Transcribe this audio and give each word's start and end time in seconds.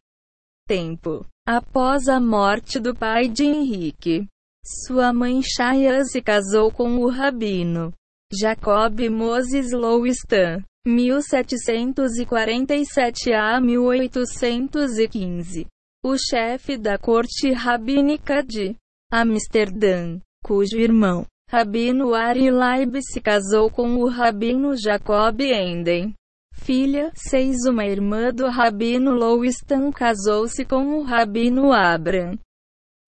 tempo 0.66 1.26
após 1.46 2.08
a 2.08 2.20
morte 2.20 2.78
do 2.78 2.94
pai 2.94 3.28
de 3.28 3.44
Henrique. 3.44 4.28
Sua 4.70 5.14
mãe 5.14 5.40
Shaya 5.42 6.04
se 6.04 6.20
casou 6.20 6.70
com 6.70 6.98
o 6.98 7.08
rabino 7.08 7.90
Jacob 8.30 9.00
Moses 9.08 9.72
Lowistan, 9.72 10.62
1747 10.86 13.32
a 13.32 13.58
1815. 13.62 15.66
O 16.04 16.18
chefe 16.18 16.76
da 16.76 16.98
corte 16.98 17.50
rabínica 17.50 18.42
de 18.42 18.76
Amsterdã, 19.10 20.20
cujo 20.44 20.78
irmão, 20.78 21.24
Rabino 21.50 22.12
Ari 22.12 22.50
Laib 22.50 23.00
se 23.00 23.22
casou 23.22 23.70
com 23.70 23.96
o 23.96 24.06
Rabino 24.06 24.76
Jacob 24.76 25.40
Enden. 25.40 26.12
Filha, 26.52 27.10
6 27.14 27.64
Uma 27.70 27.86
irmã 27.86 28.34
do 28.34 28.50
Rabino 28.50 29.14
Lowistan 29.14 29.90
casou-se 29.90 30.62
com 30.66 30.98
o 30.98 31.04
Rabino 31.04 31.72
Abram 31.72 32.38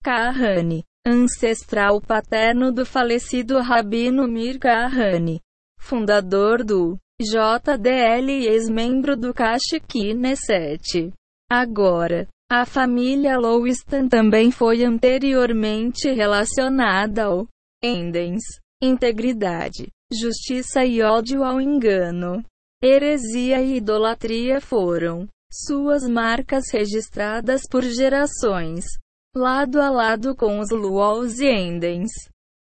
Kahane 0.02 0.86
ancestral 1.06 2.00
paterno 2.00 2.72
do 2.72 2.84
falecido 2.84 3.58
Rabino 3.60 4.28
Mir 4.28 4.58
Kahane, 4.58 5.40
fundador 5.78 6.64
do 6.64 6.98
JDL 7.20 8.30
e 8.30 8.46
ex-membro 8.46 9.16
do 9.16 9.32
Kash 9.32 9.78
Knesset. 9.88 11.12
Agora, 11.50 12.28
a 12.50 12.64
família 12.64 13.38
Lowistan 13.38 14.08
também 14.08 14.50
foi 14.50 14.84
anteriormente 14.84 16.10
relacionada 16.12 17.24
ao 17.24 17.46
Endens, 17.82 18.42
integridade, 18.82 19.88
justiça 20.12 20.84
e 20.84 21.02
ódio 21.02 21.42
ao 21.42 21.60
engano. 21.60 22.44
Heresia 22.82 23.60
e 23.62 23.76
idolatria 23.76 24.60
foram 24.60 25.28
suas 25.52 26.08
marcas 26.08 26.64
registradas 26.72 27.62
por 27.70 27.82
gerações 27.82 28.84
lado 29.34 29.80
a 29.80 29.90
lado 29.90 30.34
com 30.34 30.58
os 30.58 30.70
Luols 30.70 31.38
e 31.38 31.46
Endens. 31.46 32.10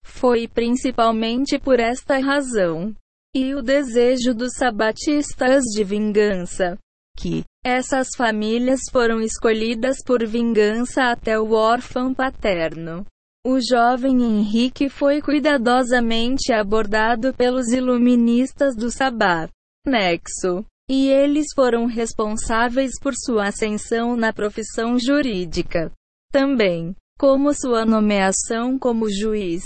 Foi 0.03 0.47
principalmente 0.47 1.57
por 1.57 1.79
esta 1.79 2.17
razão, 2.19 2.93
e 3.35 3.53
o 3.53 3.61
desejo 3.61 4.33
dos 4.33 4.53
sabatistas 4.55 5.63
de 5.65 5.83
vingança, 5.83 6.77
que 7.17 7.43
essas 7.63 8.09
famílias 8.15 8.81
foram 8.91 9.21
escolhidas 9.21 9.97
por 10.05 10.25
vingança 10.25 11.11
até 11.11 11.39
o 11.39 11.51
órfão 11.51 12.13
paterno. 12.13 13.05
O 13.45 13.59
jovem 13.61 14.21
Henrique 14.23 14.89
foi 14.89 15.21
cuidadosamente 15.21 16.51
abordado 16.51 17.33
pelos 17.33 17.67
iluministas 17.67 18.75
do 18.75 18.91
Sabá, 18.91 19.47
Nexo, 19.85 20.65
e 20.89 21.09
eles 21.09 21.47
foram 21.55 21.85
responsáveis 21.85 22.91
por 23.01 23.13
sua 23.15 23.47
ascensão 23.47 24.17
na 24.17 24.33
profissão 24.33 24.97
jurídica. 24.97 25.91
Também, 26.37 26.95
como 27.17 27.51
sua 27.51 27.83
nomeação 27.83 28.77
como 28.77 29.09
juiz, 29.09 29.63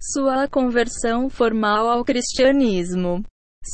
sua 0.00 0.46
conversão 0.46 1.28
formal 1.28 1.88
ao 1.88 2.04
cristianismo, 2.04 3.24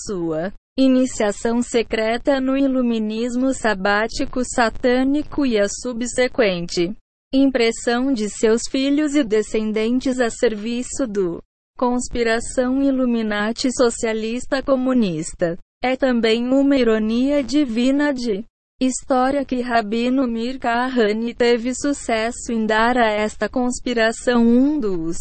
sua 0.06 0.50
iniciação 0.78 1.60
secreta 1.60 2.40
no 2.40 2.56
iluminismo 2.56 3.52
sabático 3.52 4.40
satânico 4.42 5.44
e 5.44 5.58
a 5.58 5.68
subsequente 5.68 6.96
impressão 7.34 8.14
de 8.14 8.30
seus 8.30 8.62
filhos 8.70 9.14
e 9.14 9.22
descendentes 9.22 10.18
a 10.18 10.30
serviço 10.30 11.06
do 11.06 11.42
conspiração 11.76 12.82
Illuminati 12.82 13.68
socialista 13.70 14.62
comunista. 14.62 15.58
É 15.84 15.96
também 15.96 16.48
uma 16.48 16.78
ironia 16.78 17.44
divina 17.44 18.10
de 18.10 18.42
História 18.80 19.44
que 19.44 19.60
Rabino 19.60 20.24
Mir 20.28 20.56
Kahane 20.60 21.34
teve 21.34 21.74
sucesso 21.74 22.52
em 22.52 22.64
dar 22.64 22.96
a 22.96 23.10
esta 23.10 23.48
conspiração 23.48 24.40
um 24.40 24.78
dos 24.78 25.16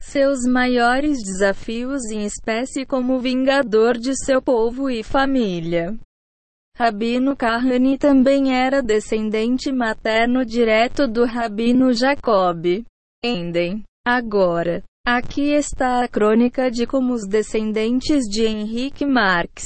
seus 0.00 0.40
maiores 0.50 1.18
desafios 1.22 2.02
em 2.10 2.24
espécie 2.24 2.86
como 2.86 3.20
vingador 3.20 3.98
de 3.98 4.16
seu 4.16 4.40
povo 4.40 4.88
e 4.88 5.02
família. 5.02 5.94
Rabino 6.74 7.36
Kahane 7.36 7.98
também 7.98 8.54
era 8.56 8.82
descendente 8.82 9.70
materno 9.70 10.42
direto 10.42 11.06
do 11.06 11.26
Rabino 11.26 11.92
Jacob 11.92 12.64
Enden. 13.22 13.82
Agora, 14.02 14.82
aqui 15.06 15.52
está 15.52 16.02
a 16.02 16.08
crônica 16.08 16.70
de 16.70 16.86
como 16.86 17.12
os 17.12 17.28
descendentes 17.28 18.24
de 18.24 18.46
Henrique 18.46 19.04
Marx 19.04 19.62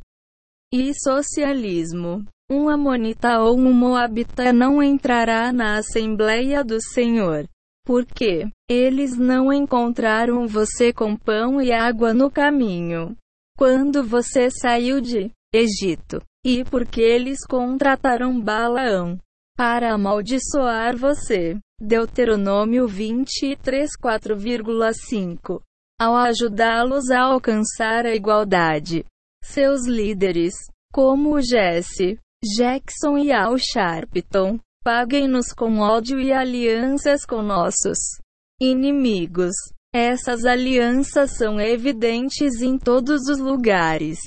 e 0.72 0.94
socialismo. 0.94 2.24
Um 2.52 2.70
amonita 2.70 3.40
ou 3.40 3.58
um 3.58 3.74
moabita 3.74 4.54
não 4.54 4.82
entrará 4.82 5.52
na 5.52 5.78
Assembleia 5.78 6.64
do 6.64 6.80
Senhor. 6.82 7.48
Porque 7.86 8.48
eles 8.70 9.18
não 9.18 9.52
encontraram 9.52 10.48
você 10.48 10.94
com 10.94 11.16
pão 11.16 11.62
e 11.62 11.72
água 11.72 12.14
no 12.14 12.30
caminho. 12.30 13.16
Quando 13.58 14.04
você 14.04 14.50
saiu 14.52 15.02
de 15.02 15.32
Egito. 15.54 16.22
E 16.46 16.64
porque 16.64 17.02
eles 17.02 17.40
contrataram 17.48 18.40
Balaão 18.40 19.18
para 19.60 19.94
amaldiçoar 19.94 20.96
você. 20.96 21.60
Deuteronômio 21.82 22.88
23, 22.88 23.90
4,5. 24.02 25.62
Ao 26.00 26.16
ajudá-los 26.16 27.12
a 27.12 27.24
alcançar 27.24 28.06
a 28.06 28.16
igualdade. 28.16 29.04
Seus 29.44 29.86
líderes, 29.86 30.54
como 30.94 31.42
Jesse, 31.42 32.18
Jackson 32.56 33.18
e 33.18 33.34
Al 33.34 33.58
Sharpton. 33.58 34.58
Paguem-nos 34.82 35.52
com 35.52 35.80
ódio 35.80 36.22
e 36.22 36.32
alianças 36.32 37.26
com 37.26 37.42
nossos 37.42 37.98
inimigos. 38.62 39.52
Essas 39.94 40.46
alianças 40.46 41.32
são 41.32 41.60
evidentes 41.60 42.62
em 42.62 42.78
todos 42.78 43.28
os 43.28 43.40
lugares. 43.40 44.20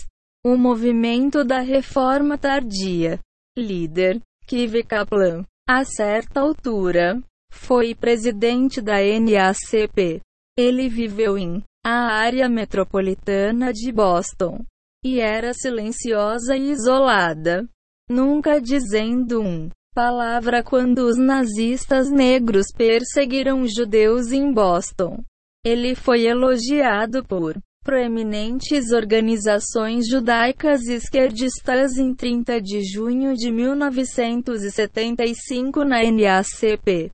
O 0.45 0.59
movimento 0.59 1.43
da 1.43 1.61
reforma 1.61 2.37
tardia. 2.37 3.19
Líder, 3.57 4.21
Kive 4.53 4.83
Kaplan, 4.85 5.47
a 5.67 5.83
certa 5.83 6.41
altura, 6.41 7.19
foi 7.51 7.95
presidente 7.95 8.83
da 8.83 8.97
NACP. 8.97 10.21
Ele 10.59 10.91
viveu 10.91 11.39
em 11.39 11.65
a 11.83 12.13
área 12.13 12.51
metropolitana 12.51 13.73
de 13.73 13.91
Boston 13.91 14.63
e 15.03 15.21
era 15.21 15.55
silenciosa 15.55 16.55
e 16.55 16.71
isolada, 16.71 17.67
nunca 18.11 18.61
dizendo 18.61 19.41
um 19.41 19.71
palavra 19.95 20.63
quando 20.63 21.07
os 21.07 21.17
nazistas 21.17 22.11
negros 22.11 22.67
perseguiram 22.77 23.67
judeus 23.67 24.33
em 24.33 24.53
Boston. 24.53 25.25
Ele 25.65 25.95
foi 25.95 26.27
elogiado 26.27 27.25
por 27.25 27.57
proeminentes 27.83 28.93
organizações 28.93 30.07
judaicas 30.09 30.87
esquerdistas 30.87 31.99
em 31.99 32.15
30 32.15 32.61
de 32.61 32.81
junho 32.83 33.35
de 33.35 33.51
1975 33.51 35.85
na 35.85 36.03
NACP. 36.03 37.11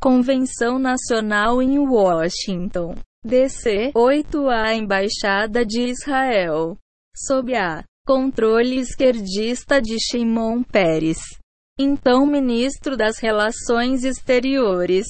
Convenção 0.00 0.78
Nacional 0.78 1.60
em 1.62 1.78
Washington, 1.78 2.94
D.C. 3.22 3.92
8 3.94 4.48
A 4.48 4.74
Embaixada 4.74 5.62
de 5.64 5.82
Israel, 5.82 6.76
sob 7.14 7.54
a 7.54 7.84
controle 8.06 8.80
esquerdista 8.80 9.80
de 9.80 9.96
Shimon 10.00 10.62
Peres, 10.62 11.18
então 11.78 12.26
ministro 12.26 12.96
das 12.96 13.18
Relações 13.18 14.04
Exteriores, 14.04 15.06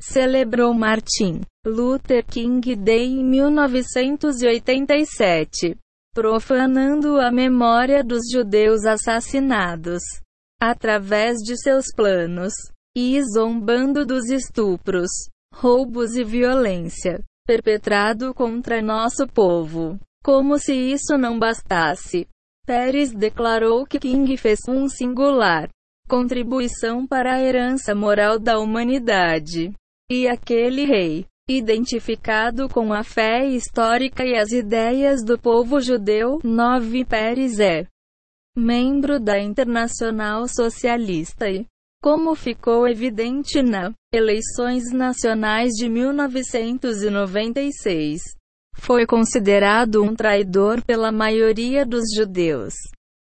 celebrou 0.00 0.74
Martin 0.74 1.40
Luther 1.66 2.24
King 2.24 2.74
Day 2.74 3.06
em 3.06 3.24
1987, 3.24 5.76
profanando 6.14 7.20
a 7.20 7.30
memória 7.30 8.02
dos 8.02 8.22
judeus 8.32 8.84
assassinados 8.84 10.02
através 10.60 11.36
de 11.38 11.56
seus 11.56 11.86
planos 11.94 12.52
e 12.96 13.22
zombando 13.22 14.04
dos 14.04 14.28
estupros, 14.30 15.10
roubos 15.54 16.16
e 16.16 16.24
violência 16.24 17.22
perpetrado 17.46 18.32
contra 18.32 18.80
nosso 18.80 19.26
povo. 19.26 19.98
Como 20.22 20.58
se 20.58 20.72
isso 20.72 21.18
não 21.18 21.38
bastasse, 21.38 22.26
Pérez 22.66 23.12
declarou 23.12 23.86
que 23.86 23.98
King 23.98 24.36
fez 24.36 24.60
um 24.68 24.88
singular 24.88 25.68
contribuição 26.08 27.06
para 27.06 27.34
a 27.34 27.40
herança 27.40 27.94
moral 27.94 28.38
da 28.38 28.58
humanidade. 28.58 29.72
E 30.10 30.26
aquele 30.26 30.84
rei, 30.84 31.24
identificado 31.48 32.68
com 32.68 32.92
a 32.92 33.04
fé 33.04 33.46
histórica 33.46 34.24
e 34.24 34.34
as 34.34 34.50
ideias 34.50 35.24
do 35.24 35.38
povo 35.38 35.80
judeu, 35.80 36.40
Nove 36.42 37.04
Pérez 37.04 37.60
é 37.60 37.86
membro 38.56 39.20
da 39.20 39.38
Internacional 39.38 40.48
Socialista 40.48 41.48
e, 41.48 41.64
como 42.02 42.34
ficou 42.34 42.88
evidente 42.88 43.62
na 43.62 43.92
eleições 44.12 44.90
nacionais 44.92 45.74
de 45.74 45.88
1996, 45.88 48.20
foi 48.74 49.06
considerado 49.06 50.02
um 50.02 50.16
traidor 50.16 50.84
pela 50.84 51.12
maioria 51.12 51.86
dos 51.86 52.06
judeus. 52.12 52.74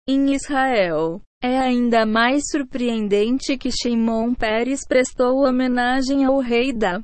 Em 0.08 0.34
Israel, 0.34 1.20
é 1.42 1.58
ainda 1.58 2.04
mais 2.04 2.42
surpreendente 2.50 3.56
que 3.56 3.70
Shimon 3.70 4.34
Peres 4.34 4.84
prestou 4.86 5.46
homenagem 5.46 6.24
ao 6.24 6.40
rei 6.40 6.72
da 6.72 7.00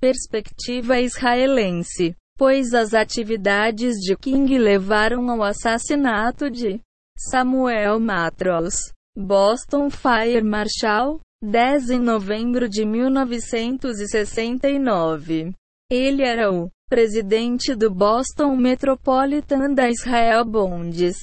perspectiva 0.00 1.00
israelense, 1.00 2.14
pois 2.36 2.74
as 2.74 2.92
atividades 2.92 3.94
de 3.96 4.14
King 4.16 4.58
levaram 4.58 5.30
ao 5.30 5.42
assassinato 5.42 6.50
de 6.50 6.78
Samuel 7.16 7.98
Matros, 8.00 8.92
Boston 9.16 9.88
Fire 9.88 10.42
Marshal, 10.42 11.20
10 11.42 11.86
de 11.86 11.98
novembro 11.98 12.68
de 12.68 12.84
1969. 12.84 15.54
Ele 15.90 16.22
era 16.22 16.52
o 16.52 16.68
presidente 16.88 17.74
do 17.74 17.90
Boston 17.90 18.54
Metropolitan 18.56 19.72
da 19.72 19.88
Israel 19.88 20.44
Bonds. 20.44 21.16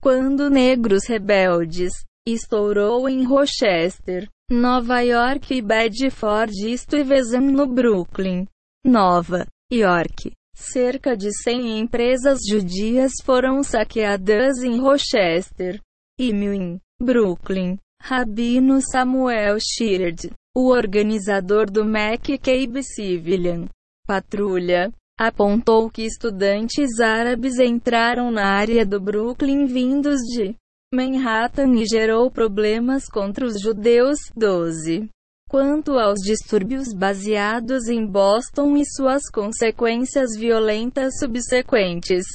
quando 0.00 0.50
negros 0.50 1.06
rebeldes 1.06 1.92
estourou 2.26 3.08
em 3.08 3.24
Rochester, 3.24 4.28
Nova 4.50 5.00
York 5.00 5.54
e 5.54 5.62
Bedford 5.62 6.76
Stuyvesant 6.76 7.50
no 7.50 7.66
Brooklyn, 7.66 8.46
Nova 8.84 9.46
York. 9.72 10.32
Cerca 10.56 11.16
de 11.16 11.30
100 11.42 11.80
empresas 11.80 12.38
judias 12.48 13.12
foram 13.24 13.60
saqueadas 13.62 14.62
em 14.62 14.78
Rochester 14.78 15.80
e 16.18 16.32
mil 16.32 16.52
em 16.52 16.80
Brooklyn. 17.00 17.78
Rabino 18.06 18.82
Samuel 18.82 19.56
Sheard, 19.58 20.30
o 20.54 20.68
organizador 20.68 21.70
do 21.70 21.84
McCabe 21.84 22.82
Civilian 22.82 23.64
Patrulha, 24.06 24.92
apontou 25.18 25.88
que 25.88 26.02
estudantes 26.02 27.00
árabes 27.00 27.58
entraram 27.58 28.30
na 28.30 28.44
área 28.44 28.84
do 28.84 29.00
Brooklyn 29.00 29.64
vindos 29.64 30.20
de 30.20 30.54
Manhattan 30.92 31.76
e 31.76 31.86
gerou 31.86 32.30
problemas 32.30 33.06
contra 33.08 33.46
os 33.46 33.58
judeus. 33.58 34.18
12. 34.36 35.08
Quanto 35.48 35.98
aos 35.98 36.20
distúrbios 36.20 36.92
baseados 36.92 37.88
em 37.88 38.06
Boston 38.06 38.76
e 38.76 38.84
suas 38.84 39.22
consequências 39.32 40.36
violentas 40.36 41.18
subsequentes, 41.18 42.26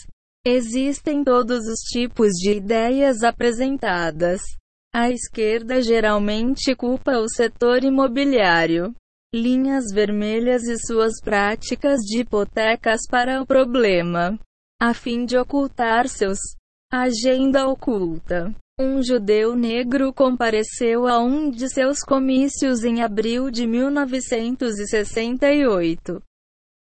existem 0.43 1.23
todos 1.23 1.67
os 1.67 1.79
tipos 1.91 2.31
de 2.41 2.53
ideias 2.53 3.21
apresentadas. 3.21 4.41
A 4.93 5.11
esquerda 5.11 5.81
geralmente 5.81 6.75
culpa 6.75 7.17
o 7.17 7.29
setor 7.29 7.83
imobiliário 7.83 8.93
linhas 9.33 9.85
vermelhas 9.93 10.63
e 10.63 10.77
suas 10.79 11.21
práticas 11.21 11.99
de 11.99 12.21
hipotecas 12.21 13.01
para 13.07 13.41
o 13.41 13.45
problema, 13.45 14.39
a 14.81 14.93
fim 14.93 15.23
de 15.23 15.37
ocultar 15.37 16.07
seus 16.07 16.39
agenda 16.91 17.67
oculta. 17.67 18.51
Um 18.79 19.03
judeu 19.03 19.55
negro 19.55 20.11
compareceu 20.11 21.05
a 21.05 21.19
um 21.19 21.51
de 21.51 21.69
seus 21.69 21.99
comícios 21.99 22.83
em 22.83 23.03
abril 23.03 23.51
de 23.51 23.67
1968. 23.67 26.19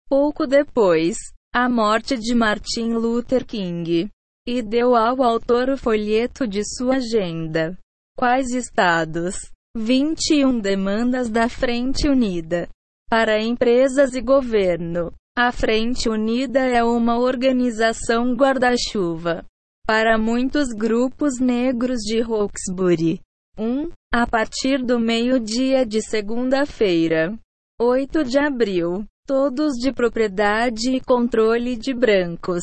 Pouco 0.09 0.45
depois, 0.45 1.17
a 1.55 1.69
morte 1.69 2.17
de 2.17 2.35
Martin 2.35 2.95
Luther 2.95 3.47
King. 3.47 4.11
E 4.45 4.61
deu 4.61 4.97
ao 4.97 5.23
autor 5.23 5.69
o 5.69 5.77
folheto 5.77 6.49
de 6.49 6.65
sua 6.65 6.97
agenda. 6.97 7.79
Quais 8.17 8.51
estados? 8.51 9.37
21 9.77 10.61
demandas 10.61 11.31
da 11.31 11.49
Frente 11.49 12.09
Unida. 12.09 12.69
Para 13.09 13.41
empresas 13.41 14.15
e 14.15 14.21
governo. 14.21 15.13
A 15.37 15.51
Frente 15.51 16.09
Unida 16.11 16.61
é 16.61 16.85
uma 16.85 17.19
organização 17.19 18.35
guarda-chuva 18.35 19.45
para 19.87 20.17
muitos 20.17 20.69
grupos 20.69 21.41
negros 21.41 22.01
de 22.01 22.21
Roxbury. 22.21 23.21
1. 23.59 23.91
A 24.13 24.27
partir 24.27 24.85
do 24.85 24.99
meio-dia 24.99 25.85
de 25.85 26.01
segunda-feira, 26.03 27.37
8 27.81 28.25
de 28.25 28.39
abril, 28.39 29.05
todos 29.27 29.73
de 29.75 29.93
propriedade 29.93 30.91
e 30.91 31.01
controle 31.01 31.77
de 31.77 31.93
brancos. 31.95 32.63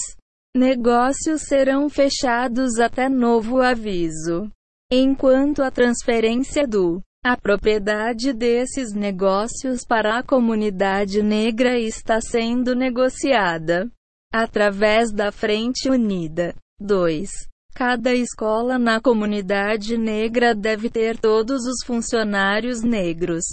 Negócios 0.56 1.42
serão 1.42 1.90
fechados 1.90 2.80
até 2.80 3.10
novo 3.10 3.62
aviso. 3.62 4.50
Enquanto 4.92 5.62
a 5.62 5.70
transferência 5.70 6.68
do 6.68 7.00
a 7.24 7.38
propriedade 7.38 8.34
desses 8.34 8.92
negócios 8.92 9.86
para 9.86 10.18
a 10.18 10.24
comunidade 10.24 11.22
negra 11.22 11.78
está 11.78 12.20
sendo 12.20 12.74
negociada 12.74 13.88
através 14.34 15.12
da 15.12 15.32
Frente 15.32 15.90
Unida. 15.90 16.56
2. 16.80 17.30
Cada 17.76 18.16
escola 18.16 18.80
na 18.80 19.00
comunidade 19.00 19.96
negra 19.96 20.56
deve 20.56 20.90
ter 20.90 21.20
todos 21.20 21.66
os 21.68 21.86
funcionários 21.86 22.82
negros. 22.82 23.44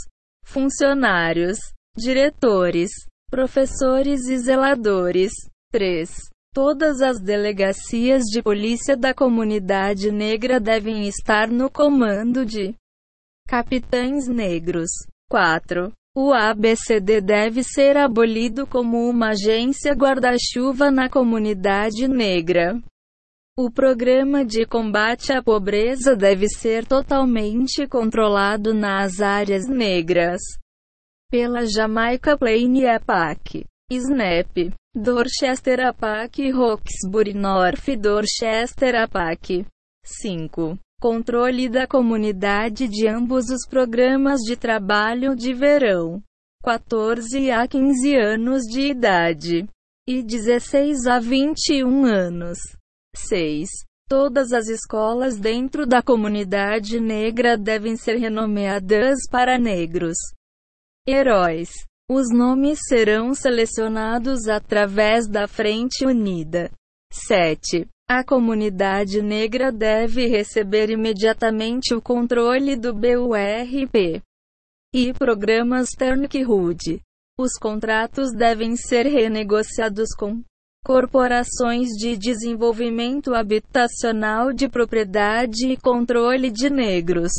Funcionários, 0.42 1.58
diretores, 1.94 2.90
professores 3.28 4.26
e 4.28 4.38
zeladores. 4.38 5.32
3. 5.70 6.08
Todas 6.56 7.02
as 7.02 7.20
delegacias 7.20 8.22
de 8.24 8.42
polícia 8.42 8.96
da 8.96 9.12
comunidade 9.12 10.10
negra 10.10 10.58
devem 10.58 11.06
estar 11.06 11.50
no 11.50 11.70
comando 11.70 12.46
de 12.46 12.74
capitães 13.46 14.26
negros. 14.26 14.88
4. 15.30 15.92
O 16.16 16.32
ABCD 16.32 17.20
deve 17.20 17.62
ser 17.62 17.98
abolido 17.98 18.66
como 18.66 19.06
uma 19.06 19.32
agência 19.32 19.92
guarda-chuva 19.92 20.90
na 20.90 21.10
comunidade 21.10 22.08
negra. 22.08 22.80
O 23.54 23.70
programa 23.70 24.42
de 24.42 24.64
combate 24.64 25.34
à 25.34 25.42
pobreza 25.42 26.16
deve 26.16 26.48
ser 26.48 26.86
totalmente 26.86 27.86
controlado 27.86 28.72
nas 28.72 29.20
áreas 29.20 29.68
negras 29.68 30.40
pela 31.30 31.66
Jamaica 31.66 32.34
Plain 32.38 32.86
APAC, 32.86 33.66
SNAP, 33.92 34.72
Dorchester 34.98 35.78
APAC 35.88 36.50
Roxbury 36.50 37.34
North 37.34 37.86
Dorchester 38.00 38.94
APAC. 38.94 39.66
5. 40.02 40.78
Controle 40.98 41.68
da 41.68 41.86
comunidade 41.86 42.88
de 42.88 43.06
ambos 43.06 43.50
os 43.50 43.68
programas 43.68 44.40
de 44.40 44.56
trabalho 44.56 45.36
de 45.36 45.52
verão. 45.52 46.22
14 46.64 47.50
a 47.50 47.68
15 47.68 48.16
anos 48.16 48.62
de 48.62 48.90
idade 48.90 49.68
e 50.08 50.22
16 50.22 51.06
a 51.06 51.20
21 51.20 52.06
anos. 52.06 52.56
6. 53.14 53.68
Todas 54.08 54.50
as 54.54 54.66
escolas 54.66 55.38
dentro 55.38 55.86
da 55.86 56.00
comunidade 56.00 56.98
negra 57.00 57.58
devem 57.58 57.98
ser 57.98 58.16
renomeadas 58.16 59.18
para 59.30 59.58
negros. 59.58 60.16
Heróis. 61.06 61.68
Os 62.08 62.28
nomes 62.32 62.78
serão 62.86 63.34
selecionados 63.34 64.46
através 64.46 65.26
da 65.28 65.48
Frente 65.48 66.06
Unida. 66.06 66.70
7. 67.12 67.84
A 68.08 68.22
comunidade 68.22 69.20
negra 69.20 69.72
deve 69.72 70.28
receber 70.28 70.88
imediatamente 70.88 71.92
o 71.92 72.00
controle 72.00 72.76
do 72.76 72.94
BURP 72.94 74.22
e 74.94 75.12
programas 75.14 75.88
Turnkhood. 75.98 77.02
Os 77.36 77.54
contratos 77.58 78.32
devem 78.32 78.76
ser 78.76 79.06
renegociados 79.06 80.14
com 80.16 80.44
corporações 80.84 81.88
de 81.88 82.16
desenvolvimento 82.16 83.34
habitacional 83.34 84.52
de 84.52 84.68
propriedade 84.68 85.66
e 85.66 85.76
controle 85.76 86.52
de 86.52 86.70
negros, 86.70 87.32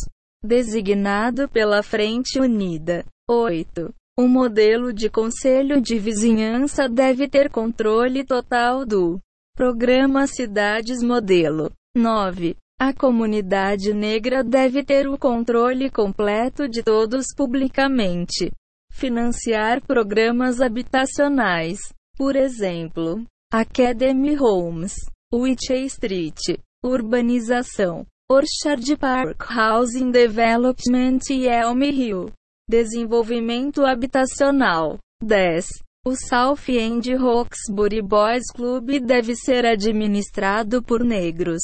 designado 0.43 1.47
pela 1.47 1.81
Frente 1.81 2.37
Unida. 2.37 3.05
8. 3.29 3.93
O 4.19 4.27
modelo 4.27 4.91
de 4.91 5.11
conselho 5.11 5.79
de 5.79 5.99
vizinhança 5.99 6.89
deve 6.89 7.27
ter 7.27 7.51
controle 7.51 8.25
total 8.25 8.83
do 8.83 9.19
programa 9.55 10.25
Cidades 10.25 11.03
Modelo. 11.03 11.71
9. 11.95 12.55
A 12.79 12.91
comunidade 12.93 13.93
negra 13.93 14.43
deve 14.43 14.83
ter 14.83 15.07
o 15.07 15.19
controle 15.19 15.91
completo 15.91 16.67
de 16.67 16.81
todos 16.81 17.27
publicamente. 17.35 18.51
Financiar 18.91 19.85
programas 19.85 20.61
habitacionais. 20.61 21.77
Por 22.17 22.35
exemplo, 22.35 23.23
Academy 23.53 24.35
Homes, 24.35 24.95
Witchey 25.31 25.85
Street, 25.85 26.57
Urbanização, 26.83 28.03
Orchard 28.27 28.97
Park 28.97 29.45
Housing 29.47 30.09
Development 30.09 31.19
e 31.29 31.47
Elm 31.47 31.83
Hill. 31.83 32.31
Desenvolvimento 32.69 33.85
habitacional. 33.85 34.97
10. 35.23 35.65
O 36.05 36.13
South 36.17 36.67
End 36.67 37.15
Roxbury 37.15 38.01
Boys 38.01 38.51
Club 38.53 38.99
deve 38.99 39.37
ser 39.37 39.65
administrado 39.65 40.83
por 40.83 41.01
negros, 41.01 41.61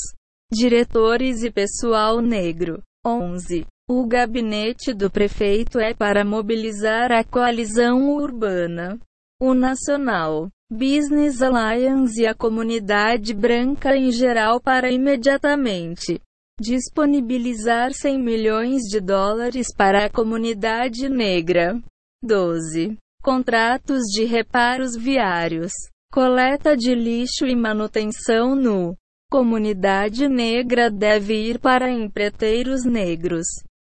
diretores 0.49 1.43
e 1.43 1.51
pessoal 1.51 2.21
negro. 2.21 2.81
11. 3.05 3.65
O 3.89 4.07
gabinete 4.07 4.93
do 4.93 5.11
prefeito 5.11 5.77
é 5.77 5.93
para 5.93 6.23
mobilizar 6.23 7.11
a 7.11 7.21
coalizão 7.21 8.15
urbana, 8.15 8.97
o 9.41 9.53
nacional, 9.53 10.47
Business 10.71 11.41
Alliance 11.41 12.21
e 12.21 12.25
a 12.25 12.33
comunidade 12.33 13.33
branca 13.33 13.93
em 13.93 14.09
geral 14.09 14.61
para 14.61 14.89
imediatamente 14.89 16.21
disponibilizar 16.59 17.93
100 17.93 18.19
milhões 18.19 18.81
de 18.83 18.99
dólares 18.99 19.67
para 19.75 20.05
a 20.05 20.09
comunidade 20.09 21.09
negra. 21.09 21.81
12. 22.21 22.97
Contratos 23.21 24.01
de 24.13 24.25
reparos 24.25 24.95
viários, 24.95 25.71
coleta 26.11 26.75
de 26.75 26.93
lixo 26.93 27.45
e 27.45 27.55
manutenção 27.55 28.55
no 28.55 28.95
comunidade 29.29 30.27
negra 30.27 30.91
deve 30.91 31.33
ir 31.33 31.59
para 31.59 31.89
empreiteiros 31.89 32.85
negros. 32.85 33.47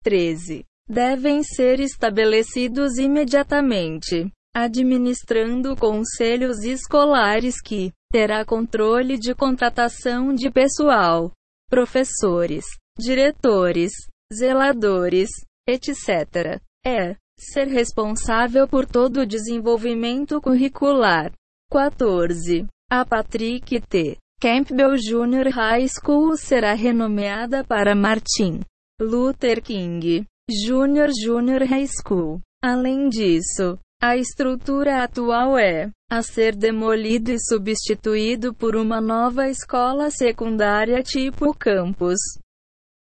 13. 0.03 0.63
Devem 0.87 1.43
ser 1.43 1.79
estabelecidos 1.79 2.97
imediatamente 2.97 4.31
administrando 4.55 5.75
conselhos 5.75 6.63
escolares 6.63 7.59
que 7.61 7.91
terá 8.09 8.45
controle 8.45 9.17
de 9.17 9.35
contratação 9.35 10.33
de 10.33 10.49
pessoal, 10.49 11.33
professores, 11.75 12.63
diretores, 12.97 13.91
zeladores, 14.33 15.27
etc. 15.67 16.61
É 16.85 17.17
ser 17.37 17.67
responsável 17.67 18.65
por 18.65 18.85
todo 18.85 19.19
o 19.19 19.25
desenvolvimento 19.25 20.39
curricular. 20.39 21.33
14. 21.69 22.65
A 22.89 23.03
Patrick 23.03 23.81
T. 23.81 24.17
Campbell 24.39 24.95
Junior 24.97 25.49
High 25.49 25.87
School 25.89 26.37
será 26.37 26.73
renomeada 26.73 27.61
para 27.61 27.93
Martin 27.93 28.61
Luther 29.01 29.61
King 29.61 30.25
Jr. 30.49 31.11
Junior 31.25 31.61
High 31.63 31.87
School. 31.87 32.39
Além 32.63 33.09
disso, 33.09 33.77
a 34.07 34.15
estrutura 34.15 35.03
atual 35.03 35.57
é 35.57 35.89
a 36.11 36.21
ser 36.21 36.55
demolido 36.55 37.31
e 37.31 37.39
substituído 37.39 38.53
por 38.53 38.75
uma 38.75 39.01
nova 39.01 39.49
escola 39.49 40.11
secundária 40.11 41.01
tipo 41.01 41.51
campus. 41.57 42.19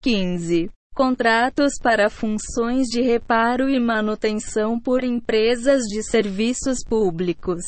15. 0.02 0.70
Contratos 0.94 1.74
para 1.82 2.08
funções 2.08 2.86
de 2.86 3.02
reparo 3.02 3.68
e 3.68 3.78
manutenção 3.78 4.80
por 4.80 5.04
empresas 5.04 5.82
de 5.82 6.02
serviços 6.02 6.78
públicos. 6.82 7.60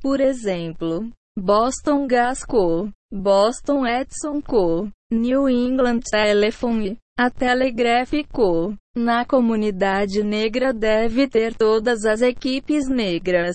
Por 0.00 0.20
exemplo, 0.20 1.08
Boston 1.38 2.08
Gas 2.08 2.44
Co., 2.44 2.90
Boston 3.12 3.86
Edison 3.86 4.42
Co., 4.42 4.88
New 5.12 5.48
England 5.48 6.00
Telephone, 6.10 6.98
A 7.24 7.30
Telegraph 7.30 8.14
Co. 8.32 8.74
Na 8.96 9.24
comunidade 9.24 10.24
negra 10.24 10.72
deve 10.72 11.28
ter 11.28 11.54
todas 11.54 12.04
as 12.04 12.20
equipes 12.20 12.88
negras 12.88 13.54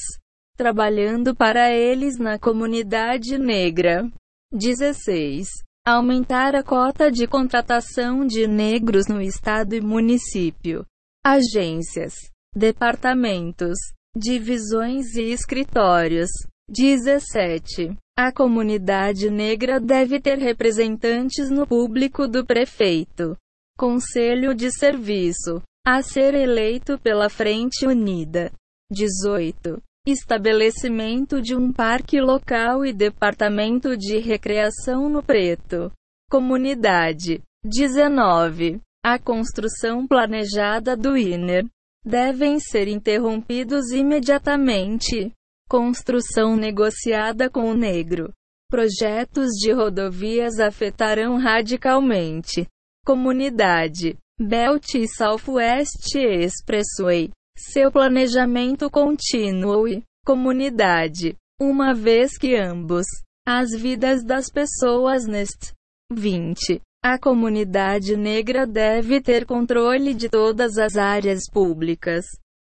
trabalhando 0.55 1.35
para 1.35 1.69
eles 1.69 2.17
na 2.17 2.39
comunidade 2.39 3.37
negra. 3.37 4.09
16. 4.53 5.49
Aumentar 5.85 6.55
a 6.55 6.63
cota 6.63 7.11
de 7.11 7.27
contratação 7.27 8.25
de 8.25 8.47
negros 8.47 9.07
no 9.07 9.21
estado 9.21 9.75
e 9.75 9.81
município. 9.81 10.85
Agências, 11.21 12.13
departamentos, 12.55 13.77
divisões 14.15 15.13
e 15.17 15.23
escritórios. 15.23 16.29
17. 16.69 17.97
A 18.17 18.31
comunidade 18.31 19.29
negra 19.29 19.77
deve 19.77 20.21
ter 20.21 20.37
representantes 20.37 21.49
no 21.49 21.67
público 21.67 22.29
do 22.29 22.45
prefeito. 22.45 23.35
Conselho 23.77 24.55
de 24.55 24.71
Serviço. 24.71 25.61
A 25.85 26.01
ser 26.01 26.33
eleito 26.33 26.97
pela 26.97 27.29
Frente 27.29 27.85
Unida. 27.85 28.51
18. 28.91 29.79
Estabelecimento 30.07 31.39
de 31.39 31.55
um 31.55 31.71
parque 31.71 32.19
local 32.19 32.83
e 32.83 32.91
departamento 32.91 33.95
de 33.95 34.17
recreação 34.17 35.07
no 35.07 35.21
Preto. 35.21 35.91
Comunidade. 36.27 37.43
19. 37.63 38.81
A 39.05 39.19
construção 39.19 40.07
planejada 40.07 40.97
do 40.97 41.15
INER. 41.15 41.63
Devem 42.03 42.59
ser 42.59 42.87
interrompidos 42.87 43.91
imediatamente. 43.91 45.31
Construção 45.69 46.55
negociada 46.55 47.47
com 47.47 47.69
o 47.69 47.75
negro. 47.75 48.33
Projetos 48.71 49.49
de 49.51 49.71
rodovias 49.71 50.59
afetarão 50.59 51.37
radicalmente 51.37 52.67
comunidade. 53.07 54.17
Belt 54.37 54.95
e 54.95 55.07
Southwest 55.07 56.13
Expressway. 56.13 57.29
Seu 57.57 57.89
planejamento 57.89 58.89
contínuo 58.89 59.87
e 59.87 60.03
comunidade. 60.25 61.33
Uma 61.57 61.93
vez 61.93 62.37
que 62.37 62.57
ambos 62.57 63.05
as 63.47 63.71
vidas 63.71 64.25
das 64.25 64.51
pessoas 64.51 65.25
neste 65.25 65.71
20. 66.11 66.81
A 67.01 67.17
comunidade 67.17 68.17
negra 68.17 68.67
deve 68.67 69.21
ter 69.21 69.45
controle 69.45 70.13
de 70.13 70.27
todas 70.27 70.77
as 70.77 70.97
áreas 70.97 71.49
públicas, 71.49 72.25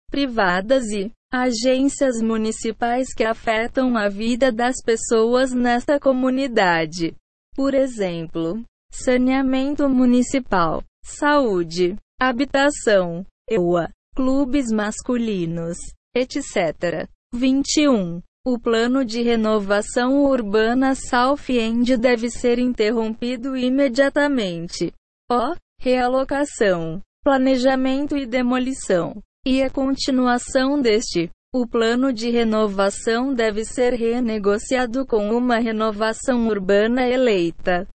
privadas 0.10 0.86
e 0.92 1.12
agências 1.34 2.22
municipais 2.22 3.14
que 3.14 3.26
afetam 3.26 3.98
a 3.98 4.08
vida 4.08 4.54
das 4.54 4.78
pessoas 4.82 5.52
nesta 5.52 6.00
comunidade. 6.00 7.14
Por 7.54 7.74
exemplo, 7.74 8.64
saneamento 8.92 9.88
municipal, 9.90 10.84
saúde, 11.04 11.96
habitação, 12.20 13.26
EUA, 13.50 13.90
clubes 14.16 14.72
masculinos, 14.72 15.78
etc. 16.14 17.08
21. 17.34 18.22
O 18.46 18.58
plano 18.58 19.06
de 19.06 19.22
renovação 19.22 20.24
urbana 20.24 20.96
South 20.96 21.50
End 21.50 21.98
deve 21.98 22.30
ser 22.30 22.58
interrompido 22.58 23.56
imediatamente. 23.56 24.94
O. 25.32 25.56
Realocação, 25.80 27.02
planejamento 27.24 28.18
e 28.18 28.26
demolição. 28.26 29.22
E 29.46 29.62
a 29.62 29.70
continuação 29.70 30.82
deste. 30.82 31.30
O 31.54 31.68
plano 31.68 32.12
de 32.14 32.30
renovação 32.30 33.34
deve 33.34 33.66
ser 33.66 33.94
renegociado 33.94 35.06
com 35.06 35.30
uma 35.36 35.58
renovação 35.58 36.48
urbana 36.48 37.08
eleita. 37.08 37.88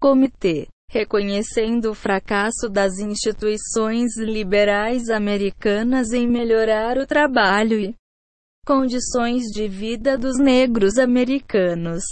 Comitê. 0.00 0.68
Reconhecendo 0.90 1.90
o 1.90 1.94
fracasso 1.94 2.68
das 2.70 2.98
instituições 2.98 4.16
liberais 4.16 5.10
americanas 5.10 6.12
em 6.12 6.26
melhorar 6.26 6.96
o 6.96 7.06
trabalho 7.06 7.78
e 7.78 7.94
condições 8.66 9.44
de 9.52 9.68
vida 9.68 10.16
dos 10.16 10.38
negros 10.38 10.98
americanos. 10.98 12.02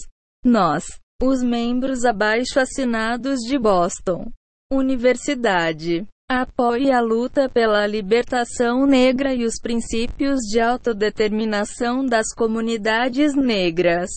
Nós, 0.44 0.84
os 1.22 1.42
membros 1.42 2.04
abaixo 2.04 2.60
assinados 2.60 3.40
de 3.40 3.58
Boston 3.58 4.30
Universidade, 4.70 6.06
apoia 6.28 6.98
a 6.98 7.00
luta 7.00 7.48
pela 7.48 7.86
libertação 7.86 8.84
negra 8.84 9.32
e 9.32 9.44
os 9.44 9.60
princípios 9.60 10.40
de 10.40 10.60
autodeterminação 10.60 12.04
das 12.04 12.34
comunidades 12.34 13.34
negras. 13.34 14.10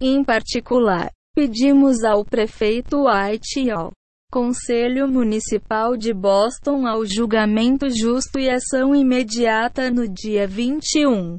Em 0.00 0.22
particular, 0.22 1.10
Pedimos 1.36 2.02
ao 2.02 2.24
prefeito 2.24 3.04
White 3.04 3.60
e 3.60 3.70
ao 3.70 3.92
Conselho 4.32 5.06
Municipal 5.06 5.94
de 5.94 6.14
Boston 6.14 6.86
ao 6.86 7.04
julgamento 7.04 7.90
justo 7.90 8.38
e 8.38 8.48
ação 8.48 8.94
imediata 8.94 9.90
no 9.90 10.08
dia 10.08 10.46
21. 10.48 11.38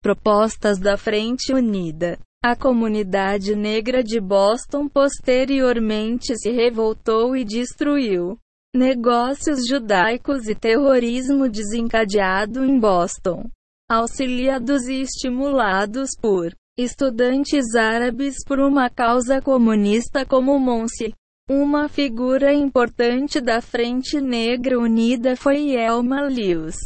Propostas 0.00 0.78
da 0.78 0.96
Frente 0.96 1.52
Unida. 1.52 2.20
A 2.40 2.54
comunidade 2.54 3.56
negra 3.56 4.00
de 4.00 4.20
Boston 4.20 4.88
posteriormente 4.88 6.38
se 6.38 6.52
revoltou 6.52 7.36
e 7.36 7.44
destruiu 7.44 8.38
negócios 8.72 9.66
judaicos 9.68 10.46
e 10.46 10.54
terrorismo 10.54 11.48
desencadeado 11.48 12.64
em 12.64 12.78
Boston, 12.78 13.50
auxiliados 13.90 14.86
e 14.86 15.00
estimulados 15.00 16.10
por 16.16 16.54
estudantes 16.78 17.74
árabes 17.74 18.36
por 18.46 18.60
uma 18.60 18.90
causa 18.90 19.40
comunista 19.40 20.26
como 20.26 20.58
Monsi. 20.58 21.14
Uma 21.48 21.88
figura 21.88 22.52
importante 22.52 23.40
da 23.40 23.62
Frente 23.62 24.20
Negra 24.20 24.78
Unida 24.78 25.36
foi 25.36 25.74
Elma 25.74 26.22
Lewis. 26.22 26.76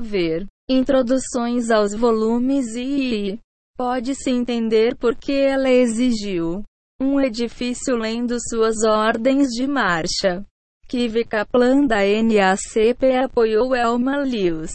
Ver 0.00 0.46
introduções 0.70 1.70
aos 1.70 1.94
volumes 1.94 2.74
e 2.74 3.38
pode-se 3.76 4.30
entender 4.30 4.96
por 4.96 5.14
que 5.14 5.32
ela 5.32 5.68
exigiu 5.68 6.62
um 6.98 7.20
edifício 7.20 7.96
lendo 7.96 8.36
suas 8.40 8.82
ordens 8.82 9.48
de 9.48 9.66
marcha. 9.66 10.42
Kive 10.88 11.24
Kaplan 11.24 11.86
da 11.86 11.98
NACP 11.98 13.16
apoiou 13.16 13.74
Elma 13.74 14.18
Lewis, 14.18 14.72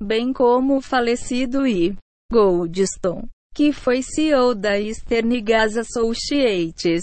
bem 0.00 0.32
como 0.32 0.76
o 0.76 0.80
falecido 0.80 1.66
I. 1.66 1.96
Goldstone 2.32 3.28
que 3.56 3.72
foi 3.72 4.02
CEO 4.02 4.54
da 4.54 4.78
Eastern 4.78 5.40
Gas 5.40 5.78
Associates. 5.78 7.02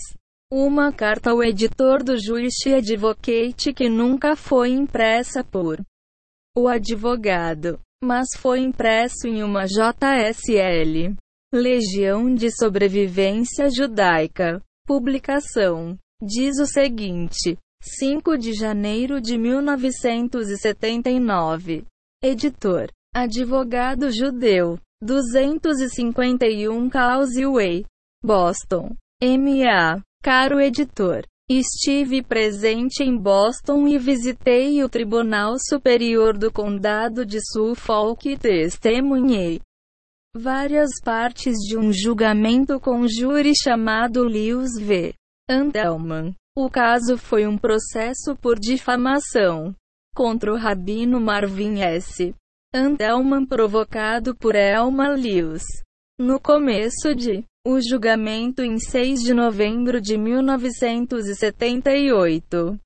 Uma 0.51 0.93
carta 0.93 1.31
ao 1.31 1.43
editor 1.43 2.03
do 2.03 2.15
Jewish 2.15 2.71
Advocate 2.71 3.73
que 3.73 3.89
nunca 3.89 4.35
foi 4.35 4.69
impressa 4.69 5.43
por 5.43 5.81
o 6.55 6.67
advogado, 6.67 7.79
mas 8.03 8.27
foi 8.37 8.59
impresso 8.59 9.27
em 9.27 9.41
uma 9.41 9.65
JSL. 9.65 11.15
Legião 11.51 12.31
de 12.35 12.55
Sobrevivência 12.55 13.67
Judaica. 13.71 14.61
Publicação. 14.85 15.97
Diz 16.21 16.59
o 16.59 16.67
seguinte: 16.67 17.57
5 17.81 18.37
de 18.37 18.53
janeiro 18.53 19.19
de 19.19 19.39
1979. 19.39 21.83
Editor. 22.21 22.91
Advogado 23.15 24.11
judeu. 24.11 24.77
251 25.03 26.89
Causeway, 26.89 27.85
Boston. 28.23 28.95
M.A. 29.21 30.01
Caro 30.23 30.59
editor. 30.59 31.23
Estive 31.49 32.23
presente 32.23 33.03
em 33.03 33.17
Boston 33.17 33.87
e 33.87 33.97
visitei 33.97 34.81
o 34.81 34.87
Tribunal 34.87 35.55
Superior 35.59 36.37
do 36.37 36.51
Condado 36.51 37.25
de 37.25 37.39
Suffolk 37.51 38.29
e 38.29 38.37
testemunhei 38.37 39.59
várias 40.35 40.89
partes 41.03 41.57
de 41.59 41.77
um 41.77 41.91
julgamento 41.91 42.79
com 42.79 43.07
júri 43.07 43.53
chamado 43.55 44.23
Lewis 44.23 44.71
v. 44.79 45.13
Andelman. 45.49 46.33
O 46.55 46.69
caso 46.69 47.17
foi 47.17 47.45
um 47.45 47.57
processo 47.57 48.35
por 48.41 48.57
difamação 48.57 49.75
contra 50.15 50.51
o 50.51 50.57
rabino 50.57 51.19
Marvin 51.19 51.81
S. 51.81 52.33
Andelman 52.75 53.45
provocado 53.45 54.35
por 54.35 54.55
Elma 54.55 55.09
Lewis. 55.09 55.61
No 56.17 56.39
começo 56.39 57.13
de 57.13 57.45
o 57.63 57.79
julgamento 57.79 58.63
em 58.63 58.79
6 58.79 59.19
de 59.19 59.31
novembro 59.31 60.01
de 60.01 60.17
1978. 60.17 62.79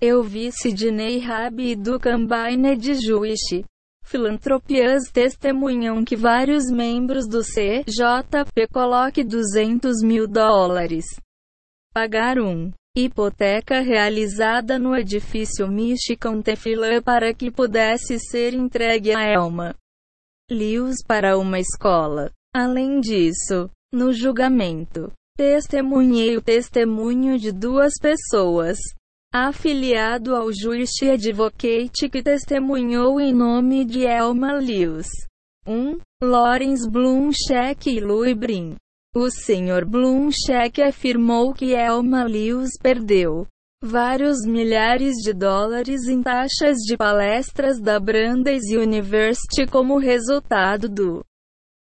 Eu 0.00 0.24
vi 0.24 0.50
Sidney 0.50 1.20
Rabi 1.20 1.76
do 1.76 2.00
Combine 2.00 2.76
de 2.76 2.94
Jewish 2.94 3.64
Filantropias 4.04 5.04
testemunham 5.12 6.04
que 6.04 6.16
vários 6.16 6.68
membros 6.68 7.28
do 7.28 7.42
CJP 7.42 8.66
coloque 8.72 9.22
200 9.22 10.02
mil 10.02 10.26
dólares. 10.26 11.04
Pagar 11.94 12.40
um 12.40 12.72
hipoteca 12.94 13.80
realizada 13.80 14.78
no 14.78 14.94
edifício 14.94 15.66
Michigan 15.66 16.42
Tefilã 16.42 17.00
para 17.00 17.32
que 17.32 17.50
pudesse 17.50 18.18
ser 18.18 18.52
entregue 18.52 19.14
a 19.14 19.22
Elma 19.22 19.74
Lewis 20.50 20.96
para 21.06 21.38
uma 21.38 21.58
escola. 21.58 22.30
Além 22.54 23.00
disso, 23.00 23.70
no 23.90 24.12
julgamento, 24.12 25.10
testemunhei 25.34 26.36
o 26.36 26.42
testemunho 26.42 27.38
de 27.38 27.50
duas 27.50 27.94
pessoas. 28.00 28.78
afiliado 29.34 30.36
ao 30.36 30.52
Jewish 30.52 31.08
Advocate 31.10 32.10
que 32.10 32.22
testemunhou 32.22 33.18
em 33.18 33.32
nome 33.32 33.86
de 33.86 34.04
Elma 34.04 34.52
Lewis. 34.52 35.08
1. 35.66 35.98
Lawrence 36.22 36.90
Blumcheck 36.90 37.88
e 37.88 37.98
Louis 37.98 38.36
Brin. 38.36 38.76
O 39.14 39.28
Sr. 39.28 39.84
Blumcheck 39.86 40.80
afirmou 40.80 41.52
que 41.52 41.74
Elma 41.74 42.24
Lewis 42.24 42.70
perdeu 42.80 43.46
vários 43.84 44.46
milhares 44.46 45.16
de 45.16 45.34
dólares 45.34 46.08
em 46.08 46.22
taxas 46.22 46.78
de 46.78 46.96
palestras 46.96 47.78
da 47.78 48.00
Brandeis 48.00 48.62
University 48.72 49.66
como 49.66 49.98
resultado 49.98 50.88
do 50.88 51.22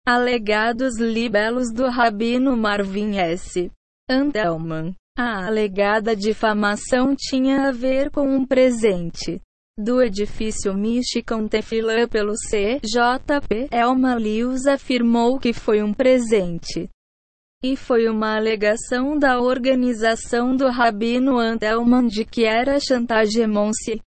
alegados 0.06 0.98
libelos 0.98 1.72
do 1.72 1.88
rabino 1.88 2.54
Marvin 2.58 3.16
S. 3.16 3.70
Antelman. 4.10 4.94
A 5.16 5.46
alegada 5.46 6.14
difamação 6.14 7.16
tinha 7.16 7.68
a 7.68 7.72
ver 7.72 8.10
com 8.10 8.28
um 8.28 8.44
presente 8.44 9.40
do 9.78 10.02
edifício 10.02 10.74
Michigan 10.74 11.48
Tefilã 11.48 12.06
pelo 12.06 12.34
CJP. 12.34 13.68
Elma 13.70 14.14
Lewis 14.14 14.66
afirmou 14.66 15.38
que 15.38 15.54
foi 15.54 15.82
um 15.82 15.94
presente 15.94 16.90
e 17.64 17.76
foi 17.76 18.10
uma 18.10 18.36
alegação 18.36 19.18
da 19.18 19.40
organização 19.40 20.54
do 20.54 20.68
Rabino 20.68 21.38
Antelman 21.38 22.06
de 22.06 22.22
que 22.22 22.44
era 22.44 22.78
chantagemon-se. 22.78 24.02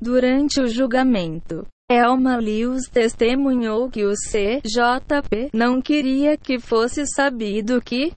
Durante 0.00 0.60
o 0.60 0.68
julgamento, 0.68 1.66
Elma 1.90 2.36
Lewis 2.36 2.88
testemunhou 2.88 3.90
que 3.90 4.04
o 4.04 4.12
CJP 4.12 5.50
não 5.52 5.82
queria 5.82 6.36
que 6.38 6.60
fosse 6.60 7.04
sabido 7.04 7.82
que 7.82 8.12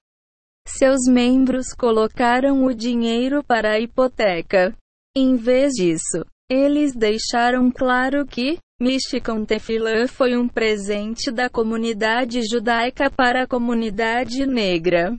seus 0.67 1.07
membros 1.09 1.73
colocaram 1.73 2.63
o 2.63 2.71
dinheiro 2.71 3.43
para 3.43 3.71
a 3.71 3.79
hipoteca. 3.79 4.75
Em 5.15 5.35
vez 5.37 5.73
disso, 5.73 6.23
eles 6.51 6.93
deixaram 6.93 7.71
claro 7.71 8.27
que 8.27 8.59
Michigan 8.79 9.43
Tefilã 9.43 10.07
foi 10.07 10.37
um 10.37 10.47
presente 10.47 11.31
da 11.31 11.49
comunidade 11.49 12.41
judaica 12.47 13.09
para 13.09 13.43
a 13.43 13.47
comunidade 13.47 14.45
negra. 14.45 15.17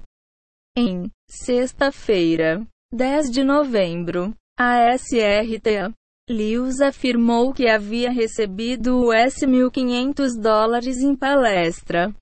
Em 0.77 1.11
sexta-feira, 1.29 2.65
10 2.93 3.33
de 3.33 3.43
novembro, 3.43 4.33
a 4.57 4.95
SRT 4.95 5.93
Lewis 6.31 6.81
afirmou 6.81 7.53
que 7.53 7.69
havia 7.69 8.13
recebido 8.13 9.09
US 9.09 9.41
1.500 9.41 10.41
dólares 10.41 10.99
em 10.99 11.17
palestra. 11.17 12.15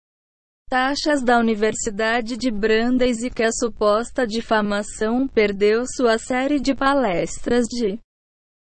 Taxas 0.71 1.23
da 1.23 1.39
Universidade 1.39 2.37
de 2.39 2.51
Brandeis 2.51 3.23
e 3.23 3.29
que 3.29 3.43
a 3.43 3.53
suposta 3.53 4.27
difamação 4.27 5.29
perdeu 5.29 5.85
sua 5.87 6.19
série 6.19 6.59
de 6.59 6.75
palestras 6.75 7.67
de 7.67 7.99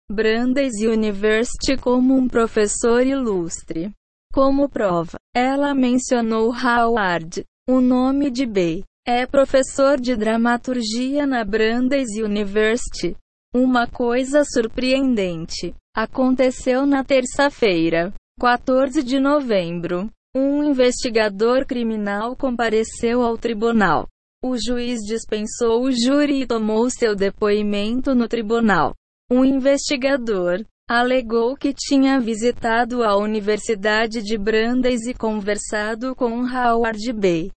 Brandeis 0.08 0.74
University 0.84 1.76
como 1.82 2.14
um 2.14 2.28
professor 2.28 3.04
ilustre. 3.04 3.92
Como 4.32 4.70
prova, 4.70 5.18
ela 5.36 5.74
mencionou 5.74 6.54
Howard, 6.54 7.44
o 7.68 7.82
nome 7.82 8.30
de 8.30 8.46
B. 8.46 8.84
É 9.08 9.26
professor 9.26 10.00
de 10.00 10.16
dramaturgia 10.16 11.26
na 11.26 11.44
Brandeis 11.44 12.10
University. 12.24 13.18
Uma 13.52 13.88
coisa 13.88 14.44
surpreendente 14.46 15.74
aconteceu 15.96 16.86
na 16.86 17.04
terça-feira, 17.04 18.14
14 18.40 19.02
de 19.02 19.20
novembro. 19.20 20.08
Um 20.36 20.64
investigador 20.64 21.66
criminal 21.66 22.36
compareceu 22.36 23.24
ao 23.24 23.40
tribunal. 23.40 24.08
O 24.44 24.56
juiz 24.56 25.00
dispensou 25.00 25.84
o 25.84 25.92
júri 25.92 26.44
e 26.44 26.46
tomou 26.46 26.92
seu 26.92 27.16
depoimento 27.16 28.14
no 28.14 28.28
tribunal. 28.28 28.94
Um 29.30 29.44
investigador 29.44 30.64
alegou 30.88 31.56
que 31.56 31.74
tinha 31.74 32.20
visitado 32.20 33.04
a 33.04 33.18
Universidade 33.18 34.22
de 34.22 34.38
Brandeis 34.38 35.08
e 35.08 35.16
conversado 35.16 36.16
com 36.16 36.46
Howard 36.46 37.12
B. 37.12 37.50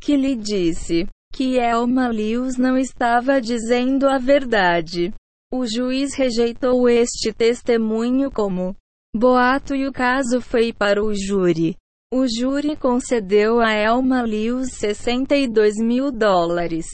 Que 0.00 0.16
lhe 0.16 0.36
disse 0.36 1.08
que 1.32 1.58
Elma 1.58 2.06
Lewis 2.06 2.56
não 2.56 2.78
estava 2.78 3.40
dizendo 3.40 4.08
a 4.08 4.16
verdade. 4.16 5.12
O 5.52 5.66
juiz 5.66 6.14
rejeitou 6.14 6.88
este 6.88 7.32
testemunho 7.32 8.30
como 8.30 8.76
boato 9.12 9.74
e 9.74 9.88
o 9.88 9.92
caso 9.92 10.40
foi 10.40 10.72
para 10.72 11.02
o 11.02 11.12
júri. 11.12 11.74
O 12.12 12.28
júri 12.28 12.76
concedeu 12.76 13.58
a 13.58 13.72
Elma 13.72 14.22
Lewis 14.22 14.74
62 14.74 15.78
mil 15.78 16.12
dólares, 16.12 16.86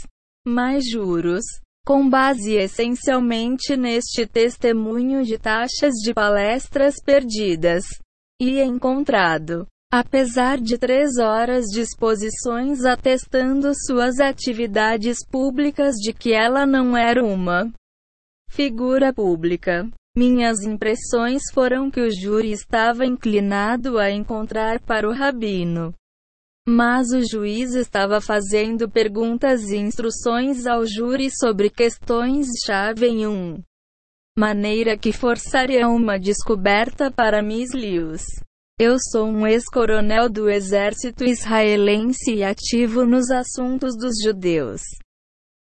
mais 0.46 0.88
juros, 0.88 1.44
com 1.88 2.06
base 2.06 2.52
essencialmente 2.52 3.74
neste 3.74 4.26
testemunho 4.26 5.24
de 5.24 5.38
taxas 5.38 5.94
de 6.04 6.12
palestras 6.12 6.96
perdidas 7.02 7.82
e 8.38 8.60
encontrado. 8.60 9.66
Apesar 9.90 10.60
de 10.60 10.76
três 10.76 11.16
horas 11.16 11.64
de 11.64 11.80
exposições 11.80 12.84
atestando 12.84 13.72
suas 13.86 14.20
atividades 14.20 15.16
públicas 15.30 15.94
de 15.94 16.12
que 16.12 16.34
ela 16.34 16.66
não 16.66 16.94
era 16.94 17.24
uma 17.24 17.72
figura 18.50 19.10
pública, 19.10 19.88
minhas 20.14 20.60
impressões 20.64 21.40
foram 21.54 21.90
que 21.90 22.02
o 22.02 22.10
júri 22.10 22.52
estava 22.52 23.06
inclinado 23.06 23.98
a 23.98 24.10
encontrar 24.10 24.78
para 24.78 25.08
o 25.08 25.14
rabino 25.14 25.94
mas 26.68 27.12
o 27.12 27.22
juiz 27.26 27.74
estava 27.74 28.20
fazendo 28.20 28.90
perguntas 28.90 29.70
e 29.70 29.78
instruções 29.78 30.66
ao 30.66 30.84
júri 30.84 31.30
sobre 31.34 31.70
questões-chave 31.70 33.06
em 33.06 33.26
um 33.26 33.62
maneira 34.38 34.94
que 34.94 35.10
forçaria 35.10 35.88
uma 35.88 36.18
descoberta 36.18 37.10
para 37.10 37.42
Miss 37.42 37.72
Lewis. 37.72 38.22
Eu 38.78 38.96
sou 39.00 39.26
um 39.26 39.46
ex-coronel 39.46 40.28
do 40.28 40.50
exército 40.50 41.24
israelense 41.24 42.34
e 42.34 42.44
ativo 42.44 43.06
nos 43.06 43.30
assuntos 43.30 43.96
dos 43.96 44.16
judeus. 44.22 44.82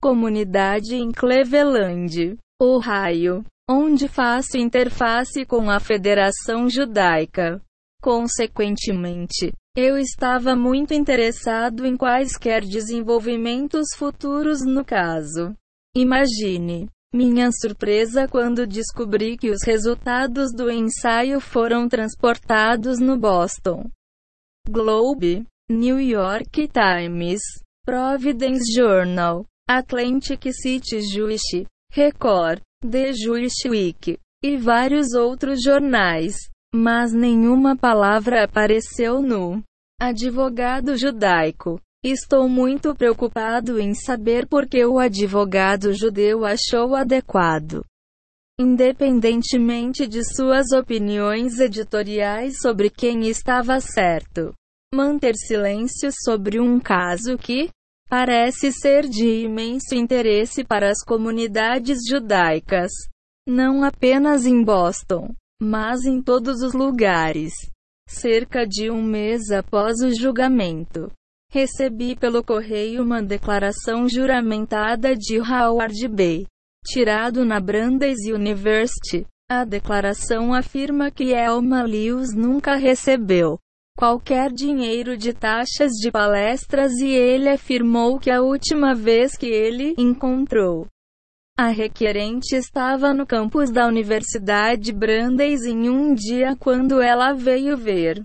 Comunidade 0.01 0.95
em 0.95 1.11
Cleveland, 1.11 2.37
Ohio, 2.59 3.45
onde 3.69 4.07
faço 4.07 4.57
interface 4.57 5.45
com 5.45 5.69
a 5.69 5.79
Federação 5.79 6.67
Judaica. 6.67 7.61
Consequentemente, 8.01 9.53
eu 9.79 9.95
estava 9.95 10.55
muito 10.55 10.91
interessado 10.91 11.85
em 11.85 11.95
quaisquer 11.95 12.65
desenvolvimentos 12.65 13.89
futuros 13.95 14.65
no 14.65 14.83
caso. 14.83 15.53
Imagine 15.95 16.89
minha 17.13 17.51
surpresa 17.51 18.27
quando 18.27 18.65
descobri 18.65 19.37
que 19.37 19.51
os 19.51 19.61
resultados 19.63 20.51
do 20.51 20.71
ensaio 20.71 21.39
foram 21.39 21.87
transportados 21.87 22.99
no 22.99 23.15
Boston 23.19 23.87
Globe, 24.67 25.45
New 25.69 25.99
York 25.99 26.67
Times, 26.69 27.41
Providence 27.85 28.73
Journal, 28.73 29.45
Atlantic 29.69 30.51
City 30.53 31.01
Jewish, 31.01 31.67
Record, 31.91 32.61
The 32.81 33.13
Jewish 33.13 33.63
Week 33.69 34.17
e 34.43 34.57
vários 34.57 35.13
outros 35.13 35.61
jornais. 35.61 36.35
Mas 36.75 37.13
nenhuma 37.13 37.77
palavra 37.77 38.43
apareceu 38.43 39.21
no 39.21 39.63
Advogado 39.99 40.95
judaico. 40.95 41.81
Estou 42.03 42.47
muito 42.47 42.93
preocupado 42.93 43.79
em 43.79 43.95
saber 43.95 44.45
por 44.45 44.67
que 44.67 44.85
o 44.85 44.99
advogado 44.99 45.91
judeu 45.91 46.45
achou 46.45 46.95
adequado. 46.95 47.83
Independentemente 48.59 50.05
de 50.05 50.23
suas 50.23 50.71
opiniões 50.71 51.59
editoriais 51.59 52.59
sobre 52.61 52.91
quem 52.91 53.27
estava 53.27 53.79
certo, 53.79 54.53
manter 54.93 55.33
silêncio 55.35 56.11
sobre 56.23 56.59
um 56.59 56.79
caso 56.79 57.35
que 57.35 57.71
parece 58.07 58.71
ser 58.71 59.09
de 59.09 59.45
imenso 59.45 59.95
interesse 59.95 60.63
para 60.63 60.91
as 60.91 61.03
comunidades 61.03 61.97
judaicas, 62.07 62.91
não 63.47 63.83
apenas 63.83 64.45
em 64.45 64.63
Boston, 64.63 65.33
mas 65.59 66.05
em 66.05 66.21
todos 66.21 66.61
os 66.61 66.73
lugares. 66.73 67.51
Cerca 68.07 68.65
de 68.65 68.89
um 68.89 69.03
mês 69.03 69.51
após 69.51 70.01
o 70.01 70.15
julgamento, 70.15 71.11
recebi 71.51 72.15
pelo 72.15 72.41
correio 72.41 73.03
uma 73.03 73.21
declaração 73.21 74.07
juramentada 74.07 75.13
de 75.13 75.39
Howard 75.39 76.07
B. 76.07 76.45
Tirado 76.85 77.43
na 77.43 77.59
Brandeis 77.59 78.19
University. 78.25 79.25
A 79.51 79.65
declaração 79.65 80.53
afirma 80.53 81.11
que 81.11 81.33
Elma 81.33 81.83
Lewis 81.83 82.33
nunca 82.33 82.75
recebeu 82.75 83.59
qualquer 83.97 84.53
dinheiro 84.53 85.17
de 85.17 85.33
taxas 85.33 85.91
de 85.93 86.09
palestras 86.09 86.93
e 86.99 87.09
ele 87.09 87.49
afirmou 87.49 88.19
que 88.19 88.31
a 88.31 88.41
última 88.41 88.95
vez 88.95 89.35
que 89.35 89.47
ele 89.47 89.93
encontrou 89.97 90.87
a 91.57 91.69
requerente 91.69 92.55
estava 92.55 93.15
no 93.15 93.25
campus 93.25 93.71
da 93.71 93.87
Universidade 93.87 94.93
Brandeis 94.93 95.63
em 95.65 95.89
um 95.89 96.13
dia 96.13 96.55
quando 96.55 97.01
ela 97.01 97.33
veio 97.33 97.75
ver. 97.75 98.23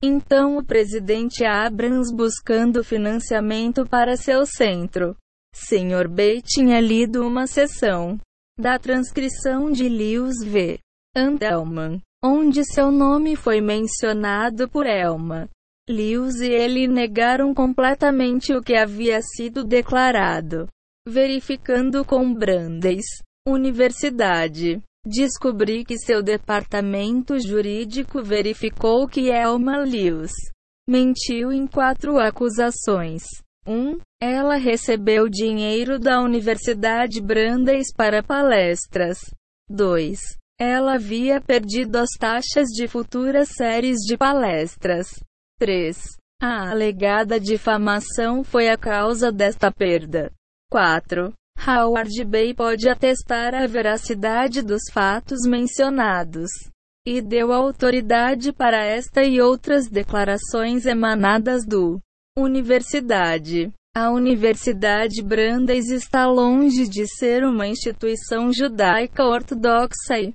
Então 0.00 0.56
o 0.56 0.64
presidente 0.64 1.44
Abrams 1.44 2.14
buscando 2.14 2.84
financiamento 2.84 3.84
para 3.84 4.16
seu 4.16 4.46
centro. 4.46 5.16
Sr. 5.52 6.08
B 6.08 6.40
tinha 6.40 6.80
lido 6.80 7.26
uma 7.26 7.48
sessão 7.48 8.18
da 8.56 8.78
transcrição 8.78 9.72
de 9.72 9.88
Lewis 9.88 10.42
V. 10.44 10.78
Antelman, 11.16 12.00
onde 12.24 12.64
seu 12.64 12.92
nome 12.92 13.34
foi 13.34 13.60
mencionado 13.60 14.68
por 14.68 14.86
Elma. 14.86 15.48
Lewis 15.88 16.40
e 16.40 16.48
ele 16.48 16.86
negaram 16.86 17.52
completamente 17.52 18.54
o 18.54 18.62
que 18.62 18.76
havia 18.76 19.20
sido 19.20 19.64
declarado. 19.64 20.68
Verificando 21.06 22.04
com 22.04 22.32
Brandeis, 22.32 23.04
Universidade. 23.46 24.80
Descobri 25.04 25.84
que 25.84 25.98
seu 25.98 26.22
departamento 26.22 27.40
jurídico 27.40 28.22
verificou 28.22 29.08
que 29.08 29.28
Elma 29.28 29.78
Lewis 29.78 30.30
mentiu 30.88 31.50
em 31.50 31.66
quatro 31.66 32.20
acusações. 32.20 33.24
1. 33.66 33.72
Um, 33.72 33.98
ela 34.20 34.54
recebeu 34.54 35.28
dinheiro 35.28 35.98
da 35.98 36.20
Universidade 36.20 37.20
Brandeis 37.20 37.92
para 37.92 38.22
palestras. 38.22 39.18
2. 39.68 40.20
Ela 40.60 40.94
havia 40.94 41.40
perdido 41.40 41.96
as 41.96 42.10
taxas 42.16 42.68
de 42.68 42.86
futuras 42.86 43.48
séries 43.48 43.98
de 44.06 44.16
palestras. 44.16 45.08
3. 45.58 45.98
A 46.40 46.70
alegada 46.70 47.40
difamação 47.40 48.44
foi 48.44 48.68
a 48.68 48.76
causa 48.76 49.32
desta 49.32 49.72
perda. 49.72 50.30
4. 50.72 51.34
Howard 51.68 52.24
Bay 52.24 52.54
pode 52.54 52.88
atestar 52.88 53.54
a 53.54 53.66
veracidade 53.66 54.62
dos 54.62 54.80
fatos 54.90 55.40
mencionados 55.46 56.48
e 57.06 57.20
deu 57.20 57.52
autoridade 57.52 58.54
para 58.54 58.82
esta 58.82 59.22
e 59.22 59.38
outras 59.38 59.86
declarações 59.90 60.86
emanadas 60.86 61.66
do 61.66 62.00
Universidade. 62.38 63.70
A 63.94 64.10
Universidade 64.10 65.22
Brandeis 65.22 65.90
está 65.90 66.26
longe 66.26 66.88
de 66.88 67.06
ser 67.06 67.44
uma 67.44 67.66
instituição 67.66 68.50
judaica 68.50 69.26
ortodoxa 69.26 70.18
e 70.18 70.32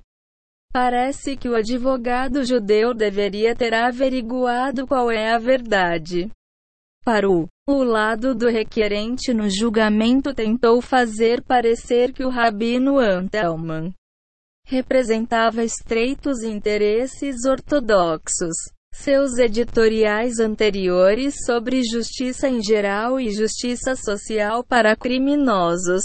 parece 0.72 1.36
que 1.36 1.48
o 1.48 1.56
advogado 1.56 2.44
judeu 2.44 2.94
deveria 2.94 3.56
ter 3.56 3.74
averiguado 3.74 4.86
qual 4.86 5.10
é 5.10 5.32
a 5.32 5.38
verdade. 5.38 6.30
Para 7.08 7.26
o, 7.26 7.48
o 7.66 7.82
lado 7.82 8.34
do 8.34 8.50
requerente 8.50 9.32
no 9.32 9.48
julgamento 9.48 10.34
tentou 10.34 10.82
fazer 10.82 11.42
parecer 11.42 12.12
que 12.12 12.22
o 12.22 12.28
rabino 12.28 12.98
Antelman 12.98 13.94
representava 14.66 15.64
estreitos 15.64 16.42
interesses 16.42 17.46
ortodoxos. 17.46 18.54
Seus 18.92 19.38
editoriais 19.38 20.38
anteriores 20.38 21.34
sobre 21.46 21.82
justiça 21.82 22.46
em 22.46 22.62
geral 22.62 23.18
e 23.18 23.30
justiça 23.30 23.96
social 23.96 24.62
para 24.62 24.94
criminosos, 24.94 26.02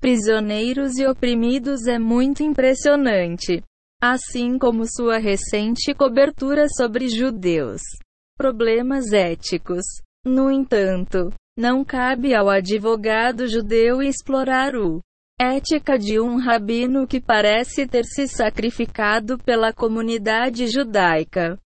prisioneiros 0.00 0.96
e 0.96 1.06
oprimidos 1.06 1.86
é 1.86 1.98
muito 1.98 2.42
impressionante, 2.42 3.62
assim 4.00 4.58
como 4.58 4.86
sua 4.86 5.18
recente 5.18 5.92
cobertura 5.92 6.68
sobre 6.70 7.06
judeus. 7.06 7.82
Problemas 8.38 9.12
éticos. 9.12 9.84
No 10.26 10.50
entanto, 10.50 11.32
não 11.56 11.84
cabe 11.84 12.34
ao 12.34 12.50
advogado 12.50 13.46
judeu 13.46 14.02
explorar 14.02 14.74
o 14.74 15.00
ética 15.40 15.96
de 15.96 16.18
um 16.18 16.38
rabino 16.38 17.06
que 17.06 17.20
parece 17.20 17.86
ter 17.86 18.04
se 18.04 18.26
sacrificado 18.26 19.38
pela 19.38 19.72
comunidade 19.72 20.66
judaica 20.66 21.58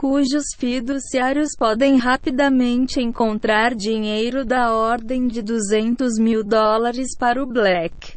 cujos 0.00 0.44
fiduciários 0.56 1.50
podem 1.58 1.98
rapidamente 1.98 3.02
encontrar 3.02 3.74
dinheiro 3.74 4.46
da 4.46 4.74
ordem 4.74 5.26
de 5.26 5.42
200 5.42 6.18
mil 6.18 6.42
dólares 6.42 7.08
para 7.18 7.42
o 7.42 7.46
Black 7.46 8.16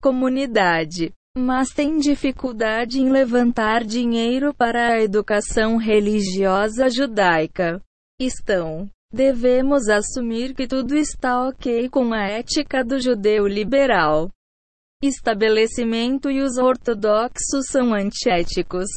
comunidade, 0.00 1.12
mas 1.36 1.70
tem 1.70 1.98
dificuldade 1.98 3.00
em 3.00 3.10
levantar 3.10 3.82
dinheiro 3.82 4.54
para 4.54 4.92
a 4.92 5.02
educação 5.02 5.76
religiosa 5.76 6.88
judaica. 6.88 7.82
Estão. 8.20 8.88
Devemos 9.10 9.88
assumir 9.88 10.54
que 10.54 10.68
tudo 10.68 10.94
está 10.94 11.48
ok 11.48 11.88
com 11.88 12.12
a 12.12 12.28
ética 12.28 12.84
do 12.84 13.00
judeu 13.00 13.46
liberal. 13.46 14.28
Estabelecimento 15.02 16.30
e 16.30 16.42
os 16.42 16.58
ortodoxos 16.58 17.68
são 17.70 17.94
antiéticos. 17.94 18.90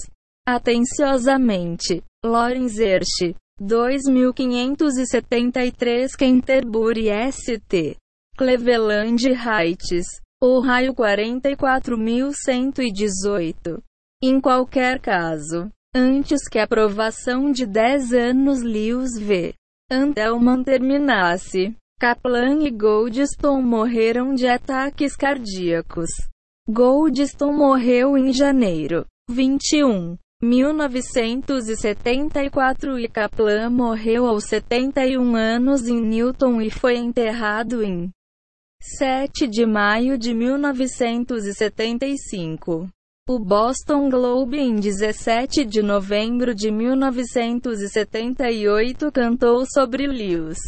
Atenciosamente. 0.45 2.03
Lawrence 2.25 2.83
Ersch. 2.83 3.33
2573 3.61 6.17
Canterbury 6.17 7.07
St. 7.31 7.95
Cleveland 8.37 9.25
Heights. 9.25 10.05
Ohio 10.43 10.93
44118. 10.93 13.81
Em 14.21 14.41
qualquer 14.41 14.99
caso, 14.99 15.71
antes 15.95 16.47
que 16.49 16.57
a 16.57 16.63
aprovação 16.63 17.51
de 17.51 17.67
10 17.67 18.13
anos 18.13 18.63
Lewis 18.63 19.11
V. 19.19 19.53
Antelman 19.91 20.63
terminasse, 20.63 21.75
Kaplan 21.99 22.63
e 22.63 22.71
Goldstone 22.71 23.61
morreram 23.61 24.33
de 24.33 24.47
ataques 24.47 25.15
cardíacos. 25.15 26.09
Goldstone 26.67 27.57
morreu 27.57 28.17
em 28.17 28.33
janeiro 28.33 29.05
21, 29.29 30.17
1974 30.41 32.99
e 32.99 33.07
Kaplan 33.07 33.69
morreu 33.69 34.25
aos 34.25 34.45
71 34.45 35.35
anos 35.35 35.87
em 35.87 36.01
Newton 36.01 36.59
e 36.61 36.69
foi 36.69 36.97
enterrado 36.97 37.81
em 37.83 38.09
7 38.81 39.47
de 39.47 39.65
maio 39.65 40.17
de 40.17 40.33
1975. 40.33 42.89
O 43.25 43.39
Boston 43.39 44.09
Globe, 44.09 44.59
em 44.59 44.75
17 44.75 45.63
de 45.63 45.81
novembro 45.81 46.53
de 46.53 46.69
1978, 46.69 49.09
cantou 49.13 49.65
sobre 49.65 50.05
Lewis. 50.05 50.59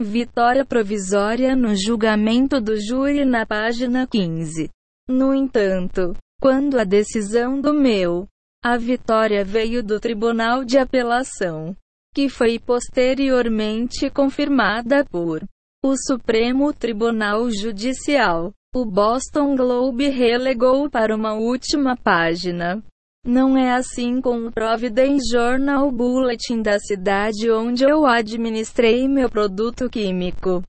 Vitória 0.00 0.64
provisória 0.64 1.56
no 1.56 1.74
julgamento 1.74 2.60
do 2.60 2.80
júri 2.80 3.24
na 3.24 3.44
página 3.44 4.06
15. 4.06 4.70
No 5.08 5.34
entanto, 5.34 6.16
quando 6.40 6.78
a 6.78 6.84
decisão 6.84 7.60
do 7.60 7.74
meu, 7.74 8.28
a 8.62 8.76
vitória 8.76 9.44
veio 9.44 9.82
do 9.82 9.98
Tribunal 9.98 10.64
de 10.64 10.78
Apelação, 10.78 11.76
que 12.14 12.28
foi 12.28 12.60
posteriormente 12.60 14.08
confirmada 14.10 15.04
por 15.06 15.42
o 15.82 15.96
Supremo 15.96 16.72
Tribunal 16.72 17.50
Judicial. 17.50 18.52
O 18.76 18.84
Boston 18.84 19.54
Globe 19.54 20.08
relegou 20.08 20.90
para 20.90 21.14
uma 21.14 21.32
última 21.32 21.96
página. 21.96 22.82
Não 23.24 23.56
é 23.56 23.70
assim 23.70 24.20
com 24.20 24.48
o 24.48 24.50
Providence 24.50 25.30
Journal 25.30 25.92
Bulletin 25.92 26.60
da 26.60 26.80
cidade 26.80 27.48
onde 27.52 27.84
eu 27.84 28.04
administrei 28.04 29.06
meu 29.06 29.30
produto 29.30 29.88
químico. 29.88 30.60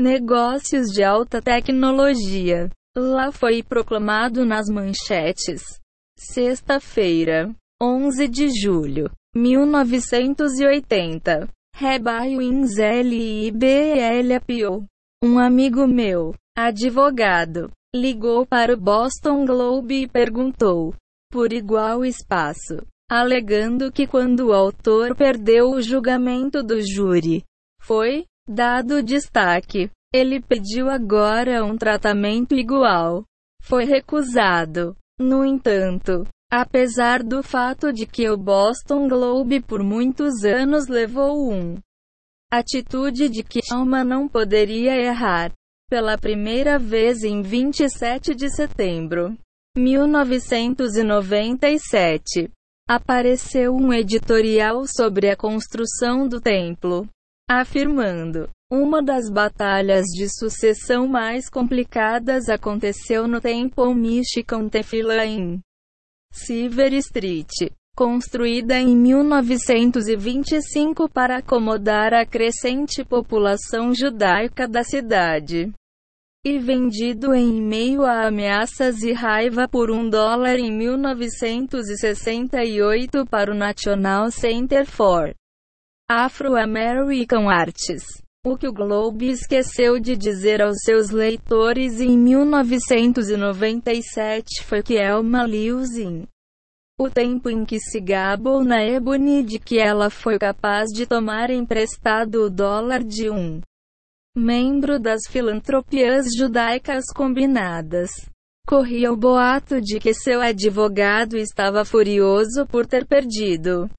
Negócios 0.00 0.86
de 0.86 1.04
alta 1.04 1.42
tecnologia. 1.42 2.70
Lá 2.96 3.30
foi 3.30 3.62
proclamado 3.62 4.46
nas 4.46 4.70
manchetes. 4.70 5.60
Sexta-feira, 6.18 7.54
11 7.82 8.28
de 8.28 8.48
julho, 8.48 9.10
1980. 9.34 11.50
Rabbi 11.76 12.38
Wins 12.38 12.78
LIBLPO. 12.78 13.56
Um 15.22 15.38
amigo 15.38 15.86
meu, 15.86 16.34
advogado, 16.56 17.70
ligou 17.94 18.46
para 18.46 18.72
o 18.74 18.80
Boston 18.80 19.44
Globe 19.44 20.02
e 20.02 20.08
perguntou, 20.08 20.94
por 21.30 21.52
igual 21.52 22.04
espaço, 22.04 22.84
alegando 23.10 23.92
que 23.92 24.06
quando 24.06 24.48
o 24.48 24.52
autor 24.52 25.14
perdeu 25.14 25.70
o 25.70 25.82
julgamento 25.82 26.62
do 26.62 26.80
júri, 26.80 27.44
foi 27.80 28.24
dado 28.48 29.02
destaque. 29.02 29.90
Ele 30.14 30.40
pediu 30.40 30.88
agora 30.88 31.64
um 31.64 31.76
tratamento 31.76 32.54
igual. 32.54 33.24
Foi 33.60 33.84
recusado. 33.84 34.96
No 35.18 35.44
entanto, 35.44 36.26
Apesar 36.50 37.24
do 37.24 37.42
fato 37.42 37.92
de 37.92 38.06
que 38.06 38.28
o 38.30 38.36
Boston 38.36 39.08
Globe 39.08 39.60
por 39.60 39.82
muitos 39.82 40.44
anos 40.44 40.86
levou 40.86 41.52
um 41.52 41.76
atitude 42.52 43.28
de 43.28 43.42
que 43.42 43.60
Alma 43.72 44.04
não 44.04 44.28
poderia 44.28 44.94
errar. 44.94 45.52
Pela 45.88 46.18
primeira 46.18 46.80
vez 46.80 47.22
em 47.22 47.42
27 47.42 48.34
de 48.34 48.50
setembro 48.50 49.38
1997, 49.78 52.50
apareceu 52.88 53.72
um 53.72 53.92
editorial 53.92 54.84
sobre 54.88 55.30
a 55.30 55.36
construção 55.36 56.26
do 56.26 56.40
templo, 56.40 57.08
afirmando: 57.48 58.50
uma 58.68 59.00
das 59.00 59.30
batalhas 59.30 60.06
de 60.06 60.28
sucessão 60.28 61.06
mais 61.06 61.48
complicadas 61.48 62.48
aconteceu 62.48 63.28
no 63.28 63.40
Temple 63.40 63.94
Michigan 63.94 64.68
Tefillah 64.68 65.24
em 65.24 65.60
Silver 66.32 66.94
Street, 66.94 67.70
construída 67.96 68.78
em 68.78 68.94
1925 68.94 71.08
para 71.08 71.38
acomodar 71.38 72.12
a 72.12 72.26
crescente 72.26 73.02
população 73.02 73.94
judaica 73.94 74.68
da 74.68 74.84
cidade. 74.84 75.72
e 76.44 76.58
vendido 76.60 77.34
em 77.34 77.60
meio 77.60 78.04
a 78.04 78.28
ameaças 78.28 79.02
e 79.02 79.12
raiva 79.12 79.66
por 79.66 79.90
um 79.90 80.08
dólar 80.08 80.60
em 80.60 80.70
1968 80.70 83.26
para 83.26 83.50
o 83.50 83.54
National 83.54 84.30
Center 84.30 84.86
for 84.86 85.34
Afro-American 86.08 87.50
Arts. 87.50 88.22
O 88.46 88.56
que 88.56 88.68
o 88.68 88.72
Globe 88.72 89.28
esqueceu 89.28 89.98
de 89.98 90.14
dizer 90.14 90.62
aos 90.62 90.76
seus 90.84 91.10
leitores 91.10 92.00
em 92.00 92.16
1997 92.16 94.62
foi 94.62 94.84
que 94.84 94.94
Elma 94.94 95.42
Lewis 95.42 95.96
o 96.98 97.10
tempo 97.10 97.50
em 97.50 97.62
que 97.62 97.78
se 97.78 98.00
gabou 98.00 98.64
na 98.64 98.82
Ebony 98.82 99.42
de 99.42 99.58
que 99.58 99.78
ela 99.78 100.08
foi 100.08 100.38
capaz 100.38 100.88
de 100.90 101.06
tomar 101.06 101.50
emprestado 101.50 102.44
o 102.44 102.50
dólar 102.50 103.04
de 103.04 103.28
um 103.28 103.60
membro 104.34 104.98
das 104.98 105.20
filantropias 105.28 106.26
judaicas 106.34 107.04
combinadas. 107.14 108.10
Corria 108.66 109.12
o 109.12 109.16
boato 109.16 109.80
de 109.80 110.00
que 110.00 110.14
seu 110.14 110.40
advogado 110.40 111.36
estava 111.36 111.84
furioso 111.84 112.66
por 112.66 112.86
ter 112.86 113.06
perdido. 113.06 113.90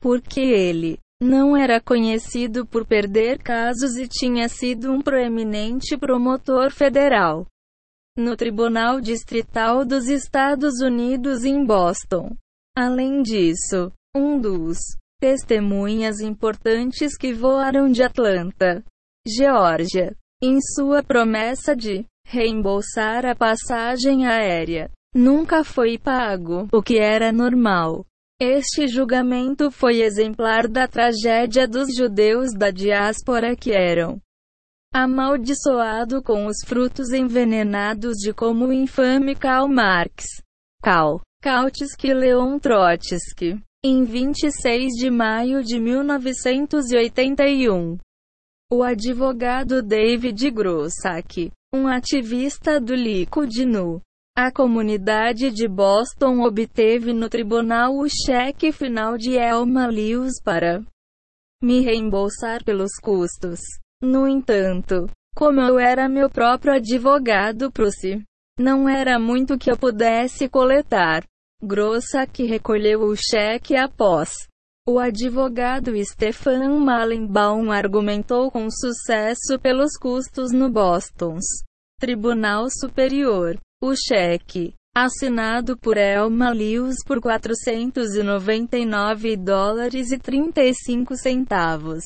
Porque 0.00 0.40
ele 0.40 0.98
não 1.22 1.56
era 1.56 1.80
conhecido 1.80 2.66
por 2.66 2.84
perder 2.84 3.38
casos 3.38 3.96
e 3.96 4.08
tinha 4.08 4.48
sido 4.48 4.92
um 4.92 5.00
proeminente 5.00 5.96
promotor 5.96 6.70
federal 6.70 7.46
no 8.16 8.36
Tribunal 8.36 9.00
Distrital 9.00 9.84
dos 9.84 10.08
Estados 10.08 10.80
Unidos 10.80 11.44
em 11.44 11.64
Boston. 11.64 12.36
Além 12.76 13.22
disso, 13.22 13.90
um 14.16 14.38
dos 14.38 14.78
testemunhas 15.20 16.20
importantes 16.20 17.16
que 17.16 17.32
voaram 17.32 17.90
de 17.90 18.02
Atlanta 18.02 18.84
Geórgia, 19.26 20.14
em 20.42 20.60
sua 20.60 21.02
promessa 21.02 21.74
de 21.74 22.04
reembolsar 22.26 23.26
a 23.26 23.34
passagem 23.34 24.26
aérea, 24.26 24.90
nunca 25.14 25.64
foi 25.64 25.98
pago, 25.98 26.68
o 26.72 26.82
que 26.82 26.98
era 26.98 27.32
normal. 27.32 28.04
Este 28.40 28.86
julgamento 28.86 29.70
foi 29.70 30.02
exemplar 30.02 30.68
da 30.68 30.86
tragédia 30.86 31.66
dos 31.66 31.94
judeus 31.96 32.52
da 32.52 32.70
diáspora 32.70 33.56
que 33.56 33.72
eram 33.72 34.20
amaldiçoado 34.94 36.22
com 36.22 36.46
os 36.46 36.58
frutos 36.64 37.10
envenenados 37.10 38.18
de 38.18 38.32
como 38.32 38.66
o 38.66 38.72
infame 38.72 39.34
Karl 39.34 39.66
Marx. 39.66 40.24
Karl 40.80 41.20
Kautsky 41.42 42.14
Leon 42.14 42.60
Trotsky. 42.60 43.60
Em 43.84 44.04
26 44.04 44.92
de 44.92 45.10
maio 45.10 45.64
de 45.64 45.80
1981, 45.80 47.98
o 48.72 48.84
advogado 48.84 49.82
David 49.82 50.48
Grossack, 50.52 51.50
um 51.74 51.88
ativista 51.88 52.80
do 52.80 52.94
Likud 52.94 53.66
a 54.36 54.50
comunidade 54.50 55.50
de 55.50 55.68
Boston 55.68 56.40
obteve 56.40 57.12
no 57.12 57.28
tribunal 57.28 57.98
o 57.98 58.08
cheque 58.08 58.72
final 58.72 59.18
de 59.18 59.36
Elma 59.36 59.86
Lewis 59.86 60.40
para 60.42 60.82
me 61.60 61.80
reembolsar 61.80 62.64
pelos 62.64 62.92
custos. 63.02 63.60
No 64.04 64.28
entanto, 64.28 65.10
como 65.34 65.60
eu 65.60 65.78
era 65.78 66.08
meu 66.08 66.28
próprio 66.28 66.74
advogado 66.74 67.72
Prusse, 67.72 68.22
não 68.58 68.88
era 68.88 69.18
muito 69.18 69.58
que 69.58 69.70
eu 69.70 69.76
pudesse 69.76 70.48
coletar. 70.48 71.24
Grossack 71.62 72.44
recolheu 72.44 73.02
o 73.02 73.16
cheque 73.16 73.74
após 73.74 74.30
o 74.86 74.98
advogado 74.98 75.92
Stefan 76.04 76.78
Malenbaum 76.78 77.72
argumentou 77.72 78.50
com 78.50 78.68
sucesso 78.70 79.58
pelos 79.58 79.96
custos 79.96 80.52
no 80.52 80.68
Boston's 80.68 81.46
Tribunal 81.98 82.68
Superior. 82.68 83.58
O 83.82 83.94
cheque, 83.96 84.74
assinado 84.94 85.74
por 85.78 85.96
Elma 85.96 86.50
Lewis 86.50 86.96
por 87.06 87.18
499 87.18 89.38
dólares 89.38 90.12
e 90.12 90.18
35 90.18 91.16
centavos, 91.16 92.04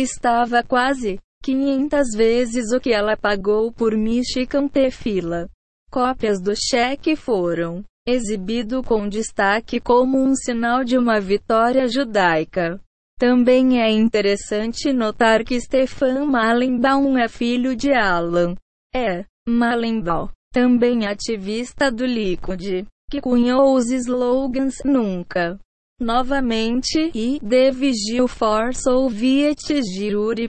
estava 0.00 0.62
quase 0.62 1.18
500 1.42 2.08
vezes 2.16 2.72
o 2.72 2.80
que 2.80 2.92
ela 2.92 3.16
pagou 3.16 3.72
por 3.72 3.96
Michigan 3.96 4.68
Tefila. 4.68 5.48
Cópias 5.90 6.40
do 6.40 6.54
cheque 6.56 7.14
foram 7.14 7.84
exibido 8.06 8.82
com 8.82 9.08
destaque 9.08 9.80
como 9.80 10.18
um 10.18 10.34
sinal 10.34 10.84
de 10.84 10.96
uma 10.96 11.20
vitória 11.20 11.88
judaica. 11.88 12.80
Também 13.18 13.80
é 13.80 13.90
interessante 13.90 14.92
notar 14.92 15.42
que 15.42 15.60
Stefan 15.60 16.26
Malenbaum 16.26 17.16
é 17.16 17.28
filho 17.28 17.74
de 17.74 17.92
Alan. 17.92 18.54
É, 18.94 19.24
Malenbaum, 19.48 20.28
também 20.52 21.06
ativista 21.06 21.90
do 21.90 22.04
Likud, 22.04 22.86
que 23.10 23.20
cunhou 23.20 23.74
os 23.74 23.90
slogans 23.90 24.76
Nunca. 24.84 25.58
Novamente, 25.98 27.10
e 27.14 27.40
The 27.40 27.70
Vigil 27.70 28.28
for 28.28 28.74
Soviet 28.74 29.56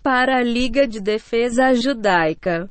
para 0.03 0.39
a 0.39 0.43
Liga 0.43 0.86
de 0.86 0.99
Defesa 0.99 1.73
Judaica. 1.73 2.69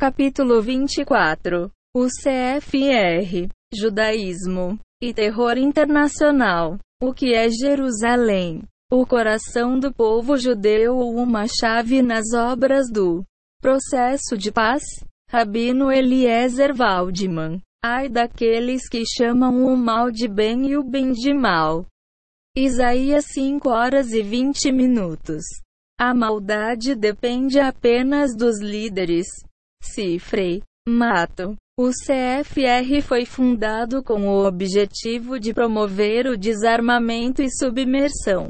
Capítulo 0.00 0.60
24. 0.60 1.70
O 1.94 2.06
CFR 2.06 3.48
judaísmo 3.72 4.80
e 5.00 5.14
terror 5.14 5.56
internacional. 5.56 6.76
O 7.00 7.14
que 7.14 7.34
é 7.34 7.48
Jerusalém? 7.48 8.64
O 8.92 9.06
coração 9.06 9.78
do 9.78 9.94
povo 9.94 10.36
judeu 10.36 10.96
ou 10.96 11.14
uma 11.14 11.46
chave 11.46 12.02
nas 12.02 12.34
obras 12.34 12.90
do 12.90 13.22
processo 13.60 14.36
de 14.36 14.50
paz? 14.50 14.82
Rabino 15.30 15.92
Eliezer 15.92 16.74
Waldman. 16.74 17.62
Ai 17.84 18.08
daqueles 18.08 18.88
que 18.88 19.04
chamam 19.06 19.64
o 19.64 19.76
mal 19.76 20.10
de 20.10 20.26
bem 20.26 20.68
e 20.68 20.76
o 20.76 20.82
bem 20.82 21.12
de 21.12 21.32
mal. 21.32 21.86
Isaías 22.56 23.24
5 23.32 23.66
horas 23.70 24.12
e 24.12 24.22
20 24.22 24.70
minutos. 24.72 25.42
A 25.98 26.14
maldade 26.14 26.94
depende 26.94 27.58
apenas 27.58 28.36
dos 28.36 28.60
líderes. 28.60 29.26
Cifre. 29.82 30.62
Mato. 30.86 31.56
O 31.78 31.88
CFR 31.88 33.00
foi 33.02 33.24
fundado 33.24 34.02
com 34.02 34.28
o 34.28 34.46
objetivo 34.46 35.40
de 35.40 35.54
promover 35.54 36.26
o 36.26 36.36
desarmamento 36.36 37.40
e 37.40 37.50
submersão 37.50 38.48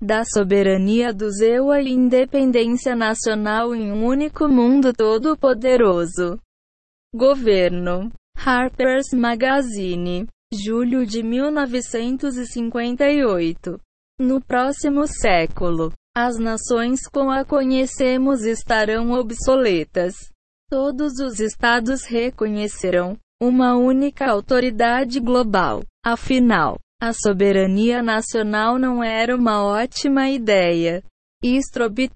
da 0.00 0.22
soberania 0.24 1.12
do 1.12 1.28
ZEUA 1.28 1.80
e 1.80 1.90
independência 1.90 2.94
nacional 2.94 3.74
em 3.74 3.90
um 3.90 4.04
único 4.04 4.46
mundo 4.46 4.92
todo-poderoso. 4.92 6.38
Governo. 7.12 8.12
Harper's 8.36 9.06
Magazine. 9.12 10.28
Julho 10.52 11.04
de 11.04 11.24
1958. 11.24 13.80
No 14.20 14.40
próximo 14.40 15.08
século, 15.08 15.92
as 16.16 16.38
nações 16.38 17.08
como 17.08 17.32
a 17.32 17.44
conhecemos 17.44 18.44
estarão 18.44 19.10
obsoletas. 19.10 20.14
Todos 20.70 21.18
os 21.18 21.40
estados 21.40 22.04
reconhecerão 22.04 23.18
uma 23.42 23.76
única 23.76 24.30
autoridade 24.30 25.18
global. 25.18 25.82
Afinal, 26.04 26.78
a 27.02 27.12
soberania 27.12 28.00
nacional 28.00 28.78
não 28.78 29.02
era 29.02 29.34
uma 29.34 29.64
ótima 29.64 30.30
ideia. 30.30 31.02
Istrob 31.42 32.08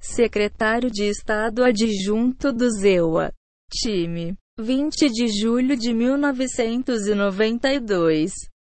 secretário 0.00 0.88
de 0.88 1.02
Estado 1.04 1.64
adjunto 1.64 2.52
do 2.52 2.70
ZEUA, 2.70 3.32
time, 3.70 4.36
20 4.60 5.08
de 5.08 5.28
julho 5.28 5.74
de 5.76 5.94
1992. 5.94 8.32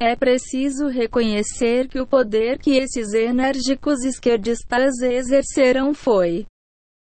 É 0.00 0.14
preciso 0.14 0.86
reconhecer 0.88 1.88
que 1.88 1.98
o 1.98 2.06
poder 2.06 2.58
que 2.58 2.76
esses 2.76 3.14
enérgicos 3.14 4.04
esquerdistas 4.04 5.00
exerceram 5.00 5.94
foi 5.94 6.44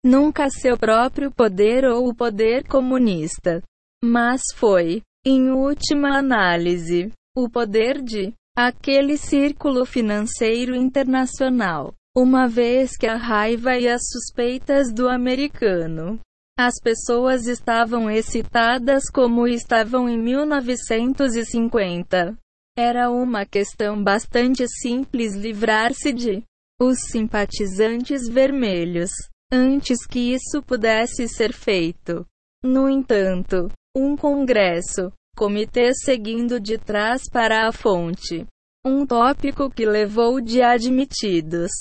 nunca 0.06 0.50
seu 0.50 0.78
próprio 0.78 1.32
poder 1.32 1.86
ou 1.86 2.10
o 2.10 2.14
poder 2.14 2.68
comunista, 2.68 3.64
mas 4.04 4.42
foi, 4.56 5.02
em 5.26 5.50
última 5.52 6.18
análise, 6.18 7.10
o 7.38 7.50
poder 7.50 8.02
de 8.02 8.34
aquele 8.56 9.18
círculo 9.18 9.86
financeiro 9.86 10.76
internacional. 10.76 11.94
Uma 12.16 12.48
vez 12.48 12.96
que 12.98 13.08
a 13.08 13.16
raiva 13.16 13.76
e 13.78 13.88
as 13.88 14.02
suspeitas 14.12 14.94
do 14.94 15.08
americano 15.08 16.20
as 16.58 16.76
pessoas 16.80 17.48
estavam 17.48 18.12
excitadas 18.12 19.10
como 19.12 19.48
estavam 19.48 20.08
em 20.08 20.22
1950. 20.22 22.38
Era 22.78 23.12
uma 23.12 23.46
questão 23.46 24.04
bastante 24.04 24.68
simples 24.68 25.36
livrar-se 25.36 26.12
de 26.12 26.44
os 26.82 27.00
simpatizantes 27.12 28.28
vermelhos 28.28 29.12
antes 29.52 30.06
que 30.06 30.34
isso 30.34 30.62
pudesse 30.64 31.28
ser 31.28 31.54
feito. 31.54 32.26
No 32.64 32.90
entanto, 32.90 33.70
um 33.96 34.18
congresso, 34.18 35.12
comitê 35.36 35.94
seguindo 35.94 36.60
de 36.60 36.78
trás 36.78 37.24
para 37.32 37.68
a 37.68 37.72
fonte, 37.72 38.46
um 38.86 39.06
tópico 39.06 39.70
que 39.70 39.86
levou 39.86 40.42
de 40.42 40.62
admitidos 40.62 41.72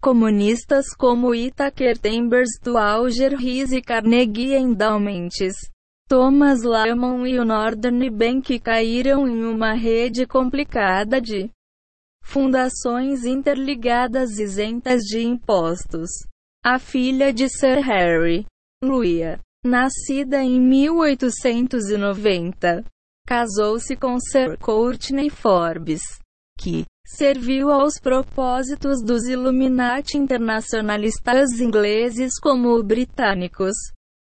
Comunistas 0.00 0.94
como 0.96 1.34
Itaker 1.34 1.96
Chambers 2.00 2.50
do 2.62 2.78
Alger 2.78 3.36
Riz 3.36 3.72
e 3.72 3.82
Carnegie 3.82 4.54
Endowments, 4.54 5.56
Thomas 6.08 6.62
Lyman 6.62 7.28
e 7.28 7.38
o 7.38 7.44
Northern 7.44 8.08
Bank 8.08 8.58
caíram 8.60 9.28
em 9.28 9.44
uma 9.44 9.74
rede 9.74 10.26
complicada 10.26 11.20
de 11.20 11.50
fundações 12.22 13.26
interligadas 13.26 14.38
isentas 14.38 15.02
de 15.02 15.20
impostos. 15.20 16.08
A 16.64 16.78
filha 16.78 17.30
de 17.30 17.46
Sir 17.50 17.82
Harry, 17.82 18.46
Louisa, 18.82 19.38
nascida 19.62 20.42
em 20.42 20.58
1890, 20.58 22.82
casou-se 23.26 23.94
com 23.94 24.18
Sir 24.18 24.56
Courtney 24.58 25.28
Forbes, 25.28 26.00
que 26.58 26.86
serviu 27.06 27.70
aos 27.70 28.00
propósitos 28.00 29.02
dos 29.04 29.28
Illuminati 29.28 30.16
internacionalistas 30.16 31.60
ingleses 31.60 32.40
como 32.40 32.82
britânicos, 32.82 33.74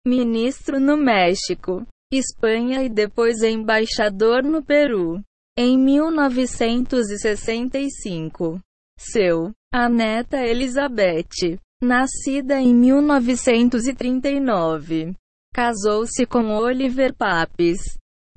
ministro 0.05 0.77
no 0.79 0.95
México, 0.97 1.87
Espanha 2.11 2.83
e 2.83 2.89
depois 2.89 3.41
embaixador 3.41 4.43
no 4.43 4.61
Peru. 4.63 5.19
Em 5.57 5.75
1965, 5.77 8.59
seu, 8.99 9.53
a 9.73 9.87
neta 9.87 10.45
Elizabeth, 10.45 11.57
nascida 11.81 12.59
em 12.59 12.75
1939, 12.75 15.15
casou-se 15.53 16.25
com 16.25 16.53
Oliver 16.55 17.15
Papes. 17.15 17.79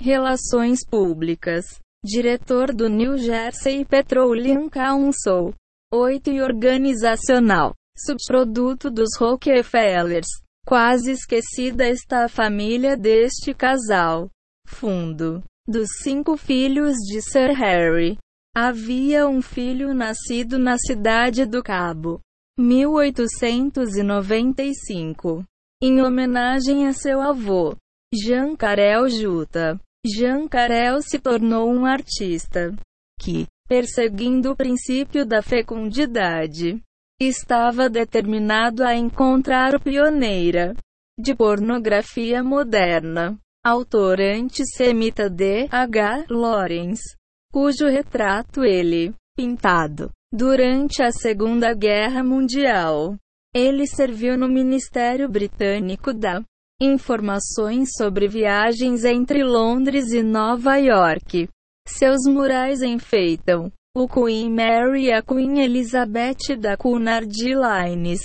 Relações 0.00 0.84
Públicas 0.84 1.64
diretor 2.06 2.72
do 2.72 2.88
New 2.88 3.18
Jersey 3.18 3.84
Petroleum 3.84 4.68
Council. 4.68 5.52
8 5.92 6.30
e 6.30 6.40
organizacional, 6.40 7.74
subproduto 7.96 8.90
dos 8.90 9.16
Rockefellers. 9.18 10.26
Quase 10.66 11.12
esquecida 11.12 11.88
está 11.88 12.24
a 12.24 12.28
família 12.28 12.96
deste 12.96 13.54
casal. 13.54 14.28
Fundo. 14.66 15.44
Dos 15.64 15.86
cinco 16.02 16.36
filhos 16.36 16.96
de 17.06 17.22
Sir 17.22 17.52
Harry, 17.52 18.18
havia 18.52 19.28
um 19.28 19.40
filho 19.40 19.94
nascido 19.94 20.58
na 20.58 20.76
cidade 20.76 21.46
do 21.46 21.62
Cabo. 21.62 22.20
1895. 22.58 25.44
Em 25.80 26.02
homenagem 26.02 26.88
a 26.88 26.92
seu 26.92 27.20
avô, 27.20 27.76
Jean 28.12 28.56
Carel 28.56 29.08
Juta. 29.08 29.80
Jean 30.04 30.48
Carel 30.48 31.00
se 31.00 31.20
tornou 31.20 31.70
um 31.70 31.86
artista 31.86 32.74
que, 33.20 33.46
perseguindo 33.68 34.50
o 34.50 34.56
princípio 34.56 35.24
da 35.24 35.42
fecundidade, 35.42 36.82
estava 37.20 37.88
determinado 37.88 38.84
a 38.84 38.94
encontrar 38.94 39.80
pioneira 39.80 40.74
de 41.18 41.34
pornografia 41.34 42.42
moderna, 42.44 43.38
autor 43.64 44.20
antissemita 44.20 45.30
D. 45.30 45.66
H. 45.70 46.26
Lawrence, 46.28 47.16
cujo 47.50 47.86
retrato 47.86 48.62
ele, 48.62 49.14
pintado, 49.34 50.10
durante 50.30 51.02
a 51.02 51.10
Segunda 51.10 51.72
Guerra 51.72 52.22
Mundial. 52.22 53.16
Ele 53.54 53.86
serviu 53.86 54.36
no 54.36 54.46
Ministério 54.46 55.26
Britânico 55.28 56.12
da 56.12 56.42
Informações 56.78 57.88
sobre 57.96 58.28
viagens 58.28 59.02
entre 59.02 59.42
Londres 59.42 60.12
e 60.12 60.22
Nova 60.22 60.76
York. 60.76 61.48
Seus 61.88 62.26
murais 62.26 62.82
enfeitam 62.82 63.72
o 63.99 64.07
Queen 64.07 64.51
Mary 64.51 65.05
e 65.05 65.11
a 65.11 65.22
Queen 65.22 65.61
Elizabeth 65.61 66.55
da 66.61 66.76
Cunard 66.76 67.34
Lines. 67.34 68.20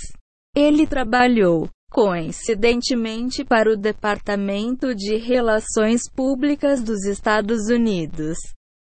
Ele 0.53 0.86
trabalhou, 0.86 1.69
coincidentemente, 1.89 3.45
para 3.45 3.72
o 3.72 3.78
Departamento 3.78 4.93
de 4.93 5.15
Relações 5.15 6.01
Públicas 6.13 6.84
dos 6.84 7.05
Estados 7.05 7.69
Unidos. 7.69 8.38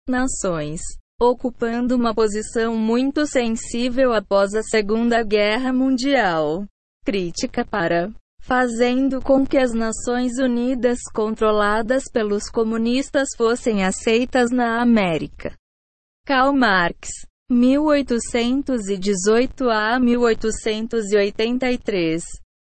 Nações. 0.09 0.81
Ocupando 1.21 1.95
uma 1.95 2.15
posição 2.15 2.75
muito 2.75 3.27
sensível 3.27 4.15
após 4.15 4.55
a 4.55 4.63
Segunda 4.63 5.23
Guerra 5.23 5.75
Mundial. 5.75 6.65
Crítica 7.05 7.67
para 7.67 8.11
fazendo 8.41 9.21
com 9.21 9.45
que 9.45 9.59
as 9.59 9.75
Nações 9.75 10.39
Unidas 10.39 11.01
controladas 11.13 12.05
pelos 12.11 12.49
comunistas 12.49 13.29
fossem 13.37 13.85
aceitas 13.85 14.51
na 14.51 14.81
América. 14.81 15.58
Karl 16.29 16.53
Marx, 16.53 17.09
1818 17.51 19.71
a 19.71 19.99
1883, 19.99 22.23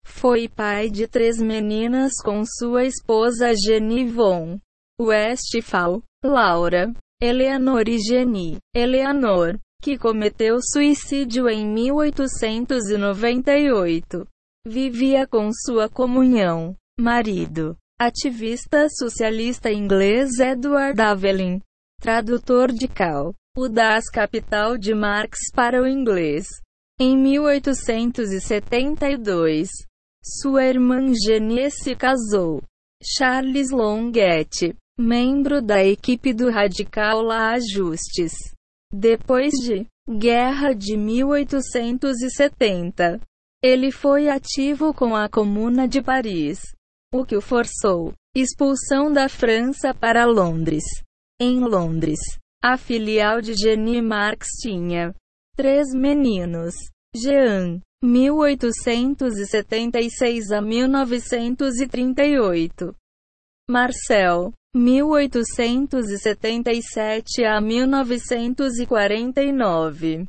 foi 0.05 0.49
pai 0.49 0.91
de 0.91 1.07
três 1.07 1.39
meninas 1.39 2.15
com 2.25 2.43
sua 2.45 2.83
esposa 2.83 3.55
Jenny 3.55 4.09
von 4.09 4.59
Westphal, 5.01 6.03
Laura, 6.25 6.93
Eleanor 7.23 7.89
e 7.89 8.01
Jenny. 8.01 8.59
Eleanor, 8.75 9.57
que 9.81 9.97
cometeu 9.97 10.59
suicídio 10.61 11.49
em 11.49 11.65
1898 11.65 14.27
Vivia 14.67 15.29
com 15.29 15.53
sua 15.53 15.89
comunhão, 15.89 16.75
marido, 16.99 17.77
ativista 18.01 18.89
socialista 18.91 19.71
inglês 19.71 20.41
Edward 20.41 21.01
Avelin, 21.01 21.61
tradutor 22.01 22.73
de 22.73 22.89
Cal, 22.89 23.33
o 23.57 23.69
das 23.69 24.11
Capital 24.11 24.77
de 24.77 24.93
Marx 24.93 25.39
para 25.55 25.81
o 25.81 25.87
inglês. 25.87 26.49
Em 26.99 27.17
1872, 27.17 29.69
sua 30.23 30.65
irmã 30.65 31.15
Genie 31.15 31.71
se 31.71 31.95
casou. 31.95 32.61
Charles 33.03 33.71
Longuet, 33.71 34.75
membro 34.99 35.63
da 35.63 35.85
equipe 35.85 36.35
do 36.35 36.51
radical 36.51 37.23
La 37.23 37.53
Ajustes. 37.53 38.33
Depois 38.93 39.53
de 39.53 39.87
Guerra 40.09 40.75
de 40.75 40.97
1870, 40.97 43.21
ele 43.63 43.93
foi 43.93 44.29
ativo 44.29 44.93
com 44.93 45.15
a 45.15 45.29
Comuna 45.29 45.87
de 45.87 46.03
Paris, 46.03 46.75
o 47.13 47.25
que 47.25 47.37
o 47.37 47.41
forçou. 47.41 48.13
Expulsão 48.37 49.13
da 49.13 49.29
França 49.29 49.95
para 49.95 50.27
Londres. 50.27 50.83
Em 51.41 51.61
Londres, 51.61 52.19
a 52.65 52.77
filial 52.79 53.43
de 53.43 53.53
Jenny 53.53 54.01
Marx 54.01 54.47
tinha 54.63 55.15
três 55.55 55.93
meninos. 55.95 56.75
Jean, 57.15 57.79
1876 58.03 60.51
a 60.51 60.63
1938. 60.63 62.97
Marcel, 63.69 64.55
1877 64.75 67.45
a 67.45 67.61
1949. 67.61 70.27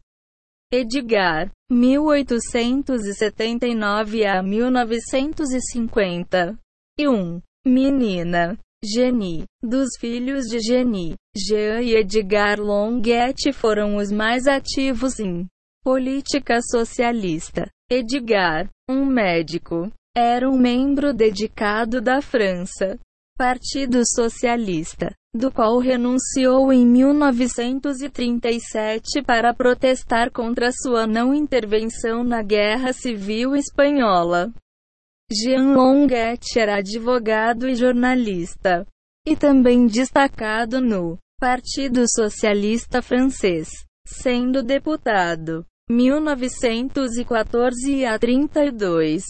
Edgar, 0.74 1.50
1879 1.72 4.26
a 4.26 4.44
1950. 4.44 6.60
E 7.00 7.08
1. 7.08 7.42
Menina, 7.66 8.60
Geni, 8.86 9.44
dos 9.62 9.90
filhos 10.00 10.46
de 10.46 10.60
Geni, 10.60 11.16
Jean 11.36 11.82
e 11.82 11.96
Edgar 11.96 12.60
Longuet 12.60 13.52
foram 13.52 13.98
os 13.98 14.12
mais 14.12 14.48
ativos 14.48 15.20
em 15.20 15.46
política 15.84 16.60
socialista. 16.62 17.70
Edgar, 17.92 18.70
um 18.90 19.06
médico, 19.06 19.92
era 20.16 20.50
um 20.50 20.58
membro 20.58 21.14
dedicado 21.14 22.02
da 22.02 22.22
França, 22.22 22.98
Partido 23.38 24.02
Socialista, 24.06 25.14
do 25.36 25.52
qual 25.52 25.78
renunciou 25.78 26.72
em 26.72 26.86
1937 26.86 29.22
para 29.22 29.54
protestar 29.54 30.32
contra 30.32 30.72
sua 30.72 31.06
não 31.06 31.34
intervenção 31.34 32.24
na 32.24 32.42
Guerra 32.42 32.94
Civil 32.94 33.54
Espanhola. 33.54 34.54
Jean 35.32 35.74
Longuet 35.74 36.40
era 36.56 36.78
advogado 36.78 37.68
e 37.68 37.74
jornalista, 37.74 38.86
e 39.28 39.36
também 39.36 39.88
destacado 39.88 40.80
no 40.80 41.18
Partido 41.40 42.06
Socialista 42.08 43.02
Francês, 43.02 43.70
sendo 44.06 44.62
deputado 44.62 45.66
1914 45.90 48.06
a 48.06 48.20
32 48.20 49.24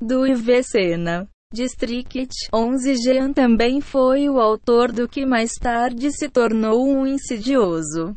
do 0.00 0.26
Ivesena. 0.26 1.26
District 1.50 2.28
11 2.52 2.96
Jean 2.96 3.32
também 3.32 3.80
foi 3.80 4.28
o 4.28 4.38
autor 4.38 4.92
do 4.92 5.08
que 5.08 5.24
mais 5.24 5.52
tarde 5.52 6.12
se 6.12 6.28
tornou 6.28 6.86
um 6.86 7.06
insidioso 7.06 8.14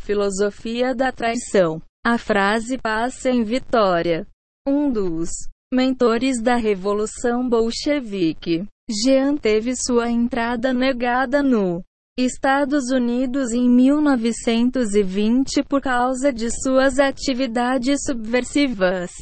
Filosofia 0.00 0.92
da 0.92 1.12
Traição. 1.12 1.80
A 2.04 2.18
frase 2.18 2.76
passa 2.78 3.30
em 3.30 3.44
vitória. 3.44 4.26
Um 4.66 4.90
dos 4.90 5.30
mentores 5.72 6.40
da 6.42 6.56
Revolução 6.56 7.48
Bolchevique. 7.48 8.66
Jean 8.90 9.36
teve 9.36 9.74
sua 9.76 10.10
entrada 10.10 10.72
negada 10.72 11.42
no 11.42 11.84
Estados 12.18 12.90
Unidos 12.90 13.52
em 13.52 13.68
1920 13.68 15.62
por 15.62 15.82
causa 15.82 16.32
de 16.32 16.48
suas 16.62 16.98
atividades 16.98 18.00
subversivas. 18.06 19.12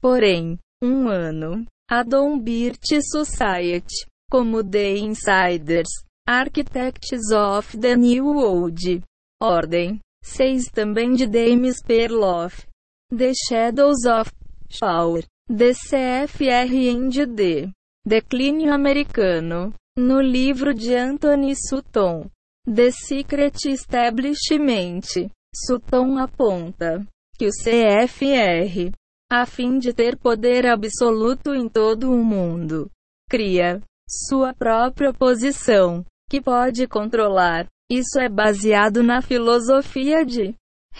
Porém, 0.00 0.56
um 0.82 1.08
ano 1.08 1.66
a 1.90 2.02
Don 2.02 2.38
Birch 2.38 3.00
Society, 3.02 4.06
como 4.30 4.62
The 4.62 4.98
Insiders, 4.98 5.88
Architects 6.28 7.32
of 7.32 7.76
the 7.78 7.96
New 7.96 8.26
World, 8.26 9.02
Ordem 9.42 10.00
6 10.22 10.70
também 10.70 11.12
de 11.14 11.24
James 11.24 11.82
Perloff, 11.82 12.66
The 13.10 13.32
Shadows 13.48 14.04
of 14.04 14.32
Power, 14.80 15.24
DCFR 15.48 16.90
and 16.90 17.34
D. 17.34 17.70
Declínio 18.04 18.72
Americano, 18.72 19.72
no 19.96 20.20
livro 20.20 20.74
de 20.74 20.92
Anthony 20.92 21.54
Sutton, 21.54 22.28
The 22.66 22.90
Secret 22.90 23.68
Establishment, 23.68 25.30
Sutton 25.54 26.18
aponta 26.18 27.06
que 27.38 27.46
o 27.46 27.50
CFR 27.50 28.92
a 29.30 29.46
fim 29.46 29.78
de 29.78 29.92
ter 29.92 30.16
poder 30.16 30.66
absoluto 30.66 31.54
em 31.54 31.68
todo 31.68 32.10
o 32.10 32.24
mundo. 32.24 32.90
Cria 33.30 33.80
sua 34.08 34.52
própria 34.52 35.12
posição, 35.12 36.04
que 36.28 36.40
pode 36.40 36.88
controlar. 36.88 37.66
Isso 37.88 38.18
é 38.18 38.28
baseado 38.28 39.00
na 39.00 39.22
filosofia 39.22 40.24
de 40.24 40.54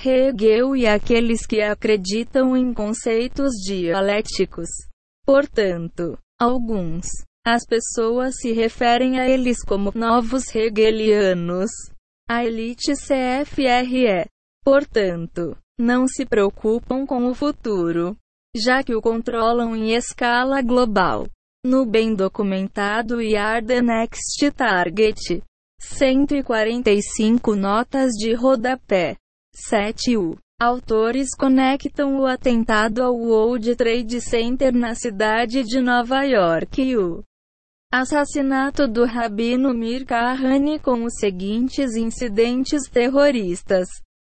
Hegel 0.04 0.76
e 0.76 0.86
aqueles 0.86 1.46
que 1.46 1.62
acreditam 1.62 2.56
em 2.56 2.72
conceitos 2.74 3.52
dialéticos. 3.66 4.68
Portanto, 5.24 6.18
alguns 6.38 7.06
as 7.48 7.64
pessoas 7.64 8.34
se 8.40 8.52
referem 8.52 9.20
a 9.20 9.28
eles 9.28 9.62
como 9.64 9.92
novos 9.94 10.52
hegelianos. 10.52 11.70
A 12.28 12.44
elite 12.44 12.92
CFRE, 12.94 14.28
portanto, 14.64 15.56
não 15.78 16.08
se 16.08 16.26
preocupam 16.26 17.06
com 17.06 17.24
o 17.30 17.34
futuro, 17.34 18.16
já 18.56 18.82
que 18.82 18.96
o 18.96 19.00
controlam 19.00 19.76
em 19.76 19.94
escala 19.94 20.60
global. 20.60 21.28
No 21.64 21.86
bem 21.86 22.16
documentado 22.16 23.18
Are 23.38 23.64
the 23.64 23.80
Next 23.80 24.50
Target. 24.50 25.42
145 25.80 27.54
notas 27.54 28.10
de 28.12 28.34
rodapé. 28.34 29.16
7. 29.56 30.36
Autores 30.60 31.28
conectam 31.34 32.20
o 32.20 32.26
atentado 32.26 33.02
ao 33.02 33.14
World 33.14 33.74
Trade 33.74 34.20
Center 34.20 34.72
na 34.74 34.94
cidade 34.94 35.62
de 35.64 35.80
Nova 35.80 36.22
York 36.24 36.82
e 36.82 36.96
o 36.96 37.22
assassinato 37.92 38.86
do 38.86 39.06
Rabino 39.06 39.72
Mir 39.72 40.04
Kahane 40.04 40.78
com 40.78 41.04
os 41.04 41.14
seguintes 41.18 41.96
incidentes 41.96 42.88
terroristas. 42.90 43.88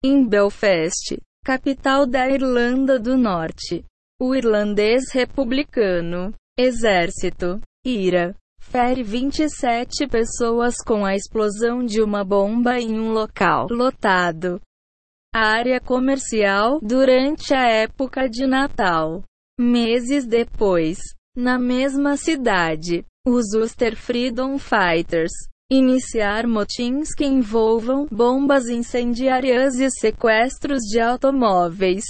Em 0.03 0.25
Belfast, 0.25 1.17
capital 1.43 2.05
da 2.05 2.29
Irlanda 2.29 2.97
do 2.97 3.17
Norte. 3.17 3.83
O 4.21 4.33
irlandês 4.33 5.11
republicano, 5.11 6.33
exército, 6.57 7.59
IRA, 7.85 8.33
fere 8.61 9.03
27 9.03 10.07
pessoas 10.07 10.75
com 10.85 11.05
a 11.05 11.15
explosão 11.15 11.83
de 11.83 12.01
uma 12.01 12.23
bomba 12.23 12.79
em 12.79 12.99
um 12.99 13.11
local 13.11 13.67
lotado. 13.69 14.61
Área 15.33 15.79
comercial 15.79 16.79
durante 16.81 17.53
a 17.53 17.67
época 17.67 18.27
de 18.27 18.47
Natal. 18.47 19.23
Meses 19.59 20.25
depois, 20.25 20.97
na 21.35 21.59
mesma 21.59 22.17
cidade, 22.17 23.05
os 23.27 23.53
Ulster 23.53 23.95
Freedom 23.95 24.57
Fighters 24.57 25.31
Iniciar 25.71 26.47
motins 26.47 27.13
que 27.13 27.23
envolvam 27.23 28.07
bombas 28.09 28.67
incendiárias 28.69 29.75
e 29.75 29.87
sequestros 29.91 30.79
de 30.81 30.99
automóveis, 30.99 32.05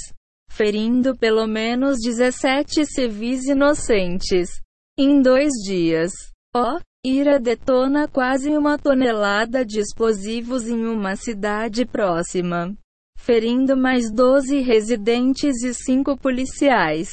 ferindo 0.49 1.13
pelo 1.17 1.45
menos 1.45 1.97
17 1.99 2.85
civis 2.85 3.47
inocentes. 3.47 4.61
Em 4.97 5.21
dois 5.21 5.51
dias, 5.61 6.13
o 6.55 6.79
Ira 7.05 7.37
detona 7.37 8.07
quase 8.07 8.49
uma 8.49 8.77
tonelada 8.77 9.65
de 9.65 9.81
explosivos 9.81 10.65
em 10.65 10.85
uma 10.85 11.17
cidade 11.17 11.85
próxima, 11.85 12.73
ferindo 13.19 13.77
mais 13.77 14.11
12 14.11 14.61
residentes 14.61 15.61
e 15.63 15.73
5 15.73 16.17
policiais. 16.17 17.09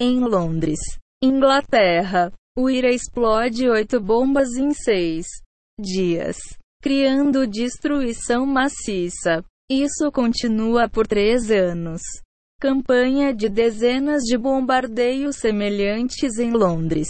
Em 0.00 0.20
Londres, 0.20 0.78
Inglaterra, 1.22 2.30
o 2.56 2.68
Ira 2.68 2.90
explode 2.90 3.68
oito 3.68 3.98
bombas 3.98 4.50
em 4.56 4.72
seis 4.72 5.26
dias, 5.80 6.36
criando 6.82 7.46
destruição 7.46 8.46
maciça. 8.46 9.42
Isso 9.68 10.12
continua 10.12 10.88
por 10.88 11.06
três 11.06 11.50
anos. 11.50 12.02
Campanha 12.60 13.34
de 13.34 13.48
dezenas 13.48 14.22
de 14.22 14.36
bombardeios 14.36 15.36
semelhantes 15.36 16.38
em 16.38 16.52
Londres, 16.52 17.08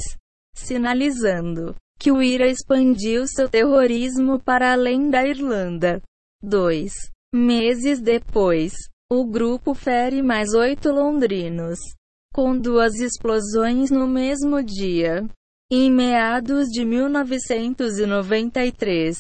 sinalizando 0.55 1.74
que 1.99 2.11
o 2.12 2.22
IRA 2.22 2.49
expandiu 2.49 3.26
seu 3.26 3.49
terrorismo 3.49 4.40
para 4.40 4.72
além 4.72 5.11
da 5.11 5.26
Irlanda. 5.26 6.01
Dois 6.42 6.92
meses 7.37 8.01
depois, 8.01 8.72
o 9.12 9.24
grupo 9.24 9.74
fere 9.74 10.22
mais 10.22 10.55
oito 10.55 10.91
londrinos, 10.91 11.78
com 12.32 12.59
duas 12.59 12.95
explosões 12.95 13.91
no 13.91 14.09
mesmo 14.09 14.62
dia. 14.62 15.28
Em 15.70 15.91
meados 15.91 16.68
de 16.68 16.82
1993, 16.84 19.18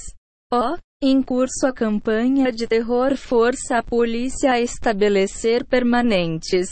o, 0.52 0.76
em 1.02 1.22
curso 1.22 1.66
a 1.66 1.72
campanha 1.72 2.50
de 2.50 2.66
terror 2.66 3.16
força 3.16 3.76
a 3.78 3.82
polícia 3.82 4.52
a 4.52 4.60
estabelecer 4.60 5.64
permanentes 5.64 6.68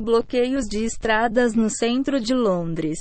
bloqueios 0.00 0.64
de 0.64 0.84
estradas 0.84 1.54
no 1.54 1.68
centro 1.68 2.18
de 2.18 2.34
Londres. 2.34 2.98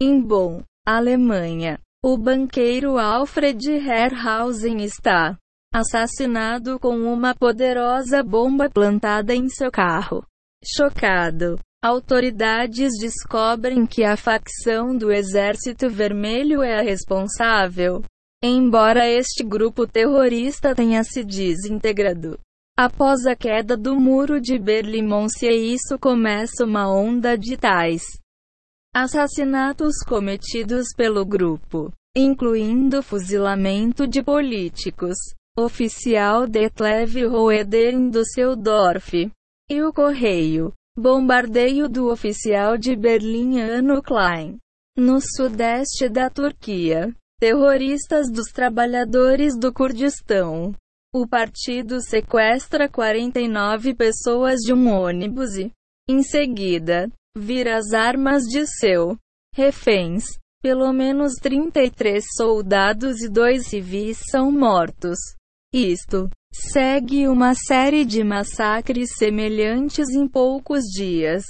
Em 0.00 0.20
Bonn, 0.20 0.62
Alemanha, 0.86 1.78
o 2.02 2.16
banqueiro 2.16 2.96
Alfred 2.96 3.70
Herrhausen 3.70 4.82
está 4.82 5.36
assassinado 5.72 6.78
com 6.78 6.96
uma 7.12 7.34
poderosa 7.34 8.22
bomba 8.22 8.68
plantada 8.70 9.34
em 9.34 9.48
seu 9.48 9.70
carro. 9.70 10.24
Chocado, 10.64 11.58
Autoridades 11.80 12.98
descobrem 12.98 13.86
que 13.86 14.02
a 14.02 14.16
facção 14.16 14.96
do 14.96 15.12
Exército 15.12 15.88
Vermelho 15.88 16.60
é 16.60 16.80
a 16.80 16.82
responsável, 16.82 18.02
embora 18.42 19.08
este 19.08 19.44
grupo 19.44 19.86
terrorista 19.86 20.74
tenha 20.74 21.04
se 21.04 21.22
desintegrado. 21.22 22.36
Após 22.76 23.26
a 23.26 23.36
queda 23.36 23.76
do 23.76 23.94
muro 23.94 24.40
de 24.40 24.58
Berlim, 24.58 25.08
e 25.42 25.72
isso 25.74 25.96
começa 26.00 26.64
uma 26.64 26.92
onda 26.92 27.38
de 27.38 27.56
tais 27.56 28.02
assassinatos 28.92 29.98
cometidos 30.04 30.86
pelo 30.96 31.24
grupo, 31.24 31.92
incluindo 32.16 33.04
fuzilamento 33.04 34.04
de 34.04 34.20
políticos. 34.20 35.16
Oficial 35.60 36.46
Detlev 36.46 37.26
Roeder 37.26 37.98
Düsseldorf 38.10 39.12
e 39.68 39.82
o 39.82 39.92
correio. 39.92 40.72
Bombardeio 40.96 41.88
do 41.88 42.12
oficial 42.12 42.78
de 42.78 42.94
Berlim 42.94 43.58
Ano 43.58 44.00
Klein. 44.00 44.56
No 44.96 45.18
sudeste 45.20 46.08
da 46.08 46.30
Turquia. 46.30 47.12
Terroristas 47.40 48.30
dos 48.30 48.52
trabalhadores 48.52 49.58
do 49.58 49.72
Kurdistão. 49.72 50.72
O 51.12 51.26
partido 51.26 52.00
sequestra 52.02 52.88
49 52.88 53.96
pessoas 53.96 54.60
de 54.60 54.72
um 54.72 54.88
ônibus 54.88 55.56
e, 55.56 55.72
em 56.08 56.22
seguida, 56.22 57.10
vira 57.36 57.76
as 57.76 57.92
armas 57.92 58.44
de 58.44 58.64
seu 58.64 59.18
reféns. 59.52 60.24
Pelo 60.62 60.92
menos 60.92 61.34
33 61.42 62.24
soldados 62.36 63.22
e 63.22 63.28
dois 63.28 63.66
civis 63.66 64.18
são 64.30 64.52
mortos. 64.52 65.18
Isto 65.72 66.30
segue 66.50 67.28
uma 67.28 67.54
série 67.54 68.06
de 68.06 68.24
massacres 68.24 69.10
semelhantes 69.18 70.08
em 70.08 70.26
poucos 70.26 70.82
dias. 70.84 71.44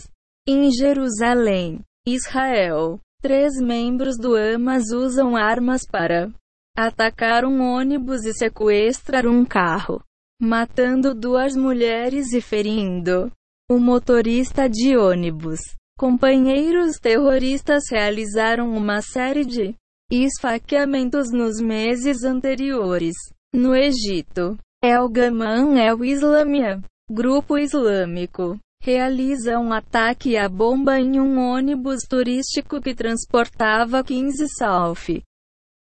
Em 0.47 0.73
Jerusalém, 0.73 1.81
Israel, 2.05 2.99
três 3.23 3.61
membros 3.61 4.19
do 4.19 4.35
Hamas 4.35 4.91
usam 4.91 5.37
armas 5.37 5.83
para 5.87 6.33
atacar 6.77 7.45
um 7.45 7.61
ônibus 7.61 8.25
e 8.25 8.33
sequestrar 8.33 9.25
um 9.25 9.45
carro, 9.45 10.03
matando 10.43 11.15
duas 11.15 11.55
mulheres 11.55 12.33
e 12.33 12.41
ferindo 12.41 13.31
o 13.71 13.79
motorista 13.79 14.69
de 14.69 14.97
ônibus. 14.97 15.61
Companheiros 15.97 16.99
terroristas 16.99 17.85
realizaram 17.89 18.69
uma 18.77 19.01
série 19.01 19.45
de 19.45 19.77
esfaqueamentos 20.11 21.31
nos 21.31 21.61
meses 21.61 22.25
anteriores. 22.25 23.15
No 23.55 23.75
Egito, 23.75 24.59
El 24.83 25.09
Gaman 25.09 25.79
El 25.79 26.05
Islamia, 26.05 26.83
grupo 27.11 27.57
islâmico, 27.57 28.59
realiza 28.83 29.59
um 29.59 29.73
ataque 29.73 30.37
à 30.37 30.49
bomba 30.49 31.01
em 31.01 31.19
um 31.19 31.39
ônibus 31.39 32.03
turístico 32.07 32.79
que 32.81 32.95
transportava 32.95 34.05
15 34.05 34.47
South 34.49 35.23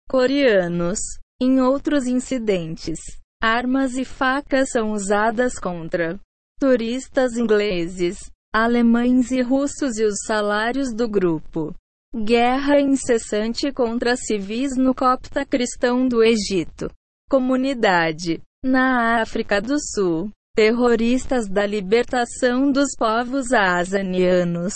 coreanos. 0.09 0.99
Em 1.41 1.61
outros 1.61 2.07
incidentes, 2.07 2.99
armas 3.43 3.97
e 3.97 4.05
facas 4.05 4.71
são 4.71 4.93
usadas 4.93 5.59
contra 5.59 6.21
turistas 6.61 7.37
ingleses, 7.37 8.19
alemães 8.53 9.31
e 9.31 9.41
russos 9.41 9.99
e 9.99 10.05
os 10.05 10.15
salários 10.27 10.93
do 10.93 11.09
grupo. 11.09 11.75
Guerra 12.15 12.81
incessante 12.81 13.73
contra 13.73 14.17
civis 14.17 14.77
no 14.77 14.95
copta 14.95 15.45
cristão 15.45 16.07
do 16.07 16.23
Egito. 16.23 16.91
Comunidade. 17.33 18.43
Na 18.63 19.23
África 19.23 19.59
do 19.59 19.79
Sul. 19.81 20.29
Terroristas 20.55 21.49
da 21.49 21.65
libertação 21.65 22.71
dos 22.71 22.95
povos 22.95 23.55
azanianos. 23.55 24.75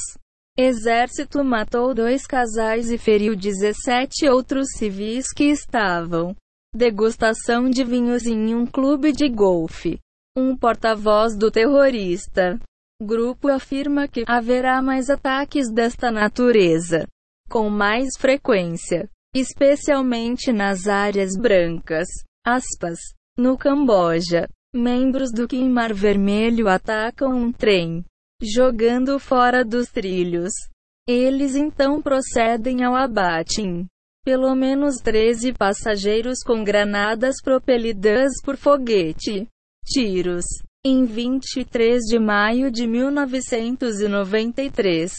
Exército 0.58 1.44
matou 1.44 1.92
dois 1.94 2.26
casais 2.26 2.90
e 2.90 2.96
feriu 2.96 3.36
17 3.36 4.26
outros 4.30 4.68
civis 4.78 5.26
que 5.36 5.50
estavam 5.50 6.34
degustação 6.74 7.68
de 7.68 7.84
vinhos 7.84 8.24
em 8.24 8.54
um 8.54 8.64
clube 8.64 9.12
de 9.12 9.28
golfe. 9.28 9.98
Um 10.34 10.56
porta-voz 10.56 11.36
do 11.36 11.50
terrorista 11.50 12.58
grupo 13.02 13.48
afirma 13.48 14.08
que 14.08 14.24
haverá 14.26 14.80
mais 14.80 15.10
ataques 15.10 15.70
desta 15.70 16.10
natureza, 16.10 17.06
com 17.50 17.68
mais 17.68 18.16
frequência, 18.18 19.10
especialmente 19.34 20.54
nas 20.54 20.88
áreas 20.88 21.36
brancas. 21.38 22.08
Aspas. 22.46 22.98
No 23.36 23.58
Camboja, 23.58 24.48
membros 24.72 25.32
do 25.32 25.48
Kim 25.48 25.68
Mar 25.68 25.92
Vermelho 25.92 26.68
atacam 26.68 27.36
um 27.36 27.50
trem, 27.50 28.04
jogando 28.40 29.18
fora 29.18 29.64
dos 29.64 29.88
trilhos. 29.88 30.52
Eles 31.08 31.56
então 31.56 32.00
procedem 32.00 32.84
ao 32.84 32.94
abate. 32.94 33.84
Pelo 34.24 34.54
menos 34.54 34.98
13 34.98 35.54
passageiros 35.54 36.44
com 36.44 36.62
granadas 36.62 37.42
propelidas 37.42 38.34
por 38.44 38.56
foguete. 38.56 39.48
Tiros 39.84 40.44
em 40.84 41.04
23 41.04 42.04
de 42.04 42.20
maio 42.20 42.70
de 42.70 42.86
1993. 42.86 45.12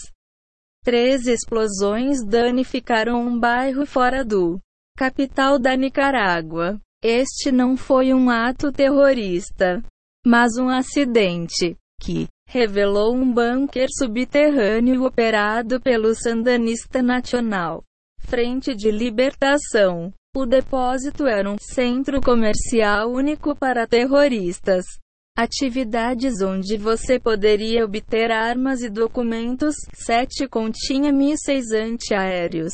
Três 0.81 1.27
explosões 1.27 2.25
danificaram 2.25 3.21
um 3.21 3.37
bairro 3.37 3.85
fora 3.85 4.23
do 4.23 4.61
capital 4.95 5.59
da 5.59 5.75
Nicarágua. 5.75 6.79
Este 7.03 7.51
não 7.51 7.77
foi 7.77 8.11
um 8.13 8.29
ato 8.29 8.71
terrorista, 8.71 9.83
mas 10.25 10.57
um 10.57 10.67
acidente 10.67 11.77
que 12.01 12.27
revelou 12.47 13.13
um 13.15 13.31
bunker 13.31 13.87
subterrâneo 13.95 15.05
operado 15.05 15.79
pelo 15.79 16.15
Sandanista 16.15 17.01
Nacional 17.03 17.83
Frente 18.21 18.75
de 18.75 18.89
Libertação. 18.89 20.11
O 20.35 20.45
depósito 20.45 21.25
era 21.25 21.49
um 21.49 21.57
centro 21.59 22.19
comercial 22.19 23.11
único 23.11 23.55
para 23.55 23.87
terroristas. 23.87 24.85
Atividades 25.37 26.41
onde 26.41 26.77
você 26.77 27.19
poderia 27.19 27.85
obter 27.85 28.31
armas 28.31 28.81
e 28.81 28.89
documentos. 28.89 29.75
7 29.93 30.47
continha 30.47 31.13
mísseis 31.13 31.71
antiaéreos, 31.71 32.73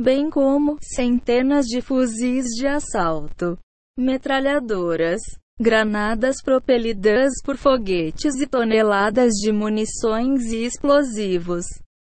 bem 0.00 0.28
como 0.28 0.76
centenas 0.82 1.66
de 1.66 1.80
fuzis 1.80 2.46
de 2.56 2.66
assalto, 2.66 3.56
metralhadoras, 3.96 5.20
granadas 5.58 6.42
propelidas 6.42 7.32
por 7.44 7.56
foguetes 7.56 8.34
e 8.40 8.46
toneladas 8.46 9.34
de 9.34 9.52
munições 9.52 10.46
e 10.46 10.64
explosivos, 10.64 11.64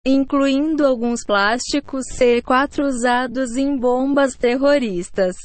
incluindo 0.05 0.85
alguns 0.85 1.25
plásticos 1.25 2.03
C4 2.15 2.85
usados 2.85 3.55
em 3.55 3.75
bombas 3.75 4.35
terroristas, 4.35 5.35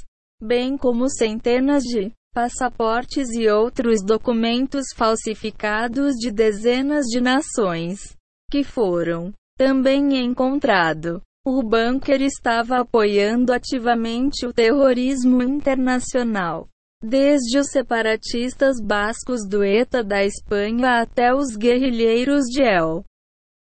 bem 0.43 0.77
como 0.77 1.09
centenas 1.09 1.83
de 1.85 2.13
passaportes 2.35 3.31
e 3.31 3.49
outros 3.49 4.05
documentos 4.05 4.89
falsificados 4.95 6.15
de 6.17 6.31
dezenas 6.31 7.07
de 7.07 7.19
nações, 7.19 8.15
que 8.51 8.63
foram 8.63 9.33
também 9.57 10.23
encontrado. 10.23 11.23
O 11.49 11.63
bunker 11.63 12.23
estava 12.23 12.81
apoiando 12.81 13.53
ativamente 13.53 14.45
o 14.45 14.53
terrorismo 14.53 15.45
internacional. 15.45 16.69
Desde 17.01 17.57
os 17.61 17.69
separatistas 17.71 18.81
bascos 18.83 19.47
do 19.49 19.63
ETA 19.63 20.03
da 20.03 20.25
Espanha 20.25 21.01
até 21.01 21.33
os 21.33 21.55
guerrilheiros 21.57 22.47
de 22.47 22.63
El 22.63 23.05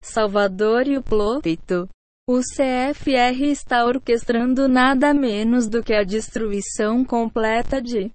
Salvador 0.03 0.87
e 0.87 0.99
o 0.99 1.03
Plopito. 1.03 1.89
O 2.29 2.41
CFR 2.41 3.43
está 3.51 3.87
orquestrando 3.87 4.69
nada 4.69 5.15
menos 5.15 5.67
do 5.67 5.83
que 5.83 5.95
a 5.95 6.05
destruição 6.05 7.03
completa 7.03 7.81
de 7.81 8.13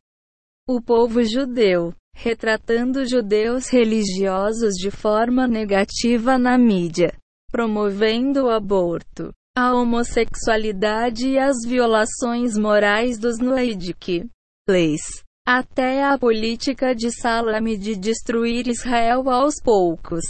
o 0.69 0.79
povo 0.79 1.23
judeu, 1.23 1.95
retratando 2.15 3.07
judeus 3.07 3.69
religiosos 3.69 4.75
de 4.75 4.91
forma 4.91 5.47
negativa 5.47 6.37
na 6.37 6.59
mídia, 6.59 7.11
promovendo 7.51 8.45
o 8.45 8.49
aborto, 8.51 9.33
a 9.59 9.73
homossexualidade 9.73 11.29
e 11.29 11.39
as 11.39 11.55
violações 11.65 12.55
morais 12.55 13.17
dos 13.17 13.39
Noahidic 13.39 14.29
leis, 14.69 15.01
até 15.47 16.03
a 16.03 16.15
política 16.15 16.93
de 16.93 17.09
Salame 17.09 17.75
de 17.75 17.95
destruir 17.95 18.67
Israel 18.67 19.27
aos 19.31 19.55
poucos. 19.59 20.23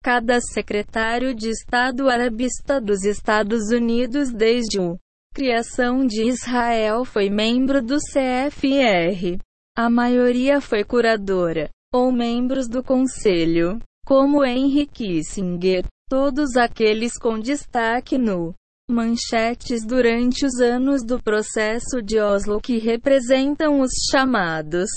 Cada 0.00 0.40
secretário 0.40 1.34
de 1.34 1.50
Estado 1.50 2.08
arabista 2.08 2.80
dos 2.80 3.02
Estados 3.02 3.72
Unidos 3.72 4.32
desde 4.32 4.78
a 4.80 4.94
criação 5.34 6.06
de 6.06 6.28
Israel 6.28 7.04
foi 7.04 7.28
membro 7.28 7.82
do 7.82 7.96
CFR. 7.96 9.42
A 9.76 9.90
maioria 9.90 10.60
foi 10.60 10.84
curadora, 10.84 11.68
ou 11.92 12.12
membros 12.12 12.68
do 12.68 12.84
conselho, 12.84 13.80
como 14.06 14.44
Henry 14.44 14.86
Kissinger, 14.86 15.84
todos 16.08 16.56
aqueles 16.56 17.18
com 17.18 17.40
destaque 17.40 18.16
no 18.16 18.54
manchetes 18.88 19.84
durante 19.84 20.46
os 20.46 20.60
anos 20.60 21.04
do 21.04 21.22
processo 21.22 22.00
de 22.02 22.18
Oslo 22.18 22.60
que 22.60 22.78
representam 22.78 23.80
os 23.80 23.90
chamados 24.10 24.88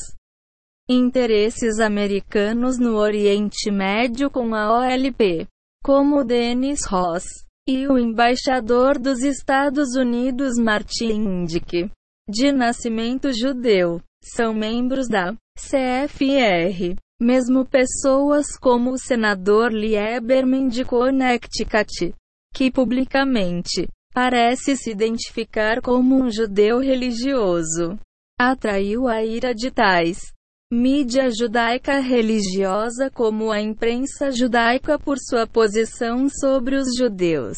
interesses 0.90 1.80
americanos 1.80 2.78
no 2.78 2.96
Oriente 2.96 3.70
Médio 3.70 4.30
com 4.30 4.56
a 4.56 4.80
OLP, 4.80 5.48
como 5.84 6.24
Dennis 6.24 6.86
Ross 6.88 7.26
e 7.68 7.88
o 7.88 7.98
embaixador 7.98 8.98
dos 8.98 9.24
Estados 9.24 9.96
Unidos 9.96 10.58
Martin 10.58 11.12
Indyk, 11.12 11.90
de 12.30 12.52
nascimento 12.52 13.32
judeu 13.34 14.02
são 14.24 14.54
membros 14.54 15.08
da 15.08 15.34
CFR. 15.58 16.96
Mesmo 17.22 17.66
pessoas 17.66 18.58
como 18.58 18.92
o 18.92 18.98
senador 18.98 19.72
Lieberman 19.72 20.68
de 20.68 20.84
Connecticut, 20.84 22.16
que 22.54 22.72
publicamente 22.72 23.88
parece 24.14 24.76
se 24.76 24.92
identificar 24.92 25.82
como 25.82 26.16
um 26.16 26.30
judeu 26.30 26.80
religioso, 26.80 27.98
atraiu 28.40 29.08
a 29.08 29.24
ira 29.24 29.54
de 29.54 29.72
tais 29.72 30.32
mídia 30.72 31.30
judaica 31.30 32.00
religiosa 32.00 33.10
como 33.12 33.52
a 33.52 33.60
imprensa 33.60 34.32
judaica 34.32 34.98
por 34.98 35.18
sua 35.20 35.46
posição 35.46 36.30
sobre 36.30 36.78
os 36.78 36.96
judeus. 36.98 37.58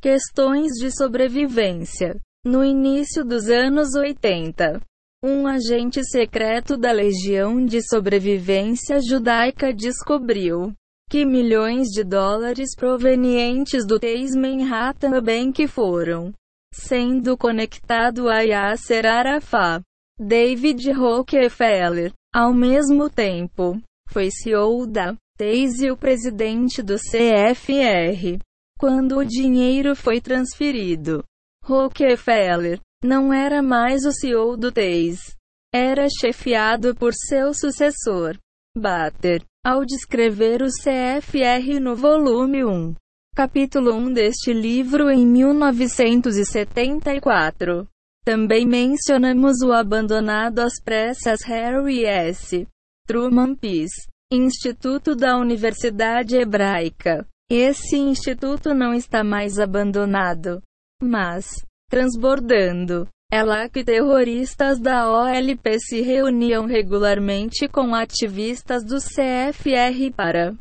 Questões 0.00 0.72
de 0.80 0.96
sobrevivência. 0.96 2.16
No 2.44 2.64
início 2.64 3.24
dos 3.24 3.48
anos 3.48 3.94
80, 3.94 4.80
um 5.24 5.46
agente 5.46 6.04
secreto 6.04 6.76
da 6.76 6.90
Legião 6.90 7.64
de 7.64 7.80
Sobrevivência 7.80 8.98
Judaica 9.00 9.72
descobriu 9.72 10.72
que 11.12 11.26
milhões 11.26 11.88
de 11.88 12.02
dólares 12.02 12.74
provenientes 12.74 13.86
do 13.86 14.00
Chase 14.00 14.34
Manhattan 14.34 15.22
Bank 15.22 15.66
foram 15.66 16.32
sendo 16.72 17.36
conectado 17.36 18.30
a 18.30 18.40
Yasser 18.40 19.04
Arafat. 19.04 19.82
David 20.18 20.90
Rockefeller, 20.90 22.14
ao 22.34 22.54
mesmo 22.54 23.10
tempo, 23.10 23.78
foi 24.08 24.30
CEO 24.30 24.86
da 24.86 25.14
Chase 25.38 25.84
e 25.84 25.90
o 25.90 25.98
presidente 25.98 26.82
do 26.82 26.94
CFR. 26.94 28.38
Quando 28.78 29.18
o 29.18 29.24
dinheiro 29.24 29.94
foi 29.94 30.18
transferido, 30.18 31.22
Rockefeller 31.62 32.80
não 33.04 33.34
era 33.34 33.62
mais 33.62 34.06
o 34.06 34.12
CEO 34.12 34.56
do 34.56 34.68
Chase. 34.68 35.36
Era 35.74 36.06
chefiado 36.08 36.94
por 36.94 37.12
seu 37.12 37.52
sucessor, 37.52 38.38
Bater. 38.76 39.42
Ao 39.64 39.84
descrever 39.84 40.60
o 40.62 40.66
CFR 40.66 41.78
no 41.78 41.94
volume 41.94 42.64
1, 42.64 42.94
capítulo 43.36 43.94
1 43.94 44.12
deste 44.14 44.52
livro 44.52 45.08
em 45.10 45.24
1974, 45.26 47.86
também 48.24 48.66
mencionamos 48.66 49.60
o 49.60 49.72
abandonado 49.72 50.60
às 50.60 50.80
pressas 50.82 51.42
Harry 51.42 52.06
S. 52.06 52.66
Truman 53.06 53.54
Peace, 53.54 54.08
Instituto 54.32 55.14
da 55.14 55.36
Universidade 55.36 56.36
Hebraica. 56.36 57.28
Esse 57.50 57.98
instituto 57.98 58.72
não 58.72 58.94
está 58.94 59.22
mais 59.22 59.58
abandonado, 59.58 60.62
mas 61.02 61.46
transbordando. 61.90 63.06
É 63.32 63.42
lá 63.42 63.66
que 63.66 63.82
terroristas 63.82 64.78
da 64.78 65.10
OLP 65.10 65.80
se 65.80 66.02
reuniam 66.02 66.66
regularmente 66.66 67.66
com 67.66 67.94
ativistas 67.94 68.84
do 68.84 68.98
CFR 68.98 70.12
para 70.14 70.54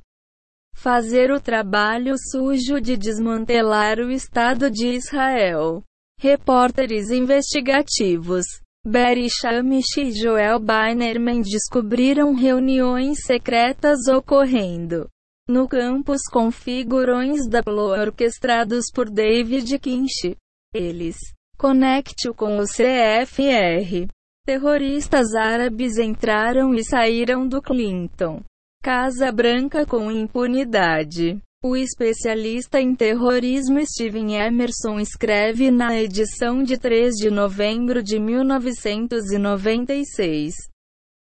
fazer 0.74 1.32
o 1.32 1.42
trabalho 1.42 2.16
sujo 2.32 2.80
de 2.80 2.96
desmantelar 2.96 4.00
o 4.00 4.10
Estado 4.10 4.72
de 4.72 4.88
Israel. 4.88 5.84
Repórteres 6.18 7.12
investigativos 7.12 8.46
Barry 8.88 9.28
Shamish 9.30 9.98
e 9.98 10.12
Joel 10.14 10.58
Binerman 10.58 11.42
descobriram 11.42 12.34
reuniões 12.34 13.26
secretas 13.26 14.08
ocorrendo 14.08 15.10
no 15.46 15.68
campus 15.68 16.22
com 16.32 16.50
figurões 16.50 17.50
da 17.50 17.62
PLO 17.62 17.90
orquestrados 17.90 18.86
por 18.96 19.10
David 19.10 19.78
Kinch. 19.78 20.38
Eles 20.74 21.18
Conecte-o 21.62 22.34
com 22.34 22.58
o 22.58 22.64
CFR. 22.64 24.08
Terroristas 24.48 25.36
árabes 25.36 26.00
entraram 26.00 26.74
e 26.74 26.84
saíram 26.84 27.48
do 27.48 27.62
Clinton. 27.62 28.42
Casa 28.82 29.32
Branca 29.32 29.86
com 29.86 30.12
impunidade. 30.12 31.38
O 31.64 31.78
especialista 31.78 32.82
em 32.82 32.96
terrorismo 32.96 33.80
Steven 33.86 34.38
Emerson 34.38 35.00
escreve 35.00 35.70
na 35.70 36.02
edição 36.02 36.64
de 36.64 36.80
3 36.80 37.14
de 37.14 37.30
novembro 37.30 38.02
de 38.02 38.18
1996 38.18 40.56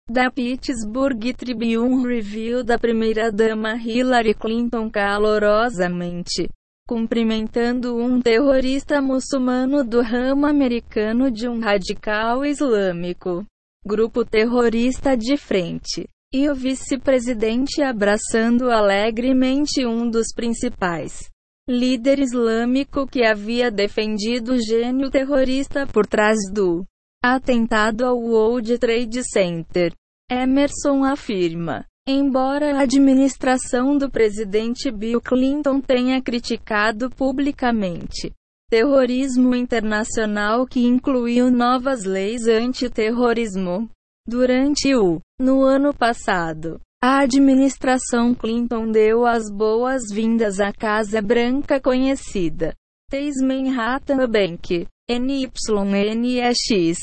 da 0.10 0.30
Pittsburgh 0.30 1.34
Tribune 1.38 2.06
Review 2.06 2.66
da 2.66 2.78
primeira-dama 2.78 3.78
Hillary 3.78 4.34
Clinton 4.34 4.90
calorosamente 4.90 6.50
cumprimentando 6.88 7.98
um 7.98 8.22
terrorista 8.22 9.02
muçulmano 9.02 9.84
do 9.84 10.02
ramo 10.02 10.46
americano 10.46 11.30
de 11.30 11.48
um 11.48 11.60
radical 11.60 12.46
islâmico, 12.46 13.46
grupo 13.86 14.24
terrorista 14.24 15.18
de 15.18 15.36
frente, 15.36 16.08
e 16.34 16.50
o 16.50 16.56
vice-presidente 16.56 17.82
abraçando 17.82 18.72
alegremente 18.72 19.86
um 19.86 20.10
dos 20.10 20.28
principais 20.34 21.30
líder 21.70 22.20
islâmico 22.20 23.06
que 23.06 23.26
havia 23.26 23.70
defendido 23.70 24.54
o 24.54 24.62
gênio 24.62 25.12
terrorista 25.12 25.86
por 25.86 26.08
trás 26.08 26.38
do 26.54 26.86
atentado 27.22 28.06
ao 28.06 28.18
World 28.18 28.78
Trade 28.78 29.22
Center. 29.30 29.94
Emerson 30.32 31.04
afirma. 31.04 31.86
Embora 32.10 32.78
a 32.78 32.84
administração 32.84 33.98
do 33.98 34.10
presidente 34.10 34.90
Bill 34.90 35.20
Clinton 35.20 35.82
tenha 35.82 36.22
criticado 36.22 37.10
publicamente 37.10 38.32
terrorismo 38.70 39.54
internacional 39.54 40.66
que 40.66 40.80
incluiu 40.86 41.52
novas 41.52 42.06
leis 42.06 42.48
antiterrorismo 42.48 43.90
durante 44.26 44.96
o 44.96 45.20
no 45.38 45.64
ano 45.64 45.94
passado, 45.94 46.80
a 47.04 47.20
administração 47.20 48.34
Clinton 48.34 48.90
deu 48.90 49.26
as 49.26 49.52
boas-vindas 49.52 50.62
à 50.62 50.72
Casa 50.72 51.22
Branca 51.22 51.78
conhecida 51.78 52.74
Chase 53.12 53.46
Manhattan 53.46 54.26
Bank, 54.30 54.88
NYNEX, 55.10 56.98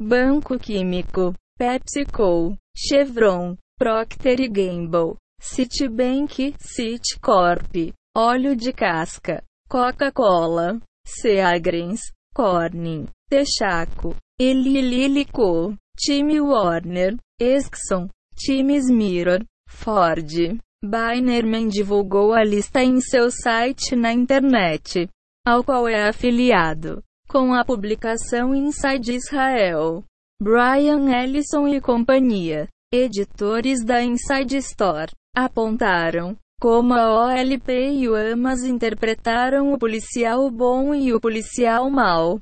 Banco 0.00 0.58
Químico, 0.58 1.34
PepsiCo, 1.58 2.56
Chevron, 2.76 3.56
Procter 3.78 4.48
Gamble, 4.48 5.14
Citibank, 5.40 6.52
Citicorp, 6.58 7.94
óleo 8.16 8.56
de 8.56 8.72
casca, 8.72 9.40
Coca-Cola, 9.70 10.80
Seagrens, 11.06 12.00
Corning, 12.34 13.06
Texaco, 13.30 14.16
Eli 14.40 14.80
Lilly 14.80 15.24
Co, 15.26 15.76
Time 15.96 16.40
Warner, 16.40 17.16
Exxon, 17.40 18.08
Times 18.34 18.90
Mirror, 18.90 19.44
Ford. 19.68 20.58
Binerman 20.84 21.68
divulgou 21.68 22.32
a 22.32 22.42
lista 22.42 22.82
em 22.82 23.00
seu 23.00 23.30
site 23.30 23.94
na 23.94 24.12
internet, 24.12 25.08
ao 25.46 25.62
qual 25.62 25.86
é 25.86 26.08
afiliado, 26.08 27.00
com 27.28 27.54
a 27.54 27.64
publicação 27.64 28.52
Inside 28.52 29.14
Israel. 29.14 30.02
Brian 30.42 31.08
Ellison 31.10 31.68
e 31.68 31.80
companhia 31.80 32.68
editores 32.92 33.84
da 33.84 34.02
Inside 34.02 34.56
Store, 34.56 35.12
apontaram 35.36 36.36
como 36.60 36.94
a 36.94 37.26
OLP 37.26 37.92
e 37.92 38.08
o 38.08 38.16
AMAS 38.16 38.64
interpretaram 38.64 39.72
o 39.72 39.78
policial 39.78 40.50
bom 40.50 40.92
e 40.94 41.12
o 41.12 41.20
policial 41.20 41.88
mau. 41.90 42.40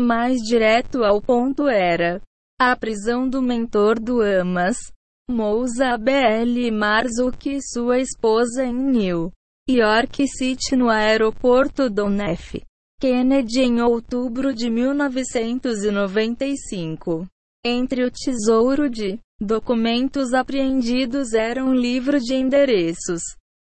Mais 0.00 0.40
direto 0.40 1.04
ao 1.04 1.20
ponto 1.20 1.68
era 1.68 2.22
a 2.58 2.74
prisão 2.74 3.28
do 3.28 3.42
mentor 3.42 4.00
do 4.00 4.22
AMAS, 4.22 4.78
Mousa 5.30 5.98
BL 5.98 6.72
Marzuk 6.72 7.50
e 7.50 7.60
sua 7.62 7.98
esposa 7.98 8.64
em 8.64 8.74
New 8.74 9.30
York 9.68 10.26
City 10.28 10.76
no 10.76 10.88
aeroporto 10.88 11.90
Don 11.90 12.14
F. 12.20 12.62
Kennedy 13.00 13.62
em 13.62 13.80
outubro 13.80 14.54
de 14.54 14.70
1995. 14.70 17.26
Entre 17.64 18.04
o 18.04 18.10
tesouro 18.10 18.90
de 18.90 19.18
Documentos 19.40 20.32
apreendidos 20.32 21.34
eram 21.34 21.70
um 21.70 21.74
livro 21.74 22.20
de 22.20 22.34
endereços, 22.34 23.20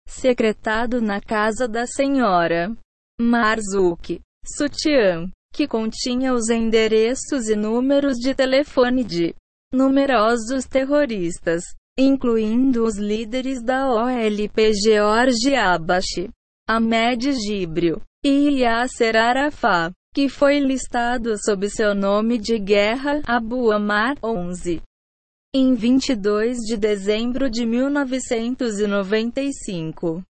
secretado 0.07 1.01
na 1.01 1.19
casa 1.19 1.67
da 1.67 1.85
senhora. 1.85 2.73
Marzuki, 3.19 4.21
Sutiã, 4.45 5.29
que 5.53 5.67
continha 5.67 6.33
os 6.33 6.49
endereços 6.49 7.49
e 7.49 7.55
números 7.55 8.15
de 8.15 8.33
telefone 8.33 9.03
de 9.03 9.35
numerosos 9.73 10.65
terroristas, 10.65 11.63
incluindo 11.99 12.85
os 12.85 12.97
líderes 12.97 13.61
da 13.61 13.91
OLP 13.91 14.71
George 14.73 15.53
Abashi, 15.53 16.29
Ahmed 16.69 17.33
Gibrio 17.33 18.01
e 18.23 18.61
Yasser 18.61 19.17
Arafat, 19.17 19.91
que 20.13 20.29
foi 20.29 20.59
listado 20.59 21.35
sob 21.43 21.69
seu 21.69 21.93
nome 21.93 22.37
de 22.37 22.57
guerra 22.57 23.21
Abu 23.27 23.71
Amar 23.71 24.15
11. 24.23 24.81
Em 25.55 25.73
22 25.73 26.57
de 26.57 26.75
dezembro 26.75 27.49
de 27.49 27.65
1995, 27.65 30.21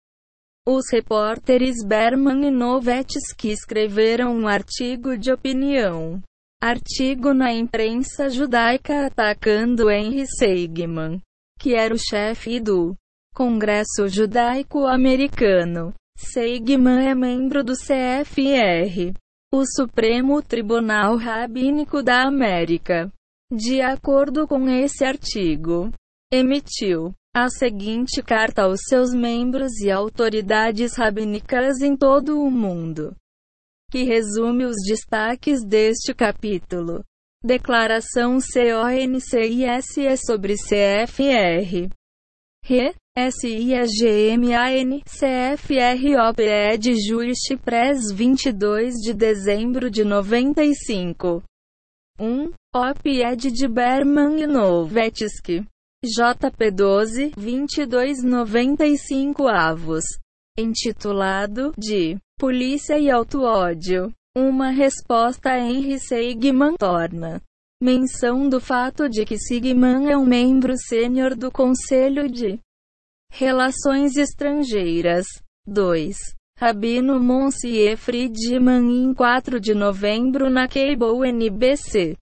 os 0.65 0.85
repórteres 0.91 1.83
Berman 1.83 2.47
e 2.47 2.51
Novetsky 2.51 3.49
escreveram 3.49 4.37
um 4.37 4.47
artigo 4.47 5.17
de 5.17 5.31
opinião. 5.31 6.21
Artigo 6.61 7.33
na 7.33 7.51
imprensa 7.51 8.29
judaica 8.29 9.07
atacando 9.07 9.89
Henry 9.89 10.27
Seigman, 10.37 11.19
que 11.59 11.73
era 11.73 11.95
o 11.95 11.97
chefe 11.97 12.59
do 12.59 12.95
Congresso 13.33 14.07
Judaico-Americano. 14.07 15.95
Seigman 16.15 17.09
é 17.09 17.15
membro 17.15 17.63
do 17.63 17.73
CFR, 17.73 19.15
o 19.51 19.65
Supremo 19.65 20.43
Tribunal 20.43 21.17
Rabínico 21.17 22.03
da 22.03 22.21
América. 22.21 23.11
De 23.51 23.81
acordo 23.81 24.47
com 24.47 24.67
esse 24.69 25.05
artigo, 25.05 25.89
emitiu 26.31 27.13
a 27.33 27.49
seguinte 27.49 28.21
carta 28.21 28.63
aos 28.63 28.79
seus 28.89 29.13
membros 29.13 29.79
e 29.79 29.89
autoridades 29.89 30.95
rabínicas 30.95 31.81
em 31.81 31.95
todo 31.95 32.41
o 32.41 32.51
mundo, 32.51 33.15
que 33.89 34.03
resume 34.03 34.65
os 34.65 34.75
destaques 34.85 35.63
deste 35.63 36.13
capítulo. 36.13 37.03
Declaração 37.43 38.39
CONCISE 38.39 40.17
sobre 40.25 40.55
CFR. 40.55 41.89
Re, 42.65 42.93
SIEGMAN, 43.31 44.99
CFROPE 45.05 46.77
de 46.79 46.95
Juiz 47.07 47.37
Press 47.63 48.11
22 48.11 48.95
de 48.95 49.13
dezembro 49.13 49.89
de 49.89 50.03
95. 50.03 51.41
1. 52.19 52.51
OP-ED 52.75 53.51
de 53.51 53.67
Berman 53.67 54.41
e 54.41 54.47
Novetsky. 54.47 55.63
JP 56.03 56.71
12, 56.71 57.33
2295 57.35 59.47
avos. 59.47 60.03
Intitulado 60.57 61.71
de 61.77 62.17
Polícia 62.39 62.97
e 62.97 63.11
Auto-Ódio. 63.11 64.11
Uma 64.35 64.71
resposta 64.71 65.55
Henry 65.57 65.99
Seigman 65.99 66.75
torna 66.77 67.39
menção 67.81 68.49
do 68.49 68.59
fato 68.59 69.07
de 69.07 69.23
que 69.23 69.37
Sigman 69.37 70.09
é 70.09 70.17
um 70.17 70.25
membro 70.25 70.73
sênior 70.75 71.35
do 71.35 71.51
Conselho 71.51 72.27
de 72.27 72.59
Relações 73.31 74.17
Estrangeiras. 74.17 75.27
2. 75.67 76.17
Rabino 76.59 77.19
Monsieur 77.19 77.95
Friedman 77.95 78.89
em 78.89 79.13
4 79.13 79.59
de 79.59 79.75
novembro 79.75 80.49
na 80.49 80.67
Cable 80.67 81.29
NBC. 81.29 82.17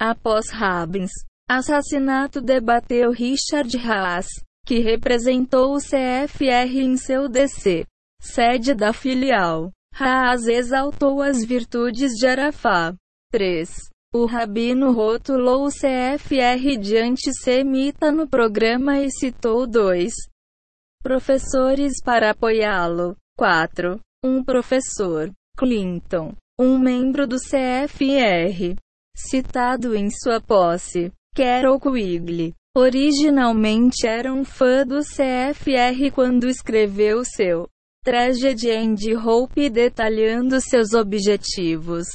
Após 0.00 0.48
Rabins 0.48 1.10
assassinato 1.46 2.40
debateu 2.40 3.10
Richard 3.10 3.76
Haas, 3.76 4.26
que 4.64 4.78
representou 4.78 5.74
o 5.74 5.80
CFR 5.80 6.78
em 6.78 6.96
seu 6.96 7.28
DC, 7.28 7.84
sede 8.18 8.72
da 8.72 8.94
filial. 8.94 9.70
Haas 9.94 10.46
exaltou 10.46 11.20
as 11.20 11.44
virtudes 11.44 12.12
de 12.12 12.26
Arafá. 12.26 12.94
3. 13.30 13.68
O 14.14 14.24
rabino 14.24 14.92
rotulou 14.92 15.66
o 15.66 15.70
CFR 15.70 16.80
de 16.80 16.96
antissemita 16.96 18.10
no 18.10 18.26
programa 18.26 18.98
e 18.98 19.10
citou 19.10 19.66
dois 19.66 20.14
professores 21.02 22.02
para 22.02 22.30
apoiá-lo. 22.30 23.14
4. 23.38 24.00
Um 24.24 24.42
professor, 24.42 25.30
Clinton, 25.56 26.34
um 26.60 26.76
membro 26.76 27.24
do 27.24 27.36
CFR, 27.36 28.74
citado 29.16 29.94
em 29.94 30.10
sua 30.10 30.40
posse, 30.40 31.12
Carol 31.36 31.78
Quigley, 31.78 32.52
originalmente 32.76 34.08
era 34.08 34.32
um 34.32 34.44
fã 34.44 34.84
do 34.84 35.02
CFR 35.04 36.10
quando 36.12 36.48
escreveu 36.48 37.24
seu 37.24 37.68
Tragedy 38.02 38.72
and 38.72 38.96
Hope 39.24 39.70
detalhando 39.70 40.60
seus 40.60 40.92
objetivos. 40.92 42.08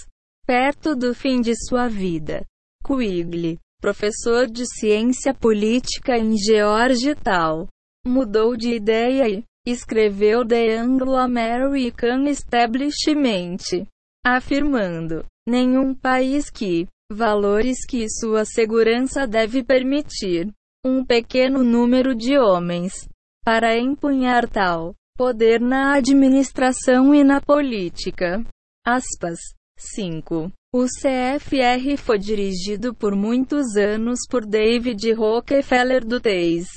Perto 0.46 0.94
do 0.94 1.16
fim 1.16 1.40
de 1.40 1.54
sua 1.56 1.88
vida, 1.88 2.46
Quigley, 2.86 3.60
professor 3.80 4.46
de 4.46 4.66
ciência 4.66 5.34
política 5.34 6.18
em 6.18 6.36
Georgetown, 6.38 7.66
mudou 8.06 8.58
de 8.58 8.76
ideia 8.76 9.30
e 9.30 9.46
escreveu 9.66 10.46
The 10.46 10.78
Anglo-American 10.78 12.28
Establishment, 12.28 13.88
afirmando: 14.26 15.26
nenhum 15.48 15.94
país 15.94 16.50
que 16.50 16.88
valores 17.12 17.86
que 17.86 18.10
sua 18.10 18.46
segurança 18.46 19.28
deve 19.28 19.64
permitir 19.64 20.52
um 20.86 21.06
pequeno 21.06 21.64
número 21.64 22.16
de 22.16 22.38
homens 22.38 23.08
para 23.44 23.78
empunhar 23.78 24.50
tal 24.50 24.94
poder 25.16 25.62
na 25.62 25.96
administração 25.96 27.14
e 27.14 27.24
na 27.24 27.40
política. 27.40 28.44
Aspas. 28.86 29.40
5. 29.78 30.52
O 30.74 30.86
CFR 30.86 31.98
foi 31.98 32.18
dirigido 32.18 32.94
por 32.94 33.16
muitos 33.16 33.76
anos 33.76 34.20
por 34.30 34.46
David 34.46 35.12
Rockefeller 35.14 36.06
do 36.06 36.20
Teis, 36.20 36.68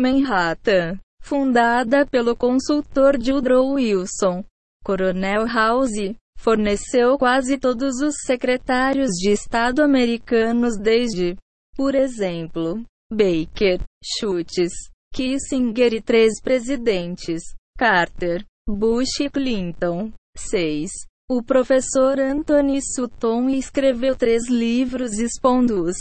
Manhattan, 0.00 0.98
fundada 1.24 2.06
pelo 2.06 2.36
consultor 2.36 3.16
Woodrow 3.16 3.72
Wilson, 3.72 4.44
Coronel 4.84 5.46
House, 5.46 6.14
forneceu 6.38 7.16
quase 7.16 7.56
todos 7.56 8.00
os 8.02 8.14
secretários 8.26 9.10
de 9.12 9.30
Estado 9.30 9.82
americanos 9.82 10.76
desde, 10.78 11.34
por 11.74 11.94
exemplo, 11.94 12.84
Baker, 13.10 13.80
Schultz, 14.04 14.72
Kissinger 15.14 15.94
e 15.94 16.02
três 16.02 16.40
presidentes, 16.42 17.42
Carter, 17.78 18.44
Bush 18.68 19.20
e 19.20 19.30
Clinton. 19.30 20.12
6. 20.36 20.90
O 21.30 21.42
professor 21.42 22.18
Anthony 22.18 22.80
Sutton 22.82 23.48
escreveu 23.50 24.16
três 24.16 24.48
livros 24.48 25.18
expondo-os. 25.18 25.96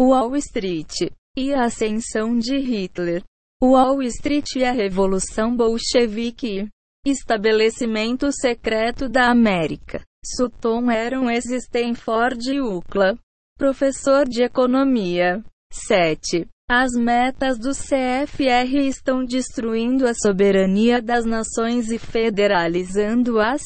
Wall 0.00 0.36
Street 0.36 1.10
e 1.36 1.54
a 1.54 1.64
ascensão 1.64 2.36
de 2.36 2.58
Hitler. 2.58 3.22
Wall 3.60 4.02
Street 4.02 4.54
e 4.54 4.64
a 4.64 4.70
Revolução 4.70 5.56
Bolchevique. 5.56 6.68
Estabelecimento 7.04 8.30
secreto 8.30 9.08
da 9.08 9.30
América. 9.30 10.04
Sutton 10.24 10.88
era 10.88 11.18
um 11.18 11.28
ex-Stanford 11.28 12.60
UCLA. 12.60 13.18
Professor 13.58 14.28
de 14.28 14.44
Economia. 14.44 15.42
7. 15.72 16.46
As 16.70 16.92
metas 16.92 17.58
do 17.58 17.70
CFR 17.70 18.76
estão 18.86 19.24
destruindo 19.24 20.06
a 20.06 20.14
soberania 20.14 21.02
das 21.02 21.24
nações 21.24 21.90
e 21.90 21.98
federalizando-as 21.98 23.62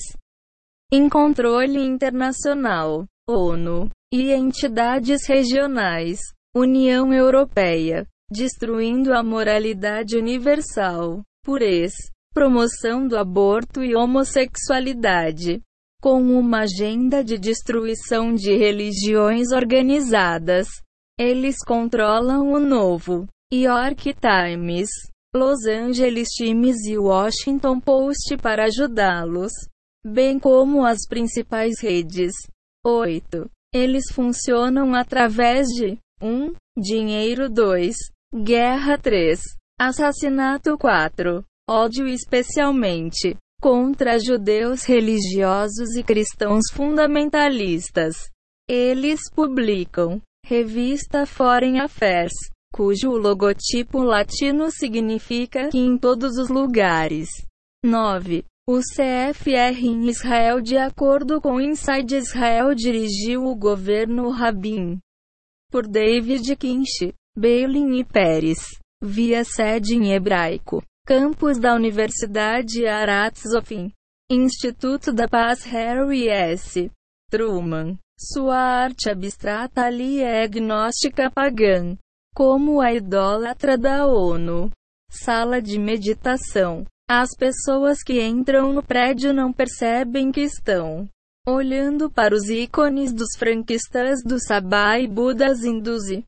em 0.90 1.06
controle 1.08 1.78
internacional, 1.80 3.04
ONU, 3.28 3.90
e 4.12 4.32
entidades 4.32 5.26
regionais, 5.26 6.20
União 6.54 7.12
Europeia, 7.12 8.06
destruindo 8.32 9.12
a 9.12 9.22
moralidade 9.22 10.16
universal, 10.16 11.22
pureza, 11.44 12.10
promoção 12.32 13.06
do 13.06 13.16
aborto 13.16 13.82
e 13.84 13.94
homossexualidade, 13.94 15.60
com 16.00 16.20
uma 16.20 16.62
agenda 16.62 17.22
de 17.22 17.38
destruição 17.38 18.34
de 18.34 18.56
religiões 18.56 19.52
organizadas. 19.52 20.66
Eles 21.18 21.58
controlam 21.64 22.50
o 22.52 22.58
novo 22.58 23.28
York 23.52 24.14
Times, 24.14 24.88
Los 25.34 25.66
Angeles 25.66 26.28
Times 26.30 26.86
e 26.86 26.96
Washington 26.96 27.78
Post 27.78 28.36
para 28.38 28.64
ajudá-los, 28.64 29.52
bem 30.04 30.38
como 30.38 30.84
as 30.84 31.06
principais 31.06 31.80
redes. 31.80 32.32
8. 32.84 33.48
Eles 33.72 34.04
funcionam 34.10 34.94
através 34.94 35.68
de 35.68 35.98
1. 36.20 36.52
Dinheiro 36.76 37.48
2. 37.48 37.94
Guerra 38.34 38.96
3. 38.96 39.38
Assassinato 39.78 40.78
4 40.78 41.44
ódio 41.68 42.06
especialmente 42.06 43.36
contra 43.60 44.18
judeus 44.18 44.84
religiosos 44.84 45.94
e 45.98 46.02
cristãos 46.02 46.62
fundamentalistas. 46.72 48.30
Eles 48.66 49.20
publicam 49.30 50.18
revista 50.46 51.26
Foreign 51.26 51.78
Affairs, 51.78 52.32
cujo 52.72 53.10
logotipo 53.10 54.02
latino 54.02 54.70
significa 54.70 55.68
que 55.68 55.78
em 55.78 55.98
todos 55.98 56.38
os 56.38 56.48
lugares. 56.48 57.28
9. 57.84 58.46
O 58.66 58.78
CFR 58.78 59.78
em 59.84 60.08
Israel, 60.08 60.62
de 60.62 60.78
acordo 60.78 61.38
com 61.38 61.60
Inside 61.60 62.16
Israel, 62.16 62.74
dirigiu 62.74 63.44
o 63.44 63.54
governo 63.54 64.30
Rabin 64.30 64.98
por 65.70 65.86
David 65.86 66.56
Kinch, 66.56 67.14
Beilin 67.34 67.98
e 67.98 68.04
Pérez, 68.04 68.58
via 69.02 69.42
sede 69.42 69.94
em 69.94 70.12
hebraico. 70.12 70.82
Campus 71.06 71.58
da 71.58 71.74
Universidade 71.74 72.86
Aratzofim. 72.86 73.90
Instituto 74.30 75.14
da 75.14 75.26
Paz 75.26 75.64
Harry 75.64 76.28
S. 76.28 76.90
Truman. 77.30 77.98
Sua 78.20 78.56
arte 78.56 79.10
abstrata 79.10 79.82
ali 79.82 80.20
é 80.20 80.44
agnóstica 80.44 81.30
pagã. 81.30 81.96
Como 82.34 82.82
a 82.82 82.92
idólatra 82.92 83.78
da 83.78 84.06
ONU. 84.06 84.70
Sala 85.10 85.60
de 85.60 85.78
meditação. 85.78 86.84
As 87.10 87.30
pessoas 87.34 88.02
que 88.02 88.22
entram 88.22 88.74
no 88.74 88.82
prédio 88.82 89.32
não 89.32 89.52
percebem 89.54 90.30
que 90.30 90.42
estão 90.42 91.08
olhando 91.48 92.10
para 92.10 92.34
os 92.34 92.50
ícones 92.50 93.10
dos 93.10 93.36
franquistas 93.38 94.22
do 94.22 94.38
Sabá 94.38 94.98
e 94.98 95.08
Budas 95.08 95.64
hindus 95.64 96.08
e 96.08 96.22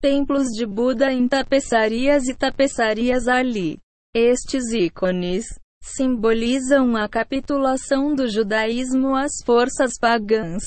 templos 0.00 0.46
de 0.48 0.64
Buda 0.64 1.12
em 1.12 1.26
tapeçarias 1.26 2.28
e 2.28 2.34
tapeçarias 2.34 3.26
ali. 3.26 3.78
Estes 4.14 4.72
ícones 4.72 5.46
simbolizam 5.82 6.96
a 6.96 7.08
capitulação 7.08 8.14
do 8.14 8.28
judaísmo 8.28 9.14
às 9.14 9.32
forças 9.44 9.92
pagãs. 10.00 10.62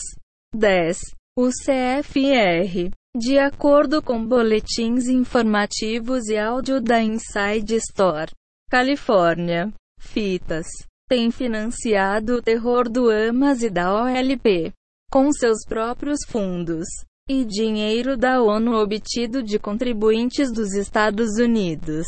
10. 0.54 1.00
O 1.38 1.50
CFR, 1.50 2.92
de 3.18 3.40
acordo 3.40 4.02
com 4.02 4.26
boletins 4.26 5.08
informativos 5.08 6.28
e 6.28 6.38
áudio 6.38 6.82
da 6.82 7.02
Inside 7.02 7.76
Store, 7.76 8.32
Califórnia, 8.70 9.72
Fitas, 10.00 10.68
tem 11.08 11.32
financiado 11.32 12.36
o 12.36 12.42
terror 12.42 12.90
do 12.90 13.10
Amas 13.10 13.62
e 13.64 13.70
da 13.70 13.94
OLP 13.94 14.74
com 15.12 15.32
seus 15.32 15.66
próprios 15.66 16.20
fundos 16.28 16.88
e 17.32 17.46
dinheiro 17.46 18.18
da 18.18 18.44
ONU 18.44 18.76
obtido 18.76 19.42
de 19.42 19.58
contribuintes 19.58 20.52
dos 20.52 20.74
Estados 20.74 21.38
Unidos. 21.40 22.06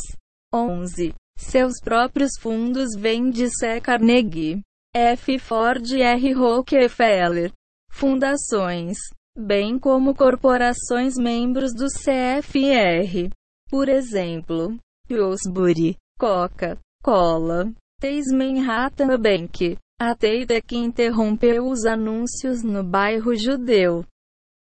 11. 0.54 1.14
Seus 1.38 1.80
próprios 1.82 2.32
fundos 2.38 2.90
vêm 2.98 3.30
de 3.30 3.50
C. 3.50 3.80
Carnegie, 3.80 4.62
F. 4.94 5.40
Ford 5.40 5.90
e 5.92 6.02
R. 6.02 6.34
Rockefeller, 6.34 7.54
fundações, 7.90 8.98
bem 9.38 9.80
como 9.80 10.14
corporações 10.14 11.14
membros 11.16 11.74
do 11.74 11.88
CFR. 11.88 13.30
Por 13.70 13.88
exemplo, 13.88 14.78
Pillsbury, 15.08 15.96
Coca-Cola, 16.20 17.72
Chase 18.02 18.36
Manhattan 18.36 19.18
Bank, 19.18 19.78
a 20.02 20.14
Teida 20.16 20.62
que 20.62 20.76
interrompeu 20.76 21.66
os 21.66 21.86
anúncios 21.86 22.62
no 22.62 22.84
bairro 22.84 23.34
judeu 23.38 24.04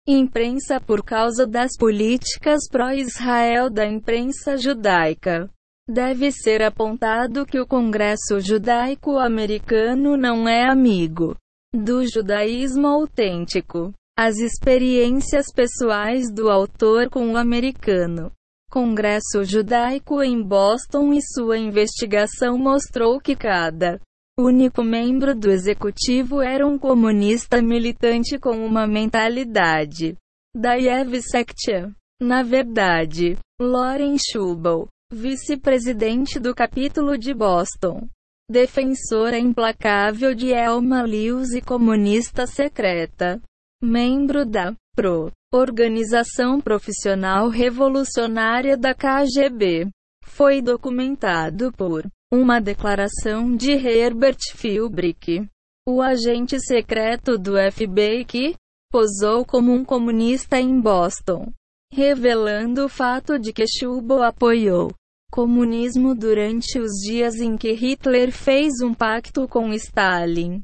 imprensa 0.08 0.82
por 0.82 1.04
causa 1.04 1.48
das 1.48 1.78
políticas 1.78 2.68
pró-Israel 2.70 3.70
da 3.70 3.86
imprensa 3.86 4.58
judaica. 4.58 5.50
Deve 5.90 6.32
ser 6.32 6.62
apontado 6.62 7.46
que 7.46 7.60
o 7.60 7.68
Congresso 7.68 8.40
Judaico-Americano 8.40 10.18
não 10.18 10.48
é 10.48 10.70
amigo 10.70 11.36
do 11.74 12.06
judaísmo 12.06 12.88
autêntico. 12.88 13.94
As 14.18 14.38
experiências 14.38 15.48
pessoais 15.52 16.32
do 16.32 16.50
autor 16.50 17.10
com 17.10 17.32
o 17.32 17.38
americano. 17.38 18.32
Congresso 18.70 19.44
Judaico 19.44 20.22
em 20.22 20.42
Boston 20.42 21.14
e 21.14 21.20
sua 21.22 21.58
investigação 21.58 22.58
mostrou 22.58 23.20
que 23.20 23.36
cada 23.36 24.00
único 24.40 24.84
membro 24.84 25.36
do 25.36 25.52
executivo 25.52 26.42
era 26.42 26.66
um 26.66 26.78
comunista 26.78 27.62
militante 27.62 28.40
com 28.40 28.66
uma 28.66 28.88
mentalidade 28.88 30.18
da 30.56 30.74
Yevsektia. 30.74 31.94
Na 32.22 32.42
verdade, 32.42 33.38
Lauren 33.62 34.16
Schubel, 34.18 34.88
vice-presidente 35.12 36.40
do 36.40 36.56
capítulo 36.56 37.18
de 37.18 37.34
Boston, 37.34 38.08
defensora 38.50 39.38
implacável 39.38 40.34
de 40.34 40.52
Elma 40.52 41.04
Lewis 41.04 41.54
e 41.54 41.62
comunista 41.62 42.48
secreta, 42.48 43.42
membro 43.82 44.46
da 44.46 44.74
PRO, 44.96 45.32
Organização 45.54 46.60
Profissional 46.60 47.50
Revolucionária 47.50 48.76
da 48.78 48.94
KGB, 48.96 49.90
foi 50.24 50.62
documentado 50.62 51.72
por 51.74 52.06
uma 52.34 52.60
declaração 52.60 53.56
de 53.56 53.72
Herbert 53.74 54.40
Philbrick, 54.56 55.48
o 55.88 56.02
agente 56.02 56.60
secreto 56.60 57.38
do 57.38 57.52
FBI 57.72 58.26
que 58.26 58.56
posou 58.92 59.46
como 59.46 59.72
um 59.72 59.86
comunista 59.86 60.60
em 60.60 60.82
Boston, 60.82 61.54
revelando 61.94 62.86
o 62.86 62.90
fato 62.90 63.38
de 63.38 63.54
que 63.54 63.68
Schubel 63.68 64.24
apoiou 64.24 64.92
comunismo 65.32 66.16
durante 66.16 66.80
os 66.80 66.94
dias 67.06 67.36
em 67.36 67.56
que 67.56 67.72
Hitler 67.74 68.32
fez 68.32 68.82
um 68.82 68.96
pacto 68.96 69.48
com 69.48 69.72
Stalin. 69.72 70.64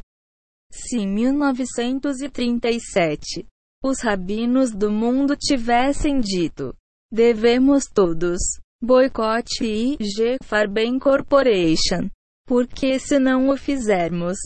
Se 0.71 1.05
1937 1.05 3.45
os 3.83 4.01
rabinos 4.01 4.71
do 4.71 4.89
mundo 4.89 5.35
tivessem 5.35 6.19
dito: 6.19 6.73
devemos 7.11 7.85
todos 7.85 8.39
boicote 8.81 9.65
e 9.65 9.97
G 10.01 10.37
Farben 10.43 10.97
Corporation. 10.97 12.09
Porque 12.47 12.97
se 12.97 13.19
não 13.19 13.49
o 13.49 13.57
fizermos, 13.57 14.37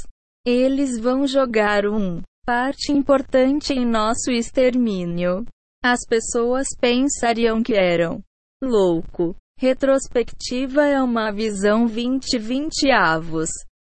eles 0.45 0.99
vão 0.99 1.25
jogar 1.25 1.85
um 1.85 2.21
parte 2.45 2.91
importante 2.91 3.73
em 3.73 3.85
nosso 3.85 4.31
extermínio. 4.31 5.45
As 5.83 5.99
pessoas 6.07 6.67
pensariam 6.79 7.63
que 7.63 7.73
eram 7.73 8.21
louco. 8.61 9.35
Retrospectiva 9.57 10.85
é 10.85 11.01
uma 11.01 11.31
visão 11.31 11.87
20-20 11.87 12.91
avos. 12.91 13.49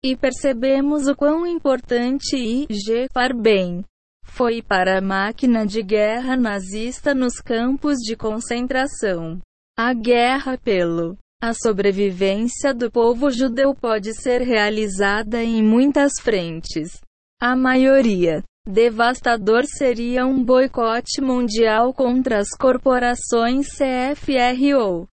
E 0.03 0.15
percebemos 0.15 1.07
o 1.07 1.15
quão 1.15 1.47
importante 1.47 2.35
I.G. 2.35 3.07
Farben 3.11 3.83
foi 4.23 4.61
para 4.61 4.99
a 4.99 5.01
máquina 5.01 5.65
de 5.65 5.81
guerra 5.81 6.35
nazista 6.35 7.15
nos 7.15 7.39
campos 7.39 7.97
de 7.97 8.15
concentração. 8.15 9.39
A 9.77 9.93
guerra 9.93 10.57
pelo 10.57 11.17
a 11.41 11.53
sobrevivência 11.53 12.73
do 12.73 12.89
povo 12.89 13.29
judeu 13.29 13.75
pode 13.75 14.13
ser 14.13 14.41
realizada 14.41 15.43
em 15.43 15.61
muitas 15.61 16.13
frentes. 16.21 17.01
A 17.41 17.57
maioria 17.57 18.41
devastador 18.65 19.65
seria 19.65 20.25
um 20.25 20.41
boicote 20.41 21.21
mundial 21.21 21.93
contra 21.93 22.39
as 22.39 22.47
corporações 22.57 23.67
CFRO. 23.67 25.09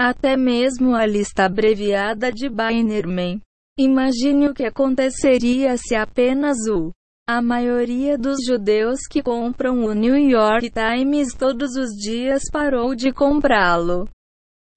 Até 0.00 0.38
mesmo 0.38 0.94
a 0.94 1.04
lista 1.04 1.44
abreviada 1.44 2.32
de 2.32 2.48
Bainerman. 2.48 3.42
Imagine 3.78 4.48
o 4.48 4.54
que 4.54 4.64
aconteceria 4.64 5.76
se 5.76 5.94
apenas 5.94 6.56
o 6.66 6.92
a 7.28 7.40
maioria 7.40 8.18
dos 8.18 8.38
judeus 8.44 9.00
que 9.08 9.22
compram 9.22 9.84
o 9.84 9.92
New 9.92 10.16
York 10.16 10.70
Times 10.70 11.34
todos 11.34 11.76
os 11.76 11.90
dias 11.90 12.42
parou 12.50 12.96
de 12.96 13.12
comprá-lo. 13.12 14.08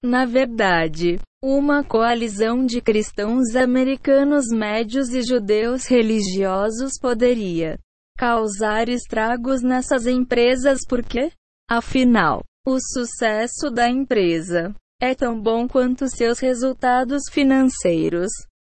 Na 0.02 0.24
verdade, 0.24 1.18
uma 1.42 1.82
coalizão 1.82 2.64
de 2.64 2.80
cristãos 2.80 3.56
americanos 3.56 4.46
médios 4.52 5.08
e 5.08 5.22
judeus 5.22 5.86
religiosos 5.86 6.92
poderia 7.00 7.78
causar 8.16 8.88
estragos 8.88 9.60
nessas 9.60 10.06
empresas 10.06 10.80
porque, 10.88 11.32
afinal, 11.68 12.42
o 12.64 12.78
sucesso 12.80 13.70
da 13.70 13.90
empresa 13.90 14.72
é 15.02 15.14
tão 15.14 15.38
bom 15.40 15.66
quanto 15.66 16.08
seus 16.08 16.38
resultados 16.38 17.22
financeiros, 17.30 18.30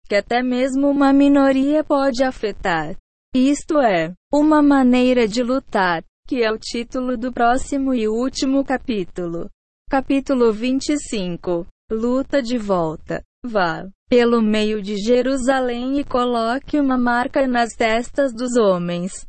que 0.08 0.14
até 0.14 0.40
mesmo 0.40 0.88
uma 0.88 1.12
minoria 1.12 1.82
pode 1.82 2.22
afetar. 2.22 2.96
Isto 3.38 3.80
é, 3.80 4.14
uma 4.32 4.62
maneira 4.62 5.28
de 5.28 5.42
lutar, 5.42 6.02
que 6.26 6.42
é 6.42 6.50
o 6.50 6.56
título 6.56 7.18
do 7.18 7.30
próximo 7.30 7.92
e 7.92 8.08
último 8.08 8.64
capítulo. 8.64 9.50
Capítulo 9.90 10.54
25 10.54 11.66
Luta 11.92 12.40
de 12.40 12.56
volta. 12.56 13.22
Vá 13.44 13.86
pelo 14.08 14.40
meio 14.40 14.80
de 14.80 14.96
Jerusalém 14.96 15.98
e 15.98 16.04
coloque 16.04 16.80
uma 16.80 16.96
marca 16.96 17.46
nas 17.46 17.74
testas 17.74 18.32
dos 18.32 18.56
homens. 18.56 19.26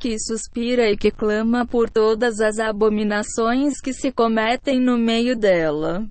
Que 0.00 0.18
suspira 0.18 0.90
e 0.90 0.96
que 0.96 1.10
clama 1.10 1.66
por 1.66 1.90
todas 1.90 2.40
as 2.40 2.58
abominações 2.58 3.82
que 3.82 3.92
se 3.92 4.10
cometem 4.10 4.80
no 4.80 4.96
meio 4.96 5.36
dela. 5.36 6.08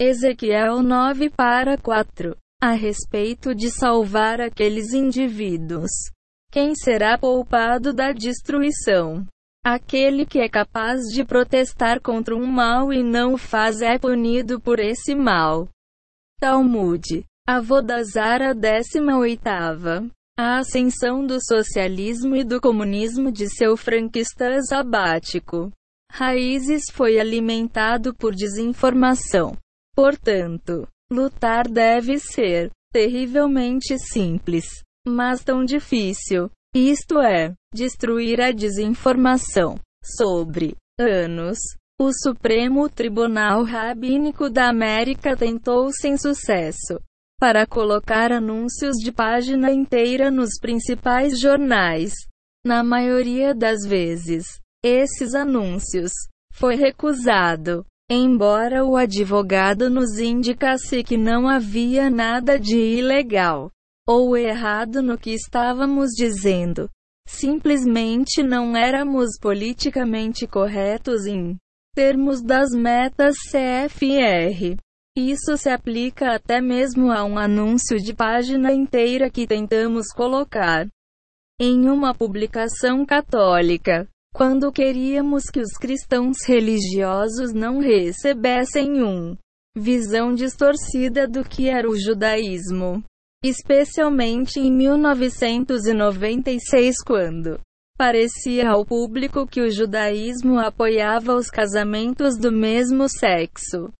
Ezequiel 0.00 0.82
9 0.82 1.30
para 1.30 1.78
4. 1.78 2.36
A 2.60 2.72
respeito 2.72 3.54
de 3.54 3.70
salvar 3.70 4.40
aqueles 4.40 4.92
indivíduos 4.92 5.90
quem 6.50 6.74
será 6.74 7.16
poupado 7.16 7.92
da 7.92 8.10
destruição? 8.10 9.24
Aquele 9.64 10.26
que 10.26 10.40
é 10.40 10.48
capaz 10.48 11.02
de 11.12 11.24
protestar 11.24 12.00
contra 12.00 12.34
um 12.34 12.44
mal 12.44 12.92
e 12.92 13.02
não 13.04 13.34
o 13.34 13.38
faz 13.38 13.80
é 13.80 13.98
punido 13.98 14.60
por 14.60 14.80
esse 14.80 15.14
mal. 15.14 15.68
Talmud. 16.40 17.24
Avodazara 17.46 18.54
18. 18.54 19.40
A 20.38 20.58
ascensão 20.58 21.24
do 21.24 21.38
socialismo 21.40 22.34
e 22.34 22.42
do 22.42 22.60
comunismo 22.60 23.30
de 23.30 23.48
seu 23.48 23.76
franquista 23.76 24.60
sabático. 24.62 25.70
Raízes 26.10 26.84
foi 26.92 27.20
alimentado 27.20 28.14
por 28.14 28.34
desinformação. 28.34 29.56
Portanto, 29.94 30.88
lutar 31.12 31.68
deve 31.68 32.18
ser 32.18 32.70
terrivelmente 32.92 33.96
simples 33.98 34.82
mas 35.10 35.42
tão 35.42 35.64
difícil. 35.64 36.50
Isto 36.74 37.18
é, 37.18 37.52
destruir 37.74 38.40
a 38.40 38.52
desinformação 38.52 39.76
sobre 40.04 40.76
anos. 40.98 41.58
O 42.00 42.12
Supremo 42.12 42.88
Tribunal 42.88 43.64
Rabínico 43.64 44.48
da 44.48 44.68
América 44.68 45.36
tentou 45.36 45.90
sem 45.92 46.16
sucesso 46.16 46.98
para 47.38 47.66
colocar 47.66 48.32
anúncios 48.32 48.96
de 48.96 49.10
página 49.10 49.72
inteira 49.72 50.30
nos 50.30 50.58
principais 50.60 51.40
jornais. 51.40 52.12
Na 52.64 52.84
maioria 52.84 53.54
das 53.54 53.86
vezes, 53.86 54.44
esses 54.84 55.34
anúncios 55.34 56.12
foi 56.52 56.76
recusado, 56.76 57.84
embora 58.10 58.84
o 58.84 58.96
advogado 58.96 59.90
nos 59.90 60.18
indicasse 60.18 61.02
que 61.02 61.16
não 61.16 61.48
havia 61.48 62.10
nada 62.10 62.58
de 62.58 62.76
ilegal 62.76 63.70
ou 64.06 64.36
errado 64.36 65.02
no 65.02 65.16
que 65.18 65.30
estávamos 65.30 66.10
dizendo. 66.16 66.88
Simplesmente 67.28 68.42
não 68.42 68.76
éramos 68.76 69.38
politicamente 69.40 70.46
corretos 70.46 71.26
em 71.26 71.56
termos 71.94 72.42
das 72.42 72.70
metas 72.70 73.36
CFR. 73.50 74.76
Isso 75.16 75.56
se 75.56 75.68
aplica 75.68 76.34
até 76.34 76.60
mesmo 76.60 77.10
a 77.10 77.24
um 77.24 77.38
anúncio 77.38 77.98
de 77.98 78.14
página 78.14 78.72
inteira 78.72 79.30
que 79.30 79.46
tentamos 79.46 80.08
colocar 80.14 80.88
em 81.60 81.88
uma 81.88 82.14
publicação 82.14 83.04
católica, 83.04 84.08
quando 84.32 84.72
queríamos 84.72 85.44
que 85.44 85.60
os 85.60 85.72
cristãos 85.72 86.38
religiosos 86.46 87.52
não 87.52 87.78
recebessem 87.80 89.02
um 89.02 89.36
visão 89.76 90.34
distorcida 90.34 91.28
do 91.28 91.44
que 91.44 91.68
era 91.68 91.88
o 91.88 91.98
judaísmo 91.98 93.04
especialmente 93.42 94.60
em 94.60 94.70
1996, 94.70 96.96
quando 97.04 97.58
parecia 97.96 98.70
ao 98.70 98.84
público 98.84 99.46
que 99.46 99.60
o 99.60 99.70
judaísmo 99.70 100.58
apoiava 100.58 101.34
os 101.34 101.50
casamentos 101.50 102.38
do 102.38 102.52
mesmo 102.52 103.08
sexo. 103.08 103.90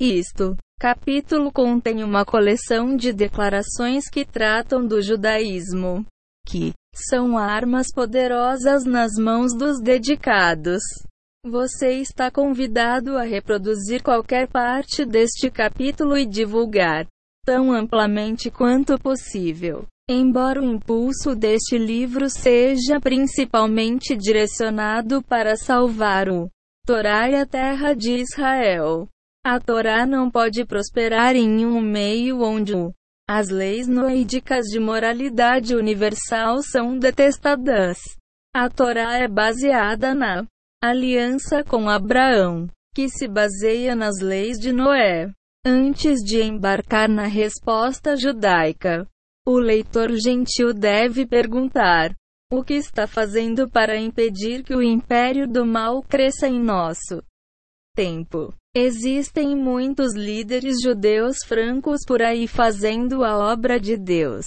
Isto 0.00 0.56
capítulo 0.80 1.52
contém 1.52 2.02
uma 2.02 2.24
coleção 2.24 2.96
de 2.96 3.12
declarações 3.12 4.08
que 4.08 4.24
tratam 4.24 4.86
do 4.86 5.00
judaísmo, 5.00 6.04
que 6.46 6.72
são 6.94 7.38
armas 7.38 7.92
poderosas 7.92 8.84
nas 8.84 9.14
mãos 9.14 9.56
dos 9.56 9.80
dedicados. 9.80 10.82
Você 11.44 12.00
está 12.00 12.30
convidado 12.30 13.18
a 13.18 13.22
reproduzir 13.22 14.02
qualquer 14.02 14.48
parte 14.48 15.04
deste 15.04 15.50
capítulo 15.50 16.16
e 16.16 16.24
divulgar 16.24 17.06
tão 17.44 17.72
amplamente 17.72 18.50
quanto 18.50 18.98
possível. 18.98 19.86
Embora 20.08 20.60
o 20.60 20.64
impulso 20.64 21.34
deste 21.34 21.78
livro 21.78 22.28
seja 22.28 23.00
principalmente 23.00 24.16
direcionado 24.16 25.22
para 25.22 25.56
salvar 25.56 26.28
o 26.28 26.50
Torá 26.86 27.30
e 27.30 27.34
a 27.34 27.46
terra 27.46 27.94
de 27.94 28.12
Israel, 28.16 29.08
a 29.42 29.58
Torá 29.58 30.04
não 30.04 30.30
pode 30.30 30.64
prosperar 30.66 31.34
em 31.34 31.64
um 31.64 31.80
meio 31.80 32.42
onde 32.42 32.74
o, 32.74 32.92
as 33.28 33.48
leis 33.48 33.88
noídicas 33.88 34.66
de 34.66 34.78
moralidade 34.78 35.74
universal 35.74 36.62
são 36.62 36.98
detestadas. 36.98 37.96
A 38.54 38.68
Torá 38.68 39.16
é 39.16 39.26
baseada 39.26 40.14
na 40.14 40.44
aliança 40.82 41.64
com 41.64 41.88
Abraão, 41.88 42.68
que 42.94 43.08
se 43.08 43.26
baseia 43.26 43.96
nas 43.96 44.20
leis 44.20 44.58
de 44.58 44.70
Noé. 44.70 45.32
Antes 45.66 46.20
de 46.20 46.42
embarcar 46.42 47.08
na 47.08 47.26
resposta 47.26 48.16
judaica, 48.16 49.08
o 49.46 49.58
leitor 49.58 50.10
gentil 50.12 50.74
deve 50.74 51.26
perguntar: 51.26 52.14
o 52.52 52.62
que 52.62 52.74
está 52.74 53.06
fazendo 53.06 53.68
para 53.68 53.98
impedir 53.98 54.62
que 54.62 54.74
o 54.74 54.82
império 54.82 55.48
do 55.48 55.64
mal 55.64 56.02
cresça 56.02 56.46
em 56.46 56.62
nosso 56.62 57.22
tempo? 57.96 58.54
Existem 58.76 59.56
muitos 59.56 60.14
líderes 60.14 60.82
judeus 60.82 61.38
francos 61.46 62.00
por 62.06 62.20
aí 62.20 62.46
fazendo 62.46 63.24
a 63.24 63.38
obra 63.38 63.80
de 63.80 63.96
Deus. 63.96 64.46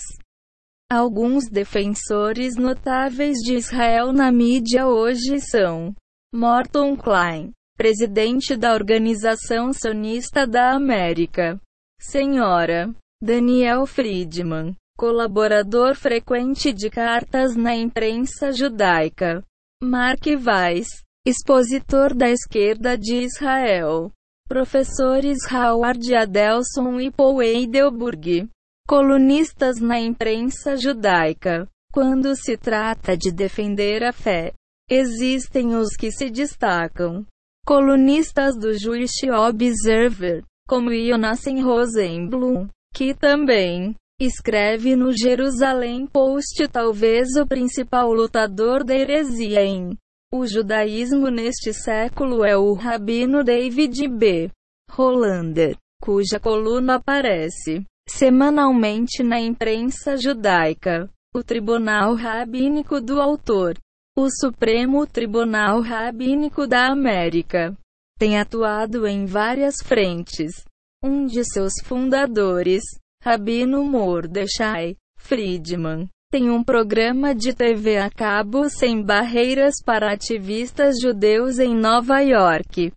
Alguns 0.92 1.50
defensores 1.50 2.56
notáveis 2.56 3.38
de 3.40 3.56
Israel 3.56 4.14
na 4.14 4.32
mídia 4.32 4.88
hoje 4.88 5.40
são 5.42 5.96
Morton 6.34 6.96
Klein, 6.96 7.52
presidente 7.78 8.58
da 8.58 8.74
Organização 8.74 9.72
Sionista 9.72 10.48
da 10.48 10.74
América. 10.74 11.62
Senhora 12.02 12.92
Daniel 13.22 13.86
Friedman, 13.86 14.76
colaborador 14.98 15.96
frequente 15.96 16.74
de 16.74 16.90
cartas 16.90 17.56
na 17.56 17.76
imprensa 17.76 18.52
judaica. 18.52 19.44
Mark 19.82 20.26
Weiss, 20.26 20.88
expositor 21.24 22.16
da 22.16 22.32
esquerda 22.32 22.98
de 22.98 23.18
Israel. 23.18 24.12
Professores 24.50 25.38
Howard 25.52 26.16
Adelson 26.16 27.00
e 27.00 27.12
Paul 27.12 27.44
Eidelburg, 27.44 28.50
colunistas 28.88 29.80
na 29.80 30.00
imprensa 30.00 30.76
judaica. 30.78 31.68
Quando 31.94 32.36
se 32.36 32.58
trata 32.58 33.16
de 33.16 33.32
defender 33.32 34.04
a 34.04 34.12
fé, 34.12 34.54
existem 34.90 35.76
os 35.76 35.96
que 35.96 36.12
se 36.12 36.30
destacam. 36.30 37.26
Colunistas 37.68 38.56
do 38.56 38.74
Jewish 38.74 39.30
Observer, 39.30 40.42
como 40.70 40.90
Yonassen 40.90 41.62
Rosenblum, 41.62 42.70
que 42.94 43.14
também 43.14 43.94
escreve 44.22 44.96
no 44.96 45.12
Jerusalém 45.12 46.08
Post 46.08 46.66
talvez 46.70 47.36
o 47.36 47.46
principal 47.46 48.14
lutador 48.14 48.86
da 48.86 48.96
heresia 48.96 49.66
em 49.66 49.98
o 50.34 50.48
judaísmo 50.48 51.28
neste 51.28 51.74
século 51.74 52.46
é 52.46 52.56
o 52.56 52.72
rabino 52.72 53.44
David 53.44 54.08
B. 54.08 54.50
Hollander, 54.90 55.76
cuja 56.02 56.40
coluna 56.40 56.96
aparece 56.96 57.84
semanalmente 58.08 59.22
na 59.24 59.42
imprensa 59.42 60.16
judaica. 60.16 61.10
O 61.36 61.44
Tribunal 61.44 62.16
Rabínico 62.16 63.02
do 63.02 63.20
Autor 63.22 63.78
o 64.20 64.30
Supremo 64.32 65.06
Tribunal 65.06 65.80
Rabínico 65.80 66.66
da 66.66 66.88
América 66.88 67.78
tem 68.18 68.40
atuado 68.40 69.06
em 69.06 69.28
várias 69.28 69.76
frentes. 69.84 70.66
Um 71.04 71.28
de 71.28 71.44
seus 71.46 71.74
fundadores, 71.84 72.82
Rabino 73.24 73.84
Mordechai 73.84 74.96
Friedman, 75.20 76.10
tem 76.32 76.50
um 76.50 76.64
programa 76.64 77.36
de 77.36 77.54
TV 77.54 77.98
a 78.00 78.10
cabo 78.10 78.68
sem 78.70 79.04
barreiras 79.04 79.76
para 79.86 80.12
ativistas 80.12 80.96
judeus 81.00 81.60
em 81.60 81.76
Nova 81.76 82.20
York. 82.22 82.92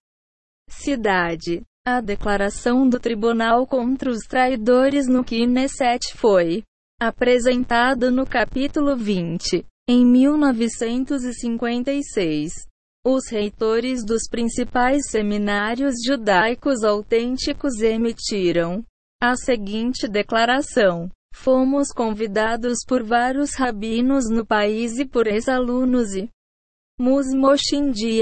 Cidade. 0.70 1.60
A 1.86 2.00
declaração 2.00 2.88
do 2.88 2.98
tribunal 2.98 3.66
contra 3.66 4.10
os 4.10 4.20
traidores 4.26 5.06
no 5.06 5.22
Knesset 5.22 6.14
foi 6.14 6.62
apresentada 6.98 8.10
no 8.10 8.24
capítulo 8.24 8.96
20. 8.96 9.66
Em 9.92 10.06
1956, 10.06 12.52
os 13.04 13.28
reitores 13.28 14.06
dos 14.06 14.28
principais 14.30 15.10
seminários 15.10 15.96
judaicos 16.06 16.84
autênticos 16.84 17.80
emitiram 17.80 18.84
a 19.20 19.34
seguinte 19.34 20.06
declaração: 20.06 21.10
Fomos 21.34 21.88
convidados 21.88 22.84
por 22.86 23.02
vários 23.02 23.56
rabinos 23.56 24.30
no 24.30 24.46
país 24.46 24.96
e 24.96 25.04
por 25.04 25.26
ex-alunos 25.26 26.14
e 26.14 26.30
musmoshin 26.96 27.90
de 27.90 28.20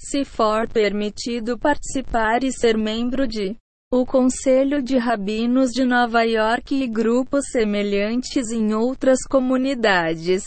se 0.00 0.24
for 0.24 0.66
permitido 0.66 1.58
participar 1.58 2.42
e 2.42 2.50
ser 2.50 2.78
membro 2.78 3.28
de 3.28 3.54
o 3.96 4.04
Conselho 4.04 4.82
de 4.82 4.98
Rabinos 4.98 5.70
de 5.70 5.84
Nova 5.84 6.24
York 6.24 6.74
e 6.74 6.88
grupos 6.88 7.44
semelhantes 7.52 8.50
em 8.50 8.74
outras 8.74 9.20
comunidades, 9.22 10.42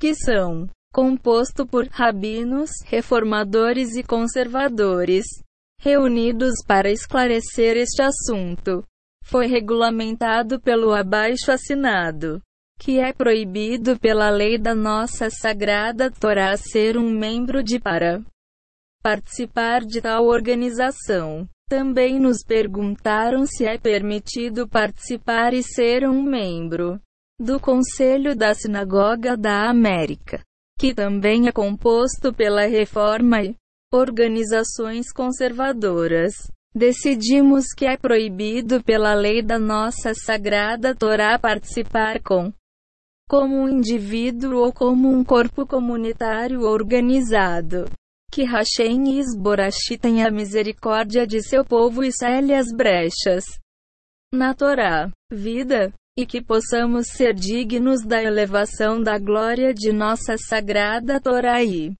que 0.00 0.12
são 0.16 0.68
composto 0.92 1.64
por 1.64 1.86
rabinos, 1.86 2.70
reformadores 2.86 3.94
e 3.94 4.02
conservadores, 4.02 5.24
reunidos 5.78 6.54
para 6.66 6.90
esclarecer 6.90 7.76
este 7.76 8.02
assunto. 8.02 8.82
Foi 9.24 9.46
regulamentado 9.46 10.60
pelo 10.60 10.92
abaixo 10.92 11.52
assinado, 11.52 12.42
que 12.80 12.98
é 12.98 13.12
proibido 13.12 13.96
pela 13.96 14.28
lei 14.28 14.58
da 14.58 14.74
nossa 14.74 15.30
sagrada 15.30 16.10
Torá 16.10 16.56
ser 16.56 16.98
um 16.98 17.16
membro 17.16 17.62
de 17.62 17.78
para 17.78 18.20
participar 19.04 19.84
de 19.84 20.00
tal 20.00 20.26
organização. 20.26 21.48
Também 21.68 22.20
nos 22.20 22.44
perguntaram 22.44 23.44
se 23.44 23.64
é 23.64 23.76
permitido 23.76 24.68
participar 24.68 25.52
e 25.52 25.64
ser 25.64 26.08
um 26.08 26.22
membro 26.22 27.00
do 27.40 27.58
Conselho 27.58 28.36
da 28.36 28.54
Sinagoga 28.54 29.36
da 29.36 29.68
América, 29.68 30.44
que 30.78 30.94
também 30.94 31.48
é 31.48 31.52
composto 31.52 32.32
pela 32.32 32.66
Reforma 32.66 33.42
e 33.42 33.56
organizações 33.92 35.12
conservadoras. 35.12 36.34
Decidimos 36.72 37.64
que 37.76 37.84
é 37.84 37.96
proibido 37.96 38.80
pela 38.84 39.12
lei 39.14 39.42
da 39.42 39.58
nossa 39.58 40.14
sagrada 40.14 40.94
Torá 40.94 41.36
participar 41.36 42.22
com 42.22 42.52
como 43.28 43.56
um 43.56 43.68
indivíduo 43.68 44.58
ou 44.58 44.72
como 44.72 45.08
um 45.08 45.24
corpo 45.24 45.66
comunitário 45.66 46.60
organizado 46.60 47.86
que 48.30 48.44
Hashem 48.44 49.18
Isborashi 49.18 49.98
tenha 49.98 50.30
misericórdia 50.30 51.26
de 51.26 51.42
seu 51.42 51.64
povo 51.64 52.04
e 52.04 52.12
cele 52.12 52.54
as 52.54 52.72
brechas 52.72 53.44
na 54.32 54.54
Torá, 54.54 55.10
vida, 55.30 55.92
e 56.18 56.24
que 56.26 56.42
possamos 56.42 57.08
ser 57.08 57.34
dignos 57.34 58.02
da 58.04 58.22
elevação 58.22 59.02
da 59.02 59.18
glória 59.18 59.74
de 59.74 59.92
nossa 59.92 60.38
sagrada 60.38 61.20
Torá 61.20 61.62
e 61.62 61.94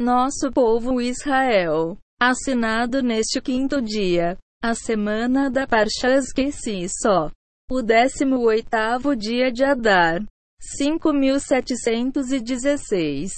nosso 0.00 0.52
povo 0.52 1.00
Israel. 1.00 1.98
Assinado 2.22 3.02
neste 3.02 3.40
quinto 3.40 3.80
dia, 3.80 4.36
a 4.62 4.74
semana 4.74 5.50
da 5.50 5.66
Parshas 5.66 6.30
que 6.32 6.52
se 6.52 6.86
só, 6.88 7.30
o 7.70 7.82
décimo 7.82 8.40
oitavo 8.40 9.16
dia 9.16 9.50
de 9.50 9.64
Adar. 9.64 10.22
5716. 10.60 13.32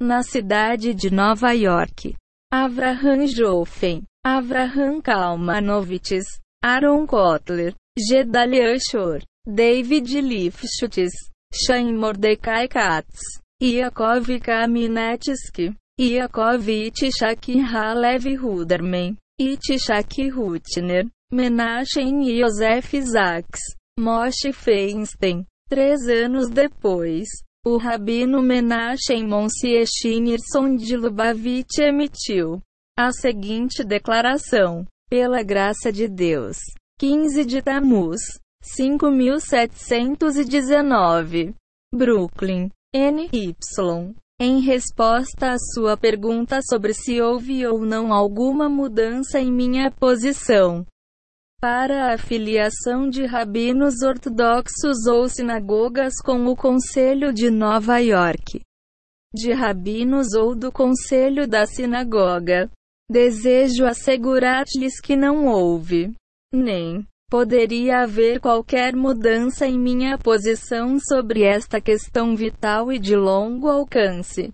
Na 0.00 0.22
cidade 0.22 0.92
de 0.92 1.08
Nova 1.08 1.52
York. 1.52 2.14
Avraham 2.52 3.26
Joffen, 3.26 4.02
Avraham 4.24 5.00
Kalmanovitz, 5.00 6.38
Aaron 6.62 7.06
Kotler, 7.06 7.74
Gedalia 7.98 8.76
Shor, 8.78 9.22
David 9.46 10.04
Lifshutz, 10.04 11.12
Shain 11.50 11.96
Mordecai 11.96 12.68
Katz, 12.68 13.40
Yakov 13.62 14.26
Kaminetsky, 14.26 15.74
Yakov 15.98 16.66
Itchak 16.68 17.46
Halev 17.64 18.24
Ruderman, 18.36 19.16
Itchak 19.40 20.12
Rutner, 20.30 21.08
Menachem 21.32 22.22
Yosef 22.22 22.92
Isaacs, 22.92 23.60
Moshe 23.98 24.52
Feinstein. 24.52 25.46
Três 25.68 26.06
anos 26.06 26.48
depois, 26.48 27.26
o 27.66 27.76
rabino 27.78 28.40
Menachem 28.40 29.26
Monsieur 29.26 29.84
Schneerson 29.84 30.76
de 30.76 30.96
Lubavitch 30.96 31.80
emitiu 31.80 32.62
a 32.96 33.10
seguinte 33.10 33.82
declaração: 33.82 34.86
Pela 35.10 35.42
graça 35.42 35.90
de 35.90 36.06
Deus, 36.06 36.58
15 37.00 37.44
de 37.44 37.60
Tammuz, 37.60 38.20
5719, 38.62 41.56
Brooklyn, 41.92 42.70
NY. 42.94 43.56
Em 44.38 44.60
resposta 44.60 45.50
à 45.50 45.56
sua 45.58 45.96
pergunta 45.96 46.60
sobre 46.62 46.94
se 46.94 47.20
houve 47.20 47.66
ou 47.66 47.84
não 47.84 48.12
alguma 48.12 48.68
mudança 48.68 49.40
em 49.40 49.50
minha 49.50 49.90
posição 49.90 50.86
para 51.60 52.12
a 52.12 52.18
filiação 52.18 53.08
de 53.08 53.24
rabinos 53.24 54.02
ortodoxos 54.02 55.06
ou 55.06 55.28
sinagogas 55.28 56.14
com 56.22 56.46
o 56.46 56.56
Conselho 56.56 57.32
de 57.32 57.50
Nova 57.50 57.98
York, 57.98 58.60
de 59.34 59.52
rabinos 59.52 60.34
ou 60.34 60.54
do 60.54 60.70
Conselho 60.70 61.46
da 61.46 61.66
Sinagoga. 61.66 62.70
Desejo 63.08 63.84
assegurar-lhes 63.84 65.00
que 65.00 65.14
não 65.14 65.46
houve, 65.46 66.12
nem 66.52 67.06
poderia 67.30 68.02
haver 68.02 68.40
qualquer 68.40 68.96
mudança 68.96 69.64
em 69.64 69.78
minha 69.78 70.18
posição 70.18 70.98
sobre 70.98 71.44
esta 71.44 71.80
questão 71.80 72.34
vital 72.34 72.92
e 72.92 72.98
de 72.98 73.14
longo 73.14 73.68
alcance. 73.68 74.52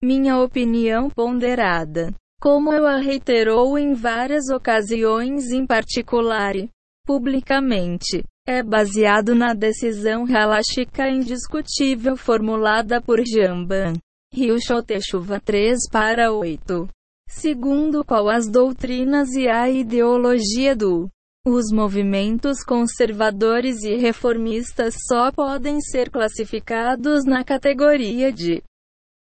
Minha 0.00 0.38
opinião 0.38 1.10
ponderada 1.10 2.14
como 2.42 2.72
eu 2.72 2.88
a 2.88 2.96
reiterou 2.96 3.78
em 3.78 3.94
várias 3.94 4.48
ocasiões 4.48 5.52
em 5.52 5.64
particular 5.64 6.56
e 6.56 6.68
publicamente, 7.06 8.24
é 8.44 8.64
baseado 8.64 9.32
na 9.32 9.54
decisão 9.54 10.24
haláshica 10.24 11.08
indiscutível 11.08 12.16
formulada 12.16 13.00
por 13.00 13.20
Jamban. 13.24 13.92
Rio 14.34 14.56
Chotechuva 14.60 15.38
3 15.38 15.88
para 15.88 16.32
8. 16.32 16.88
Segundo 17.28 18.04
qual 18.04 18.28
as 18.28 18.48
doutrinas 18.48 19.28
e 19.34 19.46
a 19.46 19.70
ideologia 19.70 20.74
do 20.74 21.08
os 21.46 21.72
movimentos 21.72 22.64
conservadores 22.64 23.84
e 23.84 23.94
reformistas 23.94 24.94
só 25.08 25.30
podem 25.30 25.80
ser 25.80 26.10
classificados 26.10 27.24
na 27.24 27.44
categoria 27.44 28.32
de 28.32 28.60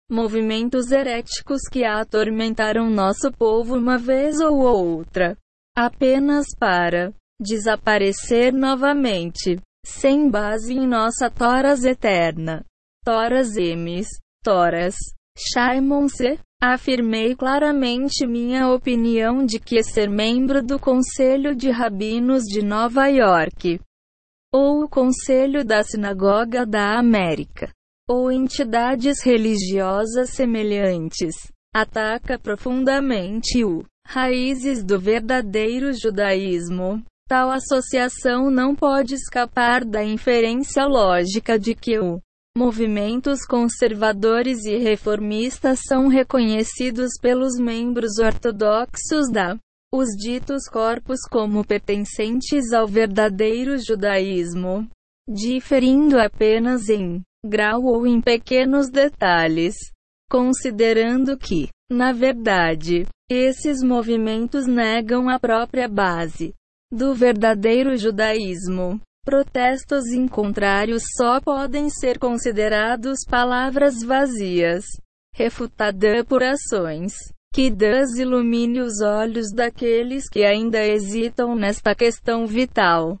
movimentos 0.09 0.91
heréticos 0.91 1.61
que 1.71 1.83
atormentaram 1.83 2.89
nosso 2.89 3.31
povo 3.31 3.75
uma 3.75 3.97
vez 3.97 4.39
ou 4.39 4.59
outra, 4.59 5.37
apenas 5.75 6.47
para 6.57 7.13
desaparecer 7.39 8.53
novamente, 8.53 9.59
sem 9.85 10.29
base 10.29 10.73
em 10.73 10.87
nossa 10.87 11.29
Toras 11.29 11.83
eterna. 11.83 12.63
Toras 13.05 13.55
emis, 13.55 14.07
Toras. 14.43 14.95
Shaimon-se, 15.37 16.39
afirmei 16.59 17.35
claramente 17.35 18.25
minha 18.25 18.69
opinião 18.69 19.45
de 19.45 19.59
que 19.59 19.83
ser 19.83 20.09
membro 20.09 20.63
do 20.63 20.79
Conselho 20.79 21.55
de 21.55 21.69
Rabinos 21.69 22.43
de 22.43 22.63
Nova 22.63 23.07
York, 23.07 23.79
ou 24.51 24.83
o 24.83 24.89
Conselho 24.89 25.63
da 25.63 25.83
Sinagoga 25.83 26.65
da 26.65 26.97
América, 26.97 27.71
ou 28.09 28.31
entidades 28.31 29.21
religiosas 29.23 30.29
semelhantes, 30.29 31.35
ataca 31.75 32.39
profundamente 32.39 33.63
o 33.65 33.83
raízes 34.05 34.83
do 34.83 34.97
verdadeiro 34.97 35.91
judaísmo. 35.93 37.03
Tal 37.27 37.51
associação 37.51 38.49
não 38.49 38.73
pode 38.73 39.15
escapar 39.15 39.83
da 39.83 40.01
inferência 40.03 40.85
lógica 40.85 41.59
de 41.59 41.75
que 41.75 41.99
o 41.99 42.21
movimentos 42.57 43.45
conservadores 43.45 44.65
e 44.65 44.77
reformistas 44.77 45.81
são 45.85 46.07
reconhecidos 46.07 47.11
pelos 47.21 47.59
membros 47.59 48.17
ortodoxos 48.17 49.29
da 49.31 49.57
os 49.93 50.09
ditos 50.17 50.67
corpos 50.67 51.19
como 51.29 51.63
pertencentes 51.63 52.73
ao 52.73 52.87
verdadeiro 52.87 53.77
judaísmo, 53.77 54.87
diferindo 55.29 56.19
apenas 56.19 56.89
em 56.89 57.21
grau 57.47 57.83
ou 57.83 58.05
em 58.05 58.21
pequenos 58.21 58.89
detalhes, 58.89 59.75
considerando 60.29 61.37
que, 61.37 61.69
na 61.89 62.11
verdade, 62.11 63.07
esses 63.29 63.81
movimentos 63.81 64.67
negam 64.67 65.29
a 65.29 65.39
própria 65.39 65.87
base 65.87 66.53
do 66.91 67.13
verdadeiro 67.13 67.95
judaísmo. 67.97 68.99
Protestos 69.25 70.05
em 70.07 70.27
contrário 70.27 70.97
só 71.17 71.41
podem 71.41 71.89
ser 71.89 72.17
considerados 72.17 73.19
palavras 73.29 73.95
vazias, 74.01 74.85
refutada 75.33 76.23
por 76.23 76.41
ações 76.41 77.13
que 77.53 77.71
Deus 77.71 78.15
ilumine 78.17 78.81
os 78.81 79.01
olhos 79.01 79.51
daqueles 79.51 80.29
que 80.29 80.43
ainda 80.43 80.79
hesitam 80.85 81.55
nesta 81.55 81.95
questão 81.95 82.45
vital. 82.45 83.17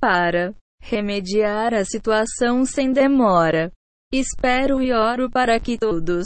Para 0.00 0.54
remediar 0.88 1.74
a 1.74 1.84
situação 1.84 2.64
sem 2.64 2.90
demora. 2.92 3.70
Espero 4.12 4.80
e 4.80 4.90
oro 4.90 5.30
para 5.30 5.60
que 5.60 5.76
todos, 5.76 6.24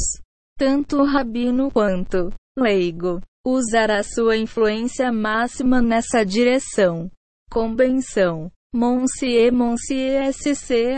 tanto 0.56 0.98
o 0.98 1.04
rabino 1.04 1.68
quanto 1.70 2.32
leigo, 2.56 3.20
usará 3.44 4.02
sua 4.04 4.36
influência 4.36 5.10
máxima 5.10 5.82
nessa 5.82 6.24
direção. 6.24 7.10
Convenção. 7.50 8.50
Monsieur 8.74 9.52
Monsieur 9.52 10.32
SCHNEARSON. 10.32 10.92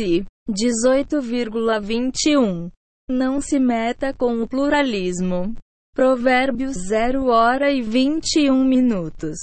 18,21. 0.50 2.72
Não 3.08 3.40
se 3.40 3.60
meta 3.60 4.12
com 4.12 4.42
o 4.42 4.48
pluralismo. 4.48 5.54
Provérbios 5.94 6.78
0 6.88 7.28
hora 7.28 7.72
e 7.72 7.80
21 7.80 8.66
minutos. 8.66 9.38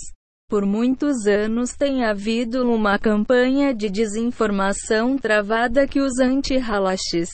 Por 0.51 0.67
muitos 0.67 1.29
anos 1.29 1.77
tem 1.77 2.05
havido 2.05 2.69
uma 2.69 2.99
campanha 2.99 3.73
de 3.73 3.89
desinformação 3.89 5.17
travada 5.17 5.87
que 5.87 6.01
os 6.01 6.19
anti-halaches, 6.19 7.29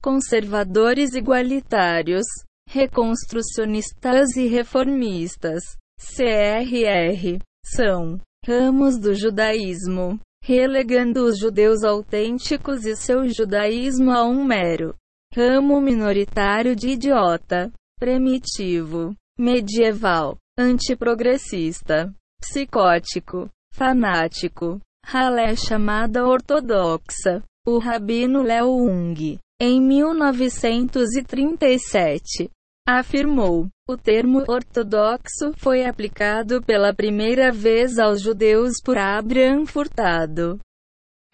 conservadores 0.00 1.12
igualitários, 1.12 2.26
reconstrucionistas 2.70 4.36
e 4.36 4.46
reformistas, 4.46 5.62
CRR, 5.98 7.40
são 7.66 8.20
ramos 8.46 8.96
do 8.96 9.12
judaísmo, 9.12 10.20
relegando 10.42 11.24
os 11.24 11.38
judeus 11.38 11.82
autênticos 11.82 12.86
e 12.86 12.96
seu 12.96 13.28
judaísmo 13.28 14.12
a 14.12 14.24
um 14.24 14.44
mero 14.44 14.94
ramo 15.34 15.80
minoritário 15.80 16.74
de 16.74 16.88
idiota, 16.90 17.72
primitivo, 17.98 19.14
medieval, 19.38 20.36
antiprogressista 20.58 22.12
psicótico, 22.40 23.48
fanático, 23.72 24.80
ralé 25.04 25.54
chamada 25.54 26.26
ortodoxa. 26.26 27.44
O 27.66 27.78
rabino 27.78 28.42
Leo 28.42 28.74
Ung, 28.74 29.38
em 29.60 29.82
1937, 29.82 32.50
afirmou: 32.98 33.68
o 33.88 33.96
termo 33.96 34.42
ortodoxo 34.48 35.52
foi 35.56 35.84
aplicado 35.84 36.60
pela 36.62 36.92
primeira 36.94 37.52
vez 37.52 37.98
aos 37.98 38.20
judeus 38.20 38.74
por 38.84 38.98
Abraham 38.98 39.64
Furtado. 39.66 40.58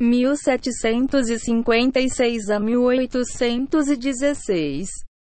1756 0.01 2.51
a 2.51 2.61
1816, 2.61 4.89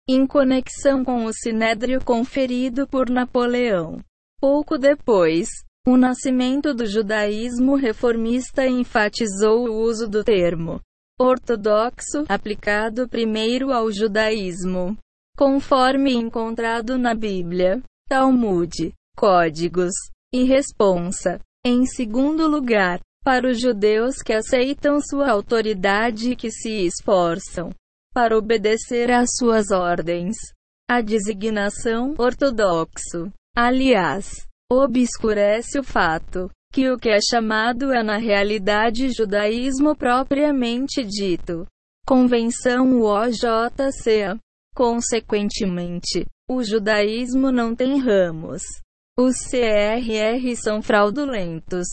em 0.07 0.25
conexão 0.27 1.03
com 1.03 1.25
o 1.25 1.33
sinédrio 1.33 1.99
conferido 2.03 2.87
por 2.87 3.09
Napoleão. 3.09 3.97
Pouco 4.39 4.77
depois, 4.77 5.49
o 5.87 5.97
nascimento 5.97 6.75
do 6.75 6.85
judaísmo 6.85 7.75
reformista 7.75 8.67
enfatizou 8.67 9.67
o 9.67 9.81
uso 9.81 10.07
do 10.07 10.23
termo 10.23 10.79
ortodoxo, 11.19 12.25
aplicado 12.27 13.07
primeiro 13.07 13.71
ao 13.71 13.91
judaísmo, 13.91 14.97
conforme 15.37 16.13
encontrado 16.13 16.97
na 16.97 17.13
Bíblia, 17.13 17.81
Talmud, 18.07 18.93
Códigos 19.15 19.93
e 20.33 20.43
Responsa. 20.43 21.39
Em 21.65 21.85
segundo 21.85 22.47
lugar, 22.47 22.99
para 23.23 23.47
os 23.47 23.61
judeus 23.61 24.17
que 24.17 24.33
aceitam 24.33 24.99
sua 24.99 25.29
autoridade 25.29 26.31
e 26.31 26.35
que 26.35 26.49
se 26.49 26.85
esforçam 26.85 27.69
para 28.13 28.37
obedecer 28.37 29.11
às 29.11 29.29
suas 29.37 29.71
ordens. 29.71 30.35
A 30.89 31.01
designação 31.01 32.15
ortodoxo 32.17 33.31
Aliás, 33.55 34.47
obscurece 34.71 35.77
o 35.77 35.83
fato 35.83 36.49
que 36.71 36.89
o 36.89 36.97
que 36.97 37.09
é 37.09 37.19
chamado 37.19 37.91
é 37.91 38.01
na 38.01 38.17
realidade 38.17 39.09
judaísmo 39.11 39.93
propriamente 39.93 41.03
dito. 41.03 41.67
Convenção 42.07 43.01
OJCA. 43.01 44.39
Consequentemente, 44.75 46.25
o 46.49 46.63
judaísmo 46.63 47.51
não 47.51 47.75
tem 47.75 47.99
ramos. 47.99 48.61
Os 49.17 49.35
CRR 49.49 50.55
são 50.55 50.81
fraudulentos. 50.81 51.87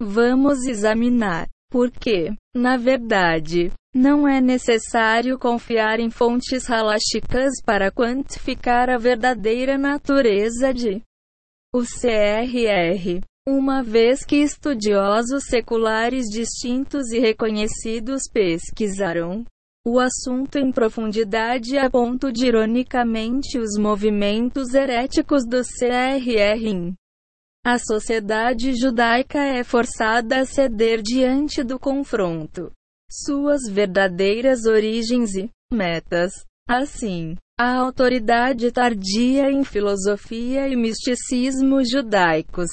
Vamos 0.00 0.66
examinar 0.66 1.48
por 1.70 1.90
quê. 1.90 2.34
Na 2.54 2.76
verdade, 2.76 3.72
não 3.94 4.26
é 4.26 4.40
necessário 4.40 5.38
confiar 5.38 6.00
em 6.00 6.10
fontes 6.10 6.68
halachicas 6.70 7.52
para 7.64 7.90
quantificar 7.90 8.90
a 8.90 8.98
verdadeira 8.98 9.76
natureza 9.76 10.72
de 10.72 11.02
o 11.74 11.80
CRR. 11.80 13.22
Uma 13.48 13.82
vez 13.82 14.24
que 14.24 14.36
estudiosos 14.36 15.44
seculares 15.44 16.26
distintos 16.26 17.10
e 17.10 17.18
reconhecidos 17.18 18.22
pesquisaram 18.32 19.44
o 19.84 19.98
assunto 19.98 20.56
em 20.58 20.70
profundidade 20.70 21.76
a 21.76 21.90
ponto 21.90 22.32
de 22.32 22.46
ironicamente 22.46 23.58
os 23.58 23.78
movimentos 23.78 24.74
heréticos 24.74 25.44
do 25.44 25.62
CRR. 25.62 26.94
A 27.64 27.78
sociedade 27.78 28.74
judaica 28.74 29.38
é 29.38 29.62
forçada 29.64 30.40
a 30.40 30.44
ceder 30.44 31.00
diante 31.02 31.62
do 31.62 31.78
confronto 31.78 32.72
suas 33.12 33.68
verdadeiras 33.70 34.64
origens 34.64 35.34
e 35.34 35.50
metas. 35.72 36.32
Assim, 36.66 37.36
a 37.58 37.76
autoridade 37.76 38.72
tardia 38.72 39.50
em 39.50 39.62
filosofia 39.64 40.66
e 40.68 40.76
misticismo 40.76 41.84
judaicos. 41.84 42.70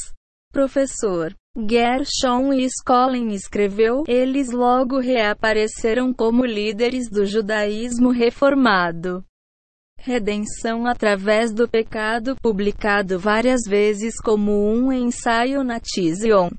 Professor 0.51 1.35
Gershon 1.67 2.51
Scholem 2.69 3.33
escreveu: 3.33 4.03
eles 4.07 4.51
logo 4.51 4.99
reapareceram 4.99 6.13
como 6.13 6.45
líderes 6.45 7.09
do 7.09 7.25
judaísmo 7.25 8.11
reformado. 8.11 9.25
Redenção 9.97 10.85
através 10.87 11.51
do 11.53 11.67
pecado, 11.67 12.35
publicado 12.41 13.19
várias 13.19 13.61
vezes 13.67 14.15
como 14.21 14.51
um 14.51 14.93
ensaio 14.93 15.63
na 15.63 15.79
Tizion. 15.79 16.51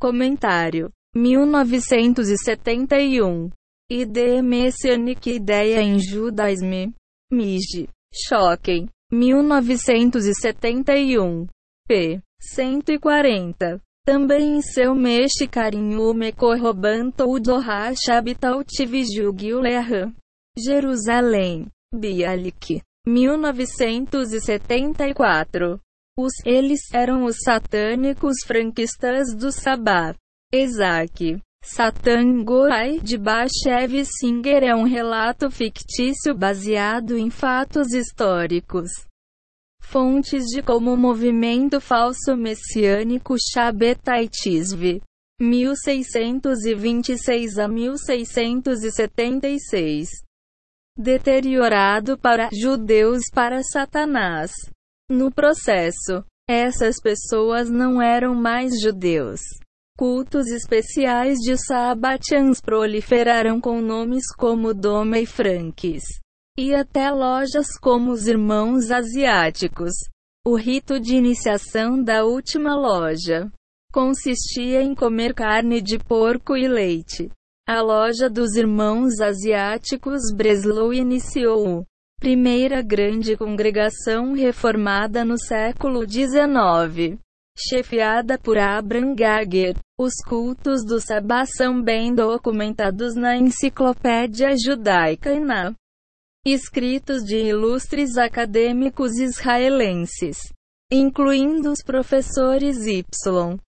Comentário 0.00 0.90
1971. 1.14 3.50
Ideia 3.88 4.42
Messianic 4.42 5.30
Ideia 5.30 5.80
em 5.80 5.96
Judaísmo. 5.98 6.92
Mij. 7.32 7.88
Schocken. 8.12 8.88
1971. 9.12 11.46
p. 11.86 12.20
140. 12.40 13.80
Também 14.06 14.58
em 14.58 14.62
seu 14.62 14.94
Mexe 14.94 15.48
Carinho 15.48 16.14
Mecorrobanto 16.14 17.28
Udohash 17.28 18.08
Habitat 18.08 18.86
Vijugileh. 18.86 20.12
Jerusalém. 20.56 21.66
Bialik. 21.92 22.80
1974. 23.04 25.80
Os 26.16 26.32
eles 26.44 26.82
eram 26.94 27.24
os 27.24 27.38
satânicos 27.42 28.36
franquistas 28.46 29.34
do 29.34 29.50
Sabá. 29.50 30.14
Isaac. 30.54 31.42
Satan 31.64 32.44
Gorai 32.44 33.00
de 33.00 33.18
Bashev 33.18 34.04
Singer 34.04 34.62
é 34.62 34.72
um 34.72 34.84
relato 34.84 35.50
fictício 35.50 36.32
baseado 36.32 37.18
em 37.18 37.28
fatos 37.28 37.92
históricos. 37.92 38.88
Fontes 39.96 40.44
de 40.46 40.62
como 40.62 40.92
o 40.92 40.96
movimento 40.96 41.80
falso 41.80 42.36
messiânico 42.36 43.34
Shabbatai 43.38 44.28
Tisvi. 44.28 45.00
1626 45.40 47.58
a 47.58 47.66
1676. 47.66 50.10
Deteriorado 50.98 52.18
para 52.18 52.50
judeus 52.52 53.22
para 53.32 53.62
Satanás. 53.62 54.52
No 55.08 55.30
processo, 55.30 56.24
essas 56.48 57.00
pessoas 57.00 57.70
não 57.70 58.02
eram 58.02 58.34
mais 58.34 58.80
judeus. 58.80 59.40
Cultos 59.96 60.48
especiais 60.48 61.38
de 61.38 61.56
Sabbatians 61.56 62.60
proliferaram 62.60 63.60
com 63.60 63.80
nomes 63.80 64.24
como 64.36 64.74
Doma 64.74 65.18
e 65.18 65.26
Franques. 65.26 66.02
E 66.58 66.74
até 66.74 67.10
lojas 67.10 67.78
como 67.78 68.10
os 68.12 68.26
Irmãos 68.26 68.90
Asiáticos. 68.90 69.92
O 70.42 70.56
rito 70.56 70.98
de 70.98 71.14
iniciação 71.14 72.02
da 72.02 72.24
última 72.24 72.74
loja 72.74 73.50
consistia 73.92 74.82
em 74.82 74.94
comer 74.94 75.34
carne 75.34 75.82
de 75.82 75.98
porco 75.98 76.56
e 76.56 76.66
leite. 76.66 77.28
A 77.68 77.82
loja 77.82 78.30
dos 78.30 78.54
Irmãos 78.56 79.20
Asiáticos 79.20 80.32
Breslau 80.34 80.94
iniciou 80.94 81.84
primeira 82.18 82.80
grande 82.80 83.36
congregação 83.36 84.32
reformada 84.32 85.24
no 85.24 85.38
século 85.38 86.08
XIX 86.08 87.18
chefiada 87.58 88.38
por 88.38 88.58
Abraham 88.58 89.14
Gager. 89.14 89.76
Os 89.98 90.14
cultos 90.26 90.84
do 90.84 91.00
Sabá 91.00 91.44
são 91.46 91.82
bem 91.82 92.14
documentados 92.14 93.14
na 93.14 93.36
Enciclopédia 93.36 94.54
Judaica 94.56 95.32
e 95.32 95.40
na 95.40 95.74
escritos 96.52 97.24
de 97.24 97.36
ilustres 97.36 98.16
acadêmicos 98.16 99.18
israelenses, 99.18 100.38
incluindo 100.92 101.72
os 101.72 101.82
professores 101.82 102.86
Y. 102.86 103.04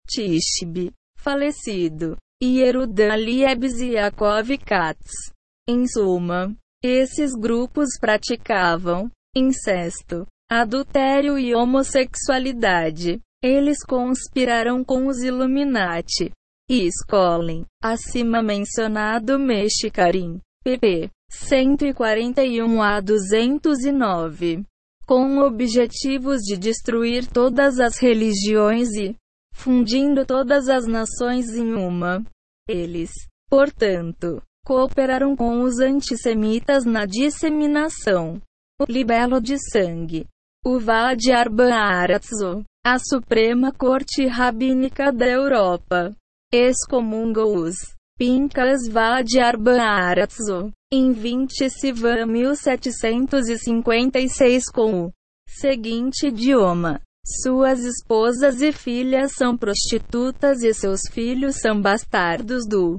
Tishbe, 0.06 0.92
falecido, 1.18 2.16
e 2.42 2.60
Erudan 2.60 3.16
Liebs 3.16 3.80
e 3.80 3.92
Yaakov 3.92 4.58
Katz. 4.58 5.32
Em 5.66 5.86
suma, 5.86 6.54
esses 6.82 7.32
grupos 7.34 7.98
praticavam 7.98 9.10
incesto, 9.36 10.26
adultério 10.50 11.38
e 11.38 11.54
homossexualidade. 11.54 13.18
Eles 13.42 13.78
conspiraram 13.84 14.84
com 14.84 15.06
os 15.06 15.22
Illuminati 15.22 16.30
e 16.68 16.86
escolhem, 16.86 17.64
acima 17.82 18.42
mencionado 18.42 19.38
Mexicarim, 19.38 20.40
pp. 20.62 21.10
141 21.30 22.82
a 22.82 23.00
209, 23.00 24.64
com 25.06 25.38
objetivos 25.38 26.40
de 26.42 26.56
destruir 26.56 27.26
todas 27.26 27.78
as 27.80 27.98
religiões 27.98 28.88
e 28.94 29.16
fundindo 29.54 30.24
todas 30.26 30.68
as 30.68 30.86
nações 30.86 31.48
em 31.54 31.74
uma. 31.74 32.22
Eles, 32.68 33.10
portanto, 33.48 34.42
cooperaram 34.64 35.34
com 35.34 35.62
os 35.62 35.78
antissemitas 35.78 36.84
na 36.84 37.06
disseminação, 37.06 38.40
o 38.80 38.84
libelo 38.86 39.40
de 39.40 39.56
sangue, 39.70 40.26
o 40.64 40.78
Vade 40.78 41.32
Arbaratzo, 41.32 42.64
a 42.84 42.98
Suprema 42.98 43.72
Corte 43.72 44.26
Rabínica 44.26 45.10
da 45.12 45.26
Europa, 45.26 46.14
excomungou-os. 46.52 47.74
Pincas 48.18 48.88
Vade 48.88 49.38
Arbaratzo, 49.38 50.72
em 50.90 51.12
20 51.12 51.68
Sivan 51.68 52.24
1756 52.24 54.70
com 54.72 55.04
o 55.04 55.12
seguinte 55.46 56.28
idioma. 56.28 57.02
Suas 57.42 57.80
esposas 57.80 58.62
e 58.62 58.72
filhas 58.72 59.32
são 59.32 59.54
prostitutas 59.54 60.62
e 60.62 60.72
seus 60.72 61.02
filhos 61.10 61.56
são 61.56 61.78
bastardos 61.78 62.66
do 62.66 62.98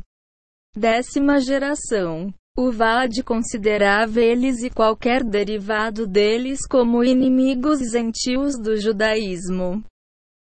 décima 0.75 1.39
geração. 1.39 2.31
O 2.55 2.71
Vade 2.71 3.23
considerava 3.23 4.21
eles 4.21 4.61
e 4.61 4.69
qualquer 4.69 5.23
derivado 5.23 6.05
deles 6.05 6.59
como 6.67 7.03
inimigos 7.03 7.79
gentios 7.91 8.55
do 8.59 8.79
judaísmo. 8.79 9.83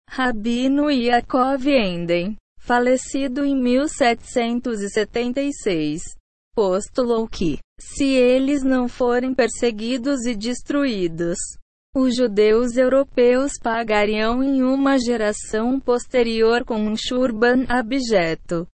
Rabino 0.09 0.89
Yaakov 0.91 1.67
Enden, 1.67 2.37
falecido 2.61 3.45
em 3.45 3.61
1776, 3.61 6.03
postulou 6.55 7.27
que, 7.29 7.59
se 7.81 8.05
eles 8.05 8.63
não 8.63 8.89
forem 8.89 9.35
perseguidos 9.35 10.27
e 10.27 10.35
destruídos, 10.35 11.39
os 11.95 12.17
judeus 12.17 12.77
europeus 12.77 13.53
pagariam 13.63 14.43
em 14.43 14.63
uma 14.63 14.99
geração 14.99 15.79
posterior 15.79 16.65
com 16.65 16.77
um 16.77 16.97
shurban 16.97 17.67
abjeto. 17.69 18.67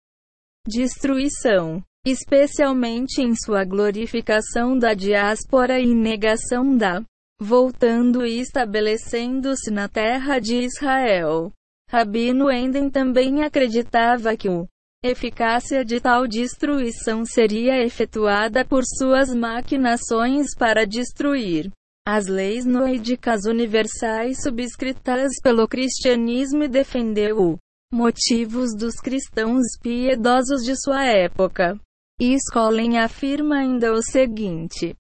Destruição, 0.68 1.82
especialmente 2.06 3.22
em 3.22 3.34
sua 3.36 3.64
glorificação 3.64 4.78
da 4.78 4.94
diáspora 4.94 5.80
e 5.80 5.96
negação 5.96 6.76
da 6.76 7.04
voltando 7.40 8.26
e 8.26 8.40
estabelecendo-se 8.40 9.72
na 9.72 9.88
terra 9.88 10.40
de 10.40 10.56
Israel. 10.56 11.52
Rabino 11.90 12.52
Enden 12.52 12.90
também 12.90 13.44
acreditava 13.44 14.36
que 14.36 14.50
o 14.50 14.68
eficácia 15.04 15.86
de 15.86 16.00
tal 16.00 16.28
destruição 16.28 17.24
seria 17.24 17.84
efetuada 17.84 18.66
por 18.66 18.84
suas 18.84 19.34
maquinações 19.34 20.56
para 20.58 20.86
destruir 20.86 21.72
as 22.06 22.28
leis 22.28 22.66
noídicas 22.66 23.46
universais 23.46 24.42
subscritas 24.42 25.34
pelo 25.44 25.68
cristianismo 25.68 26.64
e 26.64 26.70
defendeu 26.70 27.58
motivos 27.94 28.76
dos 28.76 28.96
cristãos 28.96 29.64
piedosos 29.82 30.64
de 30.64 30.76
sua 30.82 31.06
época. 31.06 31.80
Scollen 32.20 32.98
afirma 32.98 33.58
ainda 33.58 33.94
o 33.94 34.02
seguinte 34.02 34.96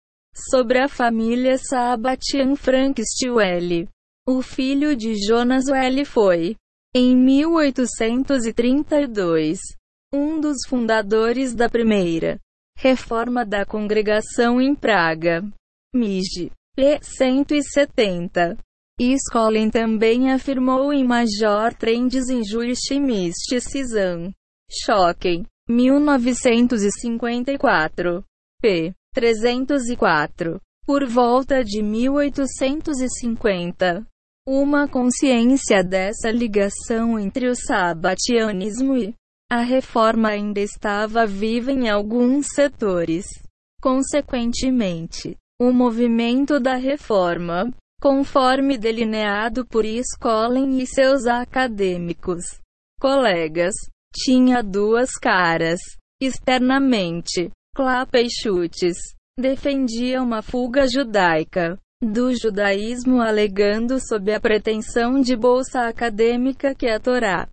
sobre 0.51 0.79
a 0.79 0.87
família 0.87 1.57
Sabatian 1.57 2.55
Frank 2.55 3.01
Stewell. 3.03 3.87
O 4.27 4.41
filho 4.41 4.95
de 4.95 5.15
Jonas 5.15 5.65
Well 5.69 6.05
foi, 6.05 6.55
em 6.93 7.15
1832, 7.15 9.59
um 10.17 10.39
dos 10.39 10.57
fundadores 10.67 11.53
da 11.53 11.69
primeira 11.69 12.39
reforma 12.77 13.45
da 13.45 13.65
congregação 13.65 14.61
em 14.61 14.73
Praga. 14.75 15.43
Mig. 15.93 16.49
P. 16.75 16.99
170. 17.01 18.57
Skolin 18.99 19.69
também 19.69 20.31
afirmou 20.31 20.91
em 20.93 21.03
Major 21.03 21.71
Trends 21.73 22.29
em 22.29 22.41
Jewish 22.43 22.97
Mysticism. 22.99 24.31
Shocking. 24.71 25.45
1954. 25.67 28.23
P. 28.61 28.93
304. 29.13 30.61
Por 30.85 31.05
volta 31.07 31.63
de 31.63 31.81
1850. 31.81 34.05
Uma 34.47 34.87
consciência 34.87 35.83
dessa 35.83 36.29
ligação 36.31 37.19
entre 37.19 37.49
o 37.49 37.55
sabatianismo 37.55 38.95
e 38.95 39.15
a 39.49 39.61
reforma 39.61 40.29
ainda 40.29 40.59
estava 40.59 41.25
viva 41.25 41.71
em 41.71 41.89
alguns 41.89 42.47
setores. 42.53 43.25
Consequentemente, 43.81 45.37
o 45.59 45.71
movimento 45.71 46.59
da 46.59 46.75
reforma, 46.75 47.71
conforme 48.01 48.77
delineado 48.77 49.65
por 49.65 49.85
Skolin 49.85 50.79
e 50.79 50.85
seus 50.85 51.25
acadêmicos 51.25 52.43
colegas, 52.99 53.73
tinha 54.13 54.61
duas 54.61 55.11
caras. 55.13 55.79
Externamente, 56.19 57.51
Clapa 57.75 58.17
Chutes 58.41 58.97
defendia 59.39 60.21
uma 60.21 60.41
fuga 60.41 60.87
judaica 60.87 61.77
do 62.03 62.35
judaísmo 62.35 63.21
alegando 63.21 63.99
sob 63.99 64.33
a 64.33 64.39
pretensão 64.39 65.21
de 65.21 65.35
bolsa 65.35 65.87
acadêmica 65.87 66.73
que 66.73 66.87
a 66.87 66.99
Torá 66.99 67.47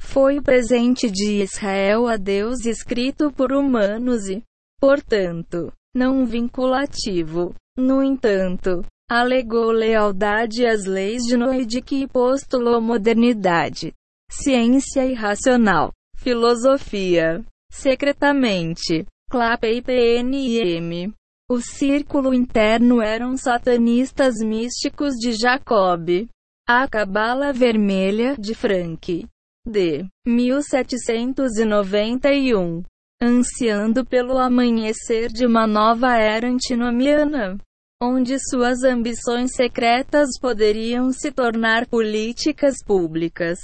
foi 0.00 0.38
o 0.38 0.42
presente 0.42 1.10
de 1.10 1.42
Israel 1.42 2.06
a 2.06 2.16
Deus 2.16 2.64
escrito 2.64 3.32
por 3.32 3.52
humanos 3.52 4.28
e, 4.28 4.42
portanto, 4.80 5.72
não 5.94 6.24
vinculativo. 6.24 7.54
No 7.76 8.02
entanto, 8.02 8.84
alegou 9.08 9.70
lealdade 9.70 10.66
às 10.66 10.84
leis 10.84 11.22
de 11.22 11.36
Noedic 11.36 11.94
e 11.94 12.06
postulou 12.06 12.80
modernidade, 12.80 13.92
ciência 14.30 15.06
irracional, 15.06 15.92
filosofia. 16.16 17.44
Secretamente, 17.70 19.06
Clape 19.30 19.68
e 19.68 19.82
PNM. 19.82 21.12
O 21.50 21.60
círculo 21.60 22.32
interno 22.32 23.00
eram 23.00 23.36
satanistas 23.36 24.36
místicos 24.42 25.14
de 25.14 25.32
Jacob. 25.32 26.26
A 26.66 26.88
Cabala 26.88 27.52
Vermelha 27.52 28.34
de 28.38 28.54
Frank. 28.54 29.26
D. 29.68 30.08
1791 30.26 32.82
ansiando 33.20 34.06
pelo 34.06 34.38
amanhecer 34.38 35.28
de 35.28 35.44
uma 35.44 35.66
nova 35.66 36.16
era 36.16 36.48
antinomiana, 36.48 37.58
onde 38.00 38.38
suas 38.38 38.84
ambições 38.84 39.50
secretas 39.54 40.38
poderiam 40.40 41.12
se 41.12 41.32
tornar 41.32 41.86
políticas 41.86 42.76
públicas. 42.84 43.58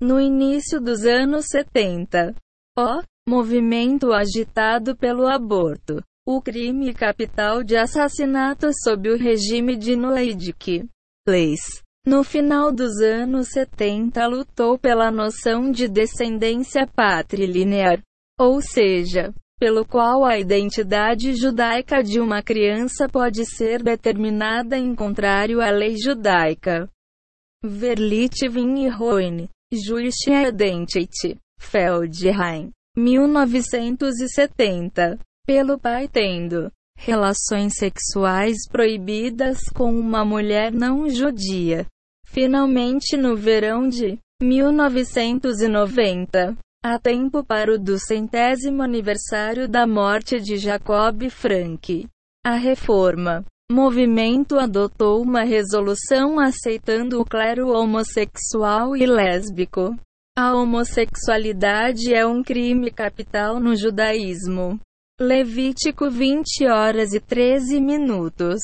No 0.00 0.20
início 0.20 0.80
dos 0.80 1.04
anos 1.04 1.46
70, 1.46 2.34
o 2.78 3.02
movimento 3.26 4.12
agitado 4.12 4.94
pelo 4.94 5.26
aborto, 5.26 6.04
o 6.26 6.42
crime 6.42 6.92
capital 6.92 7.64
de 7.64 7.76
assassinato 7.76 8.68
sob 8.84 9.10
o 9.10 9.16
regime 9.16 9.74
de 9.76 9.96
Noedic 9.96 10.86
leis. 11.26 11.82
No 12.08 12.24
final 12.24 12.72
dos 12.72 13.02
anos 13.02 13.48
70 13.48 14.26
lutou 14.26 14.78
pela 14.78 15.10
noção 15.10 15.70
de 15.70 15.86
descendência 15.86 16.86
patrilinear, 16.86 18.02
ou 18.40 18.62
seja, 18.62 19.34
pelo 19.60 19.84
qual 19.84 20.24
a 20.24 20.38
identidade 20.38 21.34
judaica 21.34 22.02
de 22.02 22.18
uma 22.18 22.42
criança 22.42 23.10
pode 23.10 23.44
ser 23.44 23.82
determinada 23.82 24.78
em 24.78 24.94
contrário 24.94 25.60
à 25.60 25.70
lei 25.70 25.98
judaica. 25.98 26.88
Verlitvin 27.62 28.86
e 28.86 28.88
Roine, 28.88 29.50
Julische 29.70 30.32
Identity, 30.32 31.36
Feldheim, 31.60 32.70
1970. 32.96 35.18
Pelo 35.46 35.78
pai 35.78 36.08
tendo 36.08 36.72
relações 36.96 37.74
sexuais 37.74 38.66
proibidas 38.66 39.68
com 39.74 39.92
uma 39.92 40.24
mulher 40.24 40.72
não 40.72 41.06
judia. 41.06 41.86
Finalmente 42.30 43.16
no 43.16 43.34
verão 43.34 43.88
de 43.88 44.18
1990, 44.40 46.56
Há 46.84 46.96
tempo 46.96 47.42
para 47.42 47.74
o 47.74 47.78
duzentésimo 47.78 48.82
aniversário 48.82 49.68
da 49.68 49.84
morte 49.84 50.40
de 50.40 50.56
Jacob 50.56 51.28
Frank. 51.28 52.06
A 52.46 52.54
reforma. 52.54 53.44
Movimento 53.70 54.56
adotou 54.56 55.20
uma 55.20 55.42
resolução 55.42 56.38
aceitando 56.38 57.20
o 57.20 57.24
clero 57.24 57.70
homossexual 57.70 58.96
e 58.96 59.06
lésbico. 59.06 59.96
A 60.38 60.54
homossexualidade 60.54 62.14
é 62.14 62.24
um 62.24 62.44
crime 62.44 62.92
capital 62.92 63.58
no 63.58 63.74
judaísmo. 63.74 64.78
Levítico 65.20 66.08
20 66.08 66.64
horas 66.68 67.12
e 67.12 67.18
13 67.18 67.80
minutos. 67.80 68.60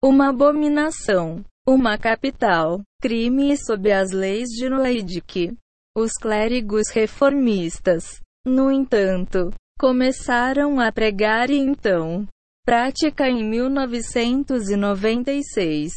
Uma 0.00 0.30
abominação. 0.30 1.44
Uma 1.68 1.98
capital, 1.98 2.80
crime 3.02 3.56
sob 3.56 3.90
as 3.90 4.12
leis 4.12 4.50
de 4.50 4.68
Noedic. 4.68 5.52
Os 5.96 6.12
clérigos 6.12 6.90
reformistas, 6.92 8.20
no 8.46 8.70
entanto, 8.70 9.52
começaram 9.76 10.78
a 10.78 10.92
pregar 10.92 11.50
e 11.50 11.56
então, 11.56 12.24
prática 12.64 13.28
em 13.28 13.42
1996, 13.42 15.92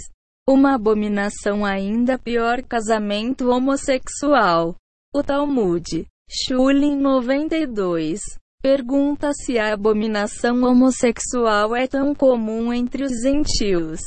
uma 0.47 0.73
abominação 0.73 1.63
ainda 1.63 2.17
pior 2.17 2.63
casamento 2.63 3.49
homossexual. 3.49 4.75
O 5.13 5.21
Talmud, 5.21 6.07
Shulin 6.27 6.95
92, 6.95 8.19
pergunta 8.59 9.31
se 9.33 9.59
a 9.59 9.73
abominação 9.73 10.63
homossexual 10.63 11.75
é 11.75 11.85
tão 11.85 12.15
comum 12.15 12.73
entre 12.73 13.03
os 13.03 13.21
gentios. 13.21 14.01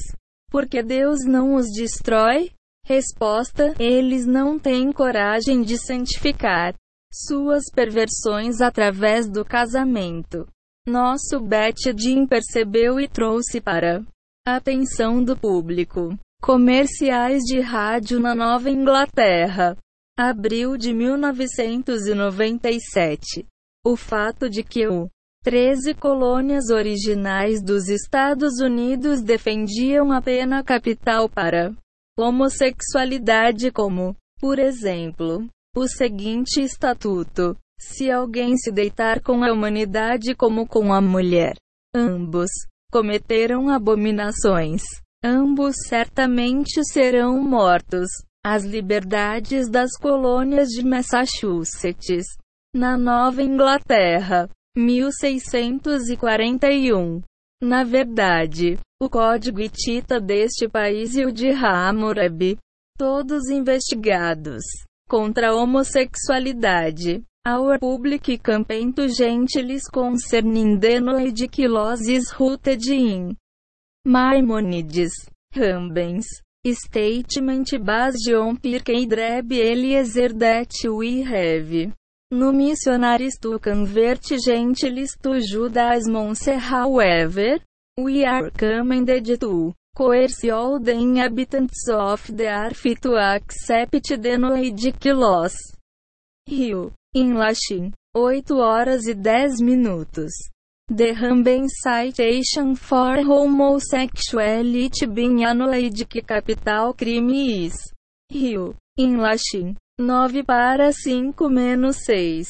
Porque 0.52 0.80
Deus 0.82 1.24
não 1.24 1.54
os 1.54 1.72
destrói? 1.72 2.50
Resposta: 2.84 3.74
Eles 3.78 4.26
não 4.26 4.58
têm 4.58 4.92
coragem 4.92 5.62
de 5.62 5.78
santificar 5.78 6.74
suas 7.10 7.70
perversões 7.74 8.60
através 8.60 9.30
do 9.30 9.46
casamento. 9.46 10.46
Nosso 10.86 11.40
Betedin 11.40 12.26
percebeu 12.26 13.00
e 13.00 13.08
trouxe 13.08 13.62
para 13.62 14.04
a 14.46 14.56
atenção 14.56 15.24
do 15.24 15.34
público 15.36 16.14
comerciais 16.42 17.42
de 17.44 17.60
rádio 17.60 18.20
na 18.20 18.34
Nova 18.34 18.68
Inglaterra. 18.68 19.74
Abril 20.18 20.76
de 20.76 20.92
1997. 20.92 23.46
O 23.86 23.96
fato 23.96 24.50
de 24.50 24.62
que 24.62 24.86
o 24.86 25.08
13 25.44 25.94
colônias 25.94 26.70
originais 26.70 27.60
dos 27.60 27.88
Estados 27.88 28.60
Unidos 28.60 29.20
defendiam 29.20 30.12
a 30.12 30.22
pena 30.22 30.62
capital 30.62 31.28
para 31.28 31.74
homossexualidade 32.16 33.72
como, 33.72 34.14
por 34.38 34.60
exemplo, 34.60 35.48
o 35.76 35.88
seguinte 35.88 36.60
estatuto: 36.60 37.56
se 37.80 38.08
alguém 38.08 38.56
se 38.56 38.70
deitar 38.70 39.20
com 39.20 39.42
a 39.42 39.52
humanidade 39.52 40.32
como 40.36 40.64
com 40.64 40.92
a 40.92 41.00
mulher, 41.00 41.54
ambos 41.92 42.50
cometeram 42.92 43.68
abominações. 43.68 44.82
Ambos 45.24 45.76
certamente 45.88 46.84
serão 46.84 47.40
mortos. 47.42 48.08
As 48.44 48.64
liberdades 48.64 49.70
das 49.70 49.92
colônias 49.96 50.68
de 50.68 50.84
Massachusetts, 50.84 52.26
na 52.74 52.98
Nova 52.98 53.40
Inglaterra, 53.40 54.48
1641. 54.76 57.22
Na 57.62 57.84
verdade, 57.84 58.78
o 59.00 59.08
código 59.08 59.60
hitita 59.60 60.20
deste 60.20 60.68
país 60.68 61.14
e 61.14 61.24
o 61.24 61.32
de 61.32 61.50
Hammurabi, 61.50 62.58
todos 62.96 63.48
investigados 63.50 64.64
contra 65.08 65.50
a 65.50 65.54
homossexualidade. 65.54 67.22
Our 67.46 67.78
public 67.80 68.38
campento 68.38 69.06
gentilis 69.08 69.88
concerning 69.92 70.78
the 70.78 71.00
noidiciloses 71.00 72.32
rooted 72.38 72.88
in 72.88 73.36
Maimonides, 74.06 75.10
Rambens, 75.52 76.24
statement 76.64 77.76
based 77.78 78.32
on 78.32 78.56
Pirkei 78.56 79.06
Dreb 79.06 79.52
Eliezer 79.52 80.32
that 80.32 80.72
we 80.84 81.22
have. 81.22 81.92
No 82.32 82.50
missionaries 82.50 83.36
to 83.42 83.58
convert 83.58 84.22
gentilis 84.22 85.18
to 85.22 85.38
Judaism 85.38 86.34
however, 86.58 87.58
we 87.98 88.24
are 88.24 88.48
commanded 88.48 89.38
to 89.38 89.74
coerce 89.94 90.42
all 90.44 90.80
the 90.80 90.94
inhabitants 90.94 91.86
of 91.90 92.26
the 92.34 92.48
earth 92.48 93.02
to 93.02 93.18
accept 93.18 93.92
the 94.08 94.38
Noedic 94.38 95.04
laws. 95.14 95.54
Rio, 96.48 96.94
em 97.14 97.34
Latim, 97.34 97.92
8 98.16 98.50
horas 98.54 99.06
e 99.06 99.14
10 99.14 99.60
minutos. 99.60 100.32
The 100.88 101.12
Ramben 101.12 101.68
Citation 101.68 102.74
for 102.76 103.22
Homosexuality 103.22 105.04
being 105.04 105.44
Anoidic 105.44 106.26
Capital 106.26 106.94
Crime 106.94 107.66
is. 107.66 107.74
Rio, 108.32 108.74
em 108.98 109.16
Latim, 109.18 109.76
9 110.02 110.42
para 110.42 110.92
5 110.92 111.48
menos 111.48 111.98
6. 112.04 112.48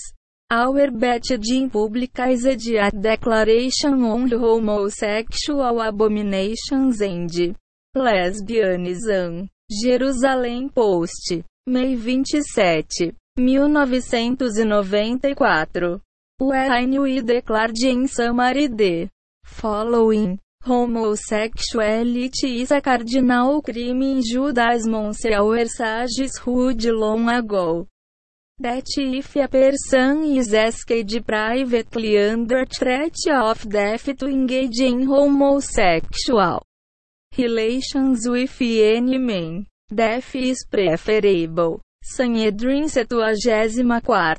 Our 0.51 0.91
Betadine 0.91 1.69
publicized 1.71 2.75
a 2.77 2.91
Declaration 2.91 4.03
on 4.05 4.31
Homosexual 4.31 5.81
Abominations 5.81 7.03
and 7.03 7.55
Lesbianism. 7.95 9.51
Jerusalém 9.71 10.71
Post. 10.71 11.45
May 11.67 11.95
27, 11.95 13.15
1994. 13.37 16.01
When 16.39 17.01
we 17.01 17.21
declared 17.21 17.79
in 17.83 18.09
summary 18.09 18.69
the 18.69 19.11
following. 19.45 20.41
Homosexuality 20.65 22.61
is 22.63 22.71
a 22.71 22.81
cardinal 22.81 23.61
crime 23.63 24.03
in 24.03 24.23
Judaism 24.23 24.95
our 24.95 25.67
sages 25.67 26.39
who'd 26.39 26.85
long 26.85 27.29
ago. 27.29 27.89
That 28.61 28.87
if 28.97 29.35
a 29.35 29.49
person 29.49 30.23
is 30.23 30.55
asked 30.55 31.27
privately 31.27 32.17
under 32.17 32.65
threat 32.65 33.17
of 33.29 33.69
death 33.69 34.05
to 34.17 34.27
engage 34.29 34.79
in 34.79 35.05
homosexual 35.05 36.63
relations 37.37 38.29
with 38.29 38.57
any 38.63 39.19
man, 39.19 39.67
death 39.93 40.37
is 40.37 40.65
preferable. 40.71 41.81
Sanhedrin 42.05 42.89
74. 42.89 44.37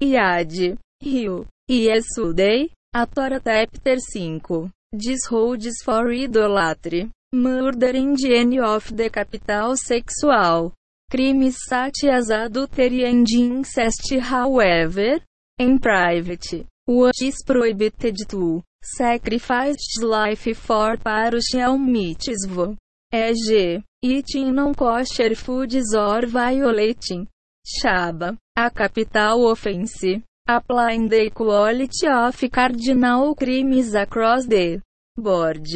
Iad. 0.00 0.78
Rio. 1.04 1.46
Yesudei. 1.68 2.70
A 2.94 3.06
Torah 3.06 3.42
Chapter 3.44 3.98
5. 4.14 4.70
Disholds 4.92 5.82
for 5.84 6.10
idolatry. 6.10 7.10
Murder 7.32 7.90
in 7.90 8.58
of 8.60 8.96
the 8.96 9.08
capital 9.08 9.76
sexual. 9.76 10.74
Crimes 11.08 11.58
such 11.68 12.04
as 12.10 12.28
adultery 12.28 13.04
and 13.04 13.24
incest 13.30 14.12
however, 14.20 15.20
in 15.58 15.78
private, 15.78 16.66
what 16.86 17.14
is 17.22 17.40
prohibited 17.46 18.16
to 18.30 18.62
sacrifice 18.82 20.02
life 20.02 20.56
for 20.56 20.96
partial 20.96 21.78
mitzvah. 21.78 22.76
E.g., 23.12 23.82
eating 24.02 24.54
non-kosher 24.56 25.36
foods 25.36 25.94
or 25.94 26.26
violating 26.26 27.28
Shaba, 27.64 28.36
a 28.56 28.70
capital 28.70 29.52
offense. 29.52 30.04
Applying 30.52 31.08
the 31.08 31.26
equality 31.26 32.08
of 32.08 32.44
cardinal 32.50 33.36
crimes 33.36 33.94
across 33.94 34.46
the 34.46 34.82
board. 35.16 35.68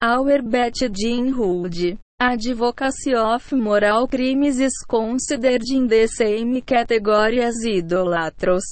Our 0.00 0.38
Jean 0.90 1.34
Hood. 1.34 1.98
Advocacy 2.18 3.14
of 3.14 3.52
moral 3.52 4.08
crimes 4.08 4.58
is 4.58 4.72
considered 4.88 5.64
in 5.70 5.86
the 5.86 6.06
same 6.06 6.62
category 6.62 7.42
as 7.42 7.62
idolatros. 7.62 8.62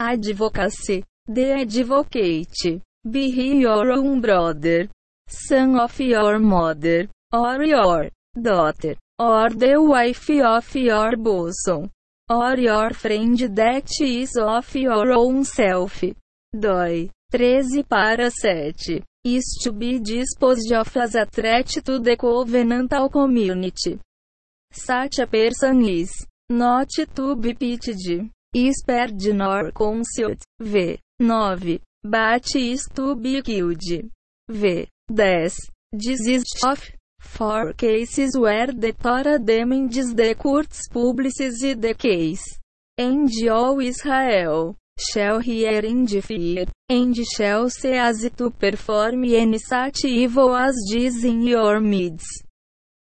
Advocacy. 0.00 1.04
The 1.28 1.60
advocate. 1.60 2.82
Be 3.08 3.26
your 3.60 3.92
own 3.92 4.20
brother, 4.20 4.88
son 5.28 5.78
of 5.78 6.00
your 6.00 6.40
mother, 6.40 7.08
or 7.32 7.62
your 7.62 8.08
daughter, 8.34 8.96
or 9.16 9.48
the 9.50 9.80
wife 9.80 10.28
of 10.30 10.74
your 10.74 11.16
bosom 11.16 11.88
or 12.32 12.56
your 12.56 12.90
friend 12.94 13.38
that 13.38 13.90
is 14.00 14.36
of 14.40 14.74
your 14.74 15.12
own 15.12 15.44
self. 15.44 16.02
Dói. 16.54 17.10
13 17.30 17.84
para 17.84 18.30
7. 18.30 19.02
Is 19.24 19.58
to 19.62 19.72
be 19.72 19.98
disposed 19.98 20.72
of 20.72 20.96
as 20.96 21.14
a 21.14 21.26
threat 21.26 21.66
to 21.66 21.98
the 21.98 22.16
covenantal 22.16 23.10
community. 23.10 23.98
Such 24.72 25.18
a 25.18 25.26
person 25.26 25.84
is 25.84 26.26
not 26.50 26.88
to 27.14 27.36
be 27.36 27.54
pitied. 27.54 28.30
Is 28.54 28.82
perd 28.86 29.22
nor 29.34 29.70
concealed. 29.70 30.42
V. 30.60 30.98
9. 31.20 31.78
But 32.04 32.56
is 32.56 32.88
to 32.94 33.14
be 33.14 33.40
killed. 33.42 33.82
V. 34.48 34.88
10. 35.14 35.50
Desist 35.94 36.64
of 36.64 36.90
For 37.36 37.72
cases 37.72 38.36
where 38.38 38.66
the 38.66 38.92
Torah 38.92 39.38
demands 39.38 40.14
the 40.14 40.34
courts 40.34 40.80
publicise 40.92 41.80
the 41.80 41.94
case. 41.94 42.44
And 42.98 43.30
all 43.48 43.80
Israel 43.80 44.76
shall 44.98 45.38
hear 45.38 45.80
and 45.92 46.10
fear, 46.22 46.66
and 46.90 47.16
shall 47.34 47.70
see 47.70 47.94
as 47.94 48.30
to 48.36 48.50
perform 48.50 49.24
any 49.24 49.58
such 49.58 50.04
evil 50.04 50.54
as 50.54 50.76
diz 50.90 51.24
in 51.24 51.40
your 51.42 51.80
midst. 51.80 52.44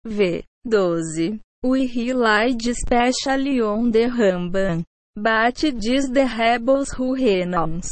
V. 0.06 0.44
12. 0.70 1.40
We 1.64 1.92
relied 1.96 2.62
especially 2.68 3.60
on 3.60 3.92
the 3.92 4.06
Ramban. 4.20 4.84
But 5.16 5.56
diz 5.56 6.10
the 6.10 6.30
rebels 6.38 6.92
who 6.92 7.16
renounce 7.16 7.90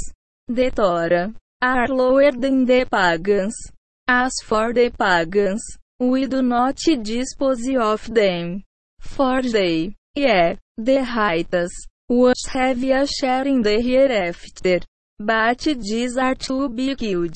the 0.47 0.69
Torah 0.69 1.33
are 1.59 1.87
lower 1.87 2.31
than 2.31 2.65
the 2.65 2.85
pagans. 2.85 3.55
As 4.07 4.33
for 4.43 4.73
the 4.73 4.89
pagans, 4.89 5.63
We 5.99 6.27
do 6.27 6.41
not 6.41 6.77
dispose 7.03 7.67
of 7.75 8.13
them. 8.13 8.63
For 9.01 9.41
they, 9.41 9.95
yeah, 10.15 10.55
the 10.77 10.99
rights, 10.99 11.75
was 12.07 12.41
have 12.53 12.81
a 12.83 13.05
share 13.05 13.45
in 13.45 13.61
the 13.61 13.81
hereafter. 13.81 14.79
But 15.19 15.59
these 15.59 16.15
are 16.17 16.35
to 16.35 16.69
be 16.69 16.95
killed. 16.95 17.35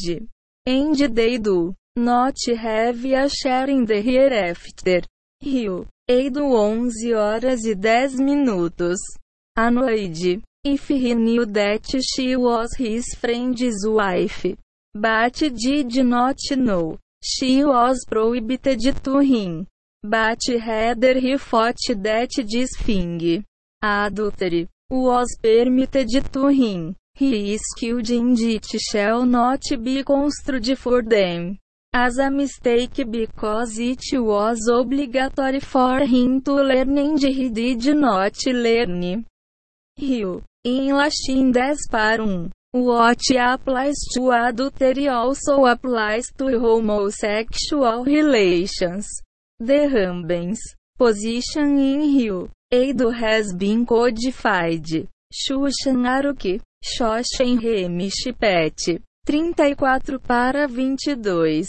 And 0.66 0.96
they 0.96 1.38
do 1.38 1.76
not 1.98 2.38
have 2.58 3.04
a 3.04 3.30
share 3.30 3.70
in 3.70 3.86
the 3.86 4.02
hereafter. 4.02 5.02
Rio. 5.44 5.86
Eido 6.10 6.44
11 6.44 7.14
horas 7.14 7.66
e 7.66 7.76
10 7.76 8.20
minutos. 8.20 9.00
Anoide. 9.58 10.42
If 10.64 10.88
he 10.88 11.14
knew 11.14 11.46
that 11.46 11.86
she 12.02 12.38
was 12.38 12.76
his 12.78 13.14
friend's 13.20 13.86
wife. 13.86 14.46
But 14.96 15.34
did 15.34 15.96
not 16.06 16.38
know. 16.56 16.98
She 17.24 17.64
was 17.64 18.06
prohibited 18.06 18.82
to 19.06 19.20
him. 19.20 19.68
But 20.04 20.40
rather 20.50 21.18
he 21.18 21.38
thought 21.38 21.78
that 21.88 22.32
this 22.36 22.70
thing. 22.78 23.46
Adultery. 23.82 24.68
Was 24.90 25.38
permitted 25.42 26.10
to 26.34 26.48
him. 26.48 26.96
He 27.16 27.54
is 27.54 27.62
killed 27.80 28.10
and 28.10 28.38
it 28.40 28.66
shall 28.66 29.26
not 29.26 29.64
be 29.82 30.04
construed 30.04 30.78
for 30.78 31.02
them. 31.02 31.60
As 31.94 32.18
a 32.18 32.30
mistake 32.30 33.10
because 33.10 33.78
it 33.80 34.04
was 34.14 34.68
obligatory 34.68 35.62
for 35.62 36.00
him 36.00 36.42
to 36.42 36.54
learn 36.56 36.98
and 36.98 37.22
he 37.22 37.50
did 37.50 37.96
not 37.96 38.36
learn. 38.48 39.26
Rio. 39.98 40.42
In 40.66 40.96
Latin 40.96 41.54
10 41.54 41.76
para 41.90 42.26
1. 42.26 42.52
What 42.76 43.20
applies 43.38 44.00
to 44.16 44.32
adultery 44.32 45.08
also 45.08 45.68
applies 45.68 46.26
to 46.40 46.60
homosexual 46.60 48.04
relations. 48.04 49.08
The 49.60 49.88
Rambens. 49.94 50.58
Position 50.98 51.78
in 51.78 52.00
Rio. 52.00 52.50
Eido 52.74 53.14
has 53.14 53.54
been 53.54 53.86
codified. 53.86 54.88
Shushan 55.32 56.04
Aruki. 56.08 56.62
Shoshen 56.84 57.60
Remishipet. 57.62 59.04
34 59.28 60.18
para 60.18 60.68
22. 60.68 61.68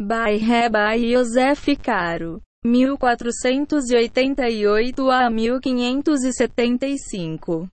By 0.00 0.36
Reba 0.36 0.98
Joseph 0.98 1.80
Caro. 1.80 2.40
1488 2.64 4.98
a 4.98 5.30
1575. 5.30 7.70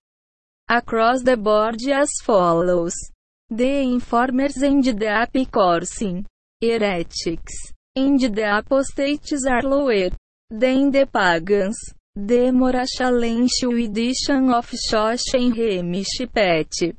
Across 0.69 1.23
the 1.23 1.37
board 1.37 1.77
as 1.89 2.09
follows. 2.21 2.93
The 3.49 3.83
informers 3.83 4.57
and 4.57 4.83
the 4.83 5.05
apicoursing. 5.05 6.25
Heretics. 6.61 7.71
And 7.95 8.19
the 8.19 8.57
apostates 8.57 9.45
are 9.47 9.61
lower. 9.61 10.09
Than 10.49 10.91
the 10.91 11.05
pagans. 11.05 11.77
The 12.13 12.51
Morachalenshu 12.51 13.85
edition 13.85 14.51
of 14.51 14.69
Shoshen 14.91 15.53
Remishipet. 15.53 16.97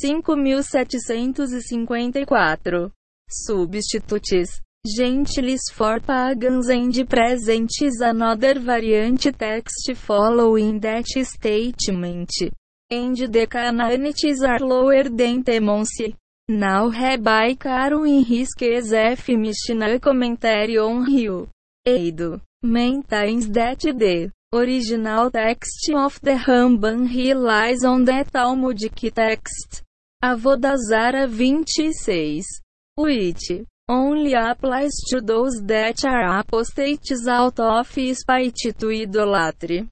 5754. 0.00 2.92
Substitutes. 3.28 4.60
Gentiles 4.86 5.62
for 5.72 5.98
pagans 5.98 6.68
and 6.68 7.10
presents 7.10 8.00
another 8.00 8.60
variant 8.60 9.22
text 9.36 9.90
following 9.96 10.78
that 10.78 11.08
statement. 11.08 12.30
And 12.90 13.16
the 13.16 13.46
Canaanites 13.46 14.42
are 14.42 14.60
lower 14.60 15.02
than 15.04 15.44
Temonsi. 15.44 16.14
Now 16.48 16.88
Rabbi 16.88 17.54
Caro 17.54 18.04
in 18.04 18.24
his 18.24 18.48
KZF 18.58 19.36
Mishnah 19.38 20.00
commentary 20.00 20.78
on 20.78 21.04
Rio. 21.04 21.50
Eido. 21.86 22.40
Maintains 22.62 23.50
that 23.50 23.80
the 23.80 24.32
original 24.54 25.30
text 25.30 25.90
of 25.94 26.18
the 26.22 26.36
Ramban 26.46 27.14
relies 27.14 27.84
on 27.84 28.06
the 28.06 28.24
Talmudic 28.32 29.14
text. 29.14 29.82
Avodazara 30.24 31.28
26. 31.28 32.46
Which 32.96 33.52
only 33.86 34.32
applies 34.32 34.96
to 35.10 35.20
those 35.20 35.60
that 35.64 36.02
are 36.06 36.38
apostates 36.40 37.28
out 37.28 37.60
of 37.60 37.86
spite 38.14 38.56
to 38.78 38.90
idolatry. 38.90 39.88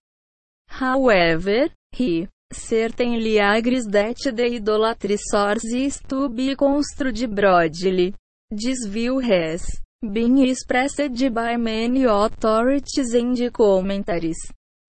However, 0.68 1.68
he 1.92 2.28
certainly 2.52 3.38
agrees 3.38 3.86
that 3.86 4.16
the 4.34 4.44
idolatry 4.44 5.16
source 5.18 5.64
is 5.64 6.00
to 6.08 6.28
be 6.28 6.54
construed 6.54 7.34
broadly. 7.34 8.14
This 8.50 8.86
view 8.86 9.18
has 9.18 9.66
been 10.00 10.38
expressed 10.38 11.34
by 11.34 11.56
many 11.56 12.04
authorities 12.04 13.12
and 13.14 13.52
commentaries. 13.52 14.38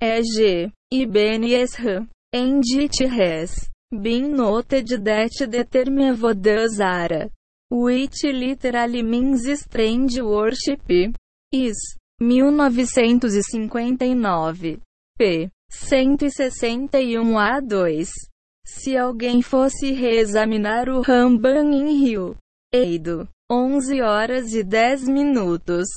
E.g. 0.01 0.71
Ibn 0.91 1.43
Ezra. 1.43 2.07
And 2.33 2.61
it 2.65 2.97
has 3.09 3.69
been 3.89 4.35
noted 4.35 4.89
that 4.89 5.31
the 5.39 5.65
Avodazara, 5.65 7.29
which 7.69 8.25
literally 8.25 9.01
means 9.01 9.47
strange 9.59 10.19
worship, 10.19 10.81
is 11.51 11.97
1959. 12.19 14.81
p. 15.17 15.49
161 15.69 17.37
a 17.39 17.59
2. 17.59 18.09
Se 18.65 18.97
alguém 18.97 19.41
fosse 19.41 19.93
reexaminar 19.93 20.89
o 20.89 21.01
Ramban 21.01 21.71
em 21.73 22.03
Rio, 22.03 22.35
Eido, 22.73 23.27
11 23.49 24.01
horas 24.01 24.53
e 24.53 24.63
10 24.63 25.07
minutos, 25.07 25.87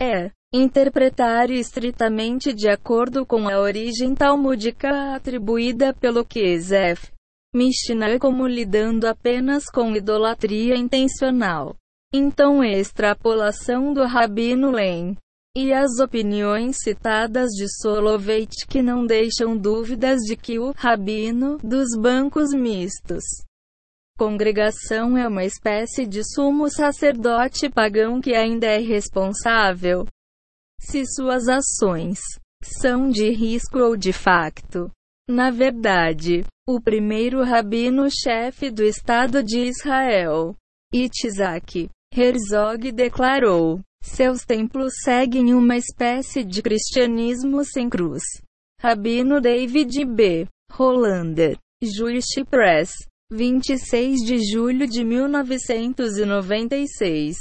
é 0.00 0.30
interpretar 0.54 1.50
estritamente 1.50 2.52
de 2.52 2.68
acordo 2.68 3.26
com 3.26 3.48
a 3.48 3.58
origem 3.58 4.14
talmúdica 4.14 5.14
atribuída 5.16 5.92
pelo 5.92 6.24
Kesef. 6.24 7.10
Mishnah 7.52 8.18
como 8.20 8.46
lidando 8.46 9.08
apenas 9.08 9.64
com 9.64 9.96
idolatria 9.96 10.76
intencional. 10.76 11.74
Então 12.14 12.62
extrapolação 12.62 13.92
do 13.92 14.04
Rabino 14.06 14.70
Len. 14.70 15.16
E 15.54 15.72
as 15.72 15.98
opiniões 15.98 16.76
citadas 16.82 17.50
de 17.50 17.66
Soloveitch 17.80 18.64
não 18.82 19.06
deixam 19.06 19.56
dúvidas 19.56 20.20
de 20.20 20.36
que 20.36 20.58
o 20.58 20.72
Rabino 20.72 21.58
dos 21.58 21.88
bancos 21.96 22.54
mistos 22.54 23.22
congregação 24.22 25.18
é 25.18 25.26
uma 25.26 25.44
espécie 25.44 26.06
de 26.06 26.22
sumo 26.22 26.70
sacerdote 26.70 27.68
pagão 27.68 28.20
que 28.20 28.36
ainda 28.36 28.66
é 28.66 28.78
responsável 28.78 30.06
se 30.80 31.04
suas 31.06 31.48
ações 31.48 32.20
são 32.62 33.08
de 33.08 33.30
risco 33.30 33.80
ou 33.80 33.96
de 33.96 34.12
facto. 34.12 34.88
Na 35.28 35.50
verdade, 35.50 36.44
o 36.68 36.80
primeiro 36.80 37.42
rabino-chefe 37.42 38.70
do 38.70 38.84
Estado 38.84 39.42
de 39.42 39.58
Israel, 39.58 40.54
Itzhak 40.94 41.88
Herzog, 42.14 42.92
declarou: 42.92 43.80
seus 44.02 44.44
templos 44.44 44.92
seguem 45.02 45.54
uma 45.54 45.76
espécie 45.76 46.44
de 46.44 46.60
cristianismo 46.60 47.64
sem 47.64 47.88
cruz. 47.88 48.22
Rabino 48.80 49.40
David 49.40 50.04
B. 50.04 50.48
Hollander, 50.76 51.56
Jewish 51.82 52.44
Press, 52.50 52.92
26 53.30 54.18
de 54.20 54.38
julho 54.50 54.86
de 54.88 55.04
1996. 55.04 57.38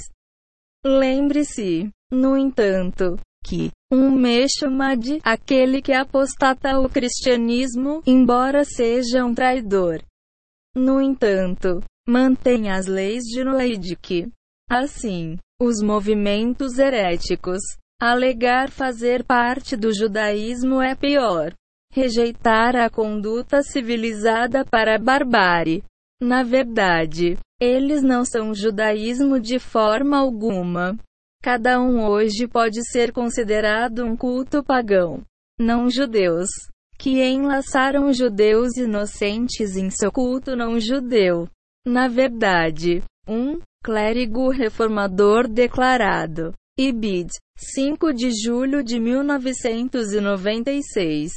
Lembre-se, 0.86 1.90
no 2.12 2.38
entanto, 2.38 3.18
que 3.44 3.72
um 3.92 4.12
Meshumad, 4.12 5.20
aquele 5.24 5.82
que 5.82 5.92
apostata 5.92 6.80
o 6.80 6.88
cristianismo, 6.88 8.04
embora 8.06 8.64
seja 8.64 9.26
um 9.26 9.34
traidor. 9.34 10.04
No 10.76 11.02
entanto, 11.02 11.82
mantém 12.08 12.70
as 12.70 12.86
leis 12.86 13.24
de 13.24 13.44
Noedic. 13.44 14.32
Assim, 14.70 15.40
os 15.62 15.80
movimentos 15.80 16.80
heréticos, 16.80 17.60
alegar 18.02 18.72
fazer 18.72 19.24
parte 19.24 19.78
do 19.78 19.94
judaísmo 19.94 20.82
é 20.82 20.96
pior. 20.96 21.54
Rejeitar 21.94 22.76
a 22.76 22.90
conduta 22.90 23.62
civilizada 23.62 24.66
para 24.66 24.96
a 24.96 24.98
barbárie. 24.98 25.84
Na 26.20 26.42
verdade, 26.42 27.38
eles 27.62 28.02
não 28.02 28.26
são 28.26 28.56
judaísmo 28.56 29.40
de 29.40 29.60
forma 29.60 30.18
alguma. 30.18 30.98
Cada 31.44 31.80
um 31.80 32.04
hoje 32.08 32.48
pode 32.48 32.82
ser 32.90 33.12
considerado 33.12 34.04
um 34.04 34.18
culto 34.18 34.64
pagão. 34.64 35.22
Não 35.60 35.92
judeus, 35.92 36.50
que 36.98 37.24
enlaçaram 37.24 38.12
judeus 38.12 38.78
inocentes 38.78 39.76
em 39.76 39.92
seu 39.92 40.12
culto 40.12 40.56
não 40.56 40.80
judeu. 40.80 41.48
Na 41.86 42.08
verdade, 42.08 43.04
um 43.28 43.60
clérigo 43.84 44.50
reformador 44.50 45.48
declarado. 45.48 46.54
Ibid, 46.80 47.30
5 47.58 48.14
de 48.14 48.32
julho 48.32 48.84
de 48.84 49.00
1996. 49.00 51.32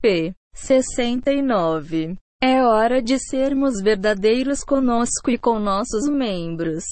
p. 0.00 0.32
69. 0.54 2.16
É 2.42 2.64
hora 2.64 3.02
de 3.02 3.18
sermos 3.18 3.82
verdadeiros 3.82 4.64
conosco 4.64 5.30
e 5.30 5.38
com 5.38 5.58
nossos 5.58 6.08
membros. 6.08 6.84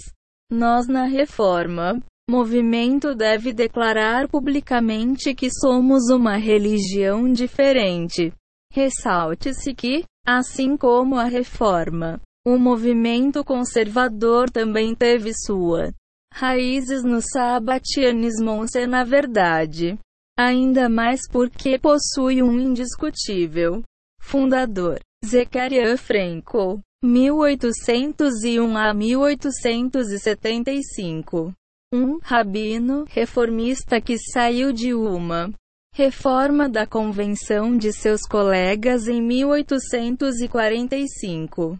Nós 0.50 0.86
na 0.86 1.04
reforma 1.04 1.98
movimento 2.28 3.14
deve 3.14 3.52
declarar 3.52 4.28
publicamente 4.28 5.34
que 5.34 5.48
somos 5.50 6.10
uma 6.10 6.36
religião 6.36 7.30
diferente. 7.30 8.32
Ressalte-se 8.72 9.74
que, 9.74 10.04
assim 10.26 10.76
como 10.76 11.16
a 11.16 11.24
reforma, 11.24 12.20
o 12.46 12.56
movimento 12.56 13.42
conservador 13.42 14.48
também 14.48 14.94
teve 14.94 15.32
sua 15.34 15.92
raízes 16.32 17.02
no 17.02 17.20
sabatianismo 17.20 18.68
se 18.68 18.86
na 18.86 19.02
verdade. 19.02 19.98
Ainda 20.38 20.88
mais 20.88 21.22
porque 21.28 21.76
possui 21.76 22.44
um 22.44 22.60
indiscutível 22.60 23.82
fundador, 24.20 25.00
Zechariah 25.24 25.96
Franco, 25.96 26.80
1801 27.02 28.76
a 28.76 28.94
1875. 28.94 31.52
Um 31.92 32.20
rabino 32.22 33.04
reformista 33.08 34.00
que 34.00 34.16
saiu 34.18 34.72
de 34.72 34.94
uma 34.94 35.52
reforma 35.92 36.68
da 36.68 36.86
convenção 36.86 37.76
de 37.76 37.92
seus 37.92 38.22
colegas 38.22 39.08
em 39.08 39.20
1845 39.20 41.76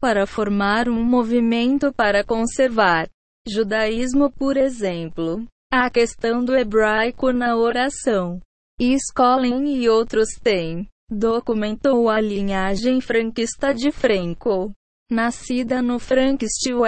para 0.00 0.26
formar 0.26 0.88
um 0.88 1.02
movimento 1.02 1.92
para 1.92 2.24
conservar 2.24 3.08
judaísmo, 3.48 4.30
por 4.30 4.56
exemplo, 4.56 5.44
a 5.72 5.90
questão 5.90 6.44
do 6.44 6.56
hebraico 6.56 7.32
na 7.32 7.56
oração. 7.56 8.40
Scolin 8.80 9.76
e 9.76 9.88
outros 9.88 10.28
têm 10.42 10.88
documentou 11.08 12.10
a 12.10 12.20
linhagem 12.20 13.00
franquista 13.00 13.72
de 13.72 13.92
Franco, 13.92 14.72
nascida 15.10 15.80
no 15.80 15.98
Frankstil 15.98 16.80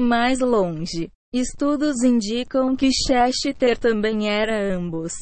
Mais 0.00 0.40
longe, 0.40 1.10
estudos 1.40 2.04
indicam 2.04 2.76
que 2.76 2.90
Chester 2.92 3.78
também 3.78 4.28
era 4.30 4.74
ambos. 4.74 5.14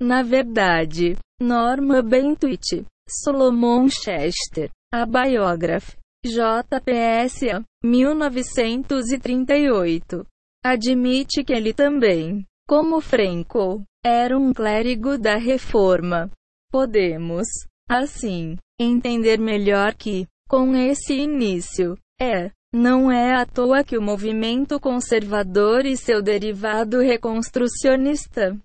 Na 0.00 0.22
verdade, 0.22 1.18
Norma 1.40 2.02
Bentuit, 2.02 2.84
Solomon 3.08 3.88
Chester, 3.88 4.70
a 4.92 5.06
biógrafa, 5.06 5.96
JPS, 6.24 7.64
1938, 7.84 10.26
admite 10.64 11.44
que 11.44 11.52
ele 11.52 11.72
também, 11.72 12.44
como 12.68 13.00
Franco, 13.00 13.84
era 14.04 14.36
um 14.36 14.52
clérigo 14.52 15.16
da 15.16 15.36
Reforma. 15.36 16.28
Podemos, 16.70 17.46
assim, 17.88 18.56
entender 18.80 19.38
melhor 19.38 19.94
que, 19.94 20.26
com 20.48 20.74
esse 20.74 21.14
início, 21.14 21.96
é, 22.20 22.50
não 22.72 23.12
é 23.12 23.34
à 23.34 23.44
toa 23.44 23.84
que 23.84 23.98
o 23.98 24.02
movimento 24.02 24.80
conservador 24.80 25.84
e 25.84 25.96
seu 25.96 26.22
derivado 26.22 27.00
reconstrucionista, 27.00 28.58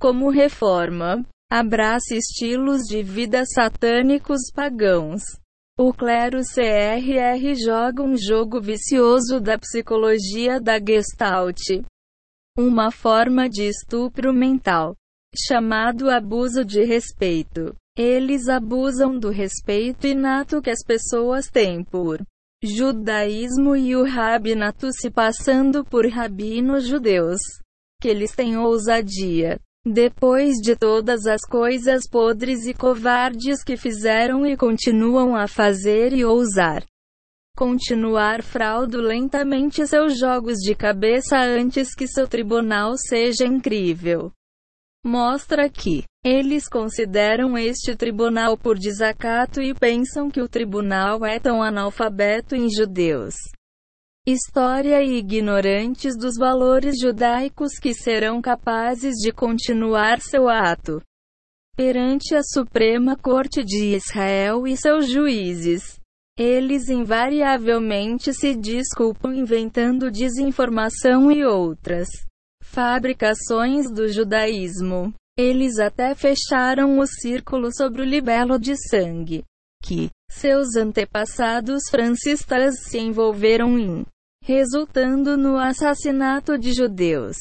como 0.00 0.30
reforma, 0.30 1.24
abraça 1.50 2.14
estilos 2.14 2.82
de 2.82 3.02
vida 3.02 3.44
satânicos 3.44 4.50
pagãos. 4.54 5.22
O 5.78 5.92
clero 5.92 6.40
CRR 6.40 7.54
joga 7.54 8.02
um 8.02 8.16
jogo 8.16 8.60
vicioso 8.60 9.38
da 9.40 9.58
psicologia 9.58 10.58
da 10.58 10.78
Gestalt. 10.78 11.60
Uma 12.58 12.90
forma 12.90 13.48
de 13.48 13.64
estupro 13.64 14.32
mental, 14.32 14.94
chamado 15.34 16.08
abuso 16.10 16.64
de 16.64 16.82
respeito. 16.82 17.74
Eles 17.96 18.48
abusam 18.48 19.18
do 19.18 19.28
respeito 19.28 20.06
inato 20.06 20.62
que 20.62 20.70
as 20.70 20.82
pessoas 20.82 21.48
têm 21.50 21.84
por 21.84 22.22
judaísmo 22.66 23.76
e 23.76 23.96
o 23.96 24.04
rabinato 24.04 24.92
se 24.92 25.10
passando 25.10 25.84
por 25.84 26.06
rabinos 26.06 26.86
judeus. 26.86 27.40
Que 28.00 28.08
eles 28.08 28.34
têm 28.34 28.56
ousadia 28.56 29.58
depois 29.86 30.56
de 30.56 30.74
todas 30.74 31.26
as 31.26 31.42
coisas 31.42 32.08
podres 32.10 32.66
e 32.66 32.74
covardes 32.74 33.62
que 33.62 33.76
fizeram 33.76 34.44
e 34.44 34.56
continuam 34.56 35.36
a 35.36 35.46
fazer 35.46 36.12
e 36.12 36.24
ousar 36.24 36.84
continuar 37.56 38.42
fraudulentamente 38.42 39.86
seus 39.86 40.18
jogos 40.18 40.58
de 40.58 40.74
cabeça 40.74 41.38
antes 41.38 41.94
que 41.94 42.06
seu 42.06 42.28
tribunal 42.28 42.92
seja 42.98 43.46
incrível. 43.46 44.30
Mostra 45.02 45.66
que 45.70 46.04
eles 46.28 46.68
consideram 46.68 47.56
este 47.56 47.94
tribunal 47.94 48.58
por 48.58 48.76
desacato 48.76 49.62
e 49.62 49.72
pensam 49.72 50.28
que 50.28 50.40
o 50.40 50.48
tribunal 50.48 51.24
é 51.24 51.38
tão 51.38 51.62
analfabeto 51.62 52.56
em 52.56 52.68
judeus 52.68 53.36
história 54.26 55.04
e 55.04 55.18
ignorantes 55.18 56.16
dos 56.18 56.34
valores 56.36 56.96
judaicos 57.00 57.78
que 57.80 57.94
serão 57.94 58.42
capazes 58.42 59.14
de 59.14 59.30
continuar 59.30 60.20
seu 60.20 60.48
ato 60.48 61.00
perante 61.76 62.34
a 62.34 62.42
Suprema 62.42 63.16
Corte 63.16 63.62
de 63.62 63.94
Israel 63.94 64.66
e 64.66 64.76
seus 64.76 65.08
juízes. 65.08 66.00
Eles 66.36 66.88
invariavelmente 66.88 68.34
se 68.34 68.56
desculpam 68.56 69.32
inventando 69.32 70.10
desinformação 70.10 71.30
e 71.30 71.44
outras 71.44 72.08
fabricações 72.64 73.88
do 73.92 74.08
judaísmo. 74.08 75.14
Eles 75.38 75.78
até 75.78 76.14
fecharam 76.14 76.98
o 76.98 77.06
círculo 77.06 77.68
sobre 77.74 78.02
o 78.02 78.04
libelo 78.04 78.58
de 78.58 78.74
sangue 78.88 79.44
que 79.82 80.10
seus 80.30 80.74
antepassados 80.74 81.82
francistas 81.90 82.80
se 82.82 82.98
envolveram 82.98 83.78
em 83.78 84.04
resultando 84.42 85.36
no 85.36 85.58
assassinato 85.58 86.56
de 86.56 86.72
judeus. 86.72 87.36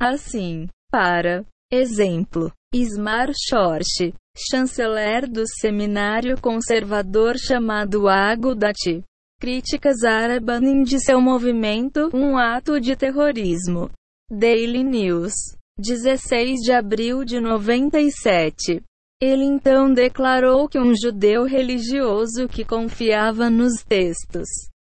Assim, 0.00 0.68
para 0.90 1.44
exemplo, 1.70 2.52
Ismar 2.74 3.30
Schorsch, 3.34 4.12
chanceler 4.36 5.26
do 5.26 5.44
seminário 5.60 6.38
conservador 6.40 7.38
chamado 7.38 8.08
Agudat, 8.08 9.02
críticas 9.40 10.02
Arabanin 10.04 10.82
de 10.82 11.00
seu 11.00 11.20
movimento, 11.20 12.10
um 12.14 12.36
ato 12.36 12.78
de 12.78 12.96
terrorismo. 12.96 13.90
Daily 14.30 14.82
News, 14.84 15.32
16 15.78 16.60
de 16.60 16.72
abril 16.72 17.24
de 17.24 17.40
97. 17.40 18.82
Ele 19.20 19.44
então 19.44 19.92
declarou 19.92 20.68
que 20.68 20.78
um 20.78 20.94
judeu 20.94 21.44
religioso 21.44 22.48
que 22.48 22.64
confiava 22.64 23.48
nos 23.48 23.82
textos 23.82 24.48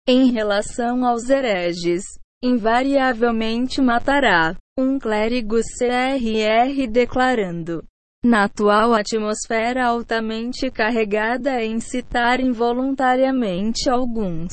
em 0.06 0.32
relação 0.32 1.06
aos 1.06 1.30
hereges, 1.30 2.02
invariavelmente 2.42 3.80
matará 3.80 4.56
um 4.76 4.98
clérigo 4.98 5.60
CRR 5.78 6.88
declarando 6.90 7.84
na 8.24 8.44
atual 8.44 8.94
atmosfera 8.94 9.86
altamente 9.86 10.70
carregada 10.70 11.62
em 11.62 11.78
citar 11.78 12.40
involuntariamente 12.40 13.88
alguns 13.88 14.52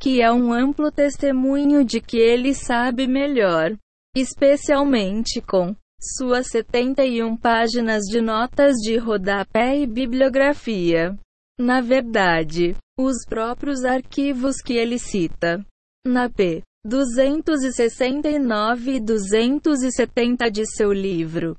que 0.00 0.22
é 0.22 0.32
um 0.32 0.50
amplo 0.52 0.90
testemunho 0.90 1.84
de 1.84 2.00
que 2.00 2.16
ele 2.16 2.54
sabe 2.54 3.06
melhor, 3.06 3.76
especialmente 4.16 5.42
com 5.42 5.76
suas 6.00 6.48
71 6.48 7.36
páginas 7.36 8.04
de 8.04 8.22
notas 8.22 8.76
de 8.76 8.96
rodapé 8.96 9.78
e 9.78 9.86
bibliografia. 9.86 11.14
Na 11.60 11.82
verdade, 11.82 12.74
os 12.98 13.16
próprios 13.28 13.84
arquivos 13.84 14.56
que 14.64 14.72
ele 14.72 14.98
cita. 14.98 15.62
Na 16.06 16.30
p. 16.30 16.62
269 16.86 18.92
e 18.92 19.00
270 19.00 20.50
de 20.50 20.64
seu 20.64 20.90
livro. 20.90 21.54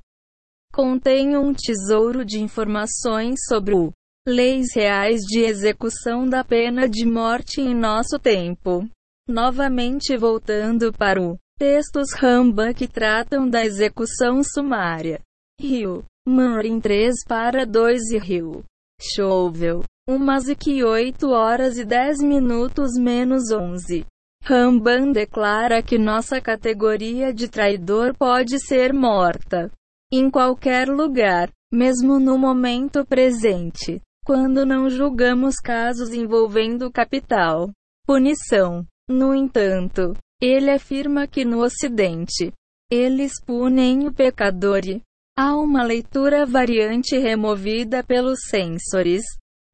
Contém 0.74 1.36
um 1.36 1.54
tesouro 1.54 2.24
de 2.24 2.40
informações 2.40 3.38
sobre 3.46 3.76
o 3.76 3.92
leis 4.26 4.74
reais 4.74 5.20
de 5.20 5.38
execução 5.38 6.28
da 6.28 6.42
pena 6.42 6.88
de 6.88 7.06
morte 7.06 7.60
em 7.60 7.72
nosso 7.72 8.18
tempo. 8.18 8.84
Novamente 9.28 10.16
voltando 10.16 10.92
para 10.92 11.22
o 11.22 11.38
textos 11.56 12.12
Ramba 12.12 12.74
que 12.74 12.88
tratam 12.88 13.48
da 13.48 13.64
execução 13.64 14.42
sumária. 14.42 15.20
Rio. 15.60 16.04
Manrin 16.26 16.80
3 16.80 17.24
para 17.24 17.64
2 17.64 18.10
e 18.10 18.18
Rio. 18.18 18.64
Chovel. 19.02 19.82
Umas 20.08 20.48
e 20.48 20.54
que 20.54 20.84
8 20.84 21.28
horas 21.30 21.76
e 21.76 21.84
10 21.84 22.18
minutos 22.22 22.92
menos 22.98 23.50
11. 23.50 24.06
Ramban 24.44 25.12
declara 25.12 25.82
que 25.82 25.98
nossa 25.98 26.40
categoria 26.40 27.32
de 27.32 27.48
traidor 27.48 28.14
pode 28.16 28.58
ser 28.58 28.92
morta 28.92 29.70
em 30.12 30.30
qualquer 30.30 30.88
lugar, 30.88 31.50
mesmo 31.72 32.20
no 32.20 32.36
momento 32.36 33.02
presente, 33.02 33.98
quando 34.26 34.66
não 34.66 34.90
julgamos 34.90 35.56
casos 35.56 36.12
envolvendo 36.12 36.92
capital. 36.92 37.70
Punição. 38.06 38.84
No 39.08 39.34
entanto, 39.34 40.14
ele 40.40 40.70
afirma 40.70 41.26
que 41.26 41.46
no 41.46 41.62
Ocidente, 41.62 42.52
eles 42.90 43.32
punem 43.42 44.06
o 44.06 44.12
pecador 44.12 44.80
e 44.84 45.00
há 45.36 45.56
uma 45.56 45.82
leitura 45.82 46.44
variante 46.44 47.18
removida 47.18 48.02
pelos 48.02 48.40
censores. 48.48 49.22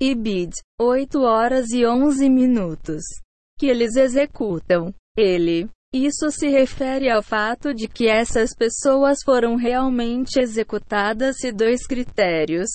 Ibid, 0.01 0.53
8 0.81 1.21
horas 1.23 1.71
e 1.71 1.85
11 1.85 2.29
minutos 2.31 3.03
que 3.59 3.67
eles 3.67 3.97
executam. 3.97 4.95
Ele. 5.17 5.69
Isso 5.93 6.31
se 6.31 6.49
refere 6.49 7.11
ao 7.11 7.23
fato 7.23 7.75
de 7.75 7.89
que 7.89 8.07
essas 8.07 8.55
pessoas 8.55 9.19
foram 9.25 9.57
realmente 9.57 10.39
executadas 10.39 11.39
se 11.39 11.51
dois 11.51 11.87
critérios 11.87 12.69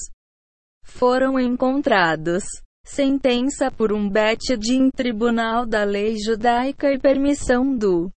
foram 0.84 1.40
encontrados. 1.40 2.44
Sentença 2.86 3.72
por 3.72 3.94
um 3.94 4.10
bet-din 4.10 4.90
tribunal 4.90 5.66
da 5.66 5.86
lei 5.86 6.18
judaica 6.18 6.92
e 6.92 7.00
permissão 7.00 7.74
do 7.74 8.12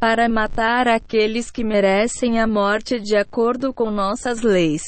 Para 0.00 0.28
matar 0.28 0.88
aqueles 0.88 1.50
que 1.50 1.62
merecem 1.62 2.40
a 2.40 2.46
morte 2.46 2.98
de 2.98 3.16
acordo 3.16 3.72
com 3.72 3.90
nossas 3.90 4.42
leis. 4.42 4.82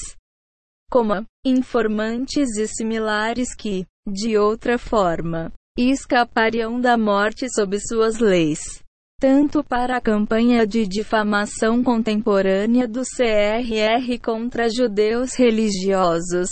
Como 0.91 1.25
informantes 1.45 2.57
e 2.57 2.67
similares 2.67 3.55
que, 3.55 3.85
de 4.07 4.39
outra 4.39 4.79
forma, 4.79 5.53
escapariam 5.77 6.81
da 6.81 6.97
morte 6.97 7.49
sob 7.53 7.79
suas 7.81 8.19
leis 8.19 8.85
tanto 9.19 9.65
para 9.65 9.97
a 9.97 10.01
campanha 10.01 10.67
de 10.67 10.87
difamação 10.87 11.83
contemporânea 11.83 12.87
do 12.87 13.01
CRR 13.01 14.21
contra 14.23 14.69
judeus 14.69 15.35
religiosos, 15.35 16.51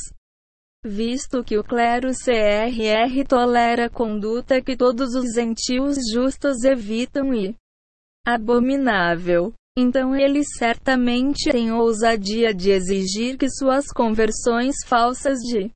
visto 0.83 1.45
que 1.45 1.59
o 1.59 1.65
clero 1.65 2.09
CRR 2.13 3.27
tolera 3.29 3.91
conduta 3.91 4.63
que 4.63 4.77
todos 4.77 5.15
os 5.15 5.35
gentios 5.35 5.97
justos 6.11 6.65
evitam 6.65 7.35
e 7.35 7.55
abominável. 8.27 9.53
Então 9.77 10.15
eles 10.15 10.47
certamente 10.57 11.51
têm 11.51 11.73
ousadia 11.73 12.55
de 12.55 12.71
exigir 12.71 13.37
que 13.37 13.51
suas 13.51 13.87
conversões 13.89 14.77
falsas 14.87 15.39
de 15.41 15.71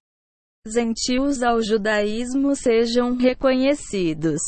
gentios 0.67 1.43
ao 1.43 1.63
judaísmo 1.63 2.55
sejam 2.55 3.17
reconhecidos 3.17 4.41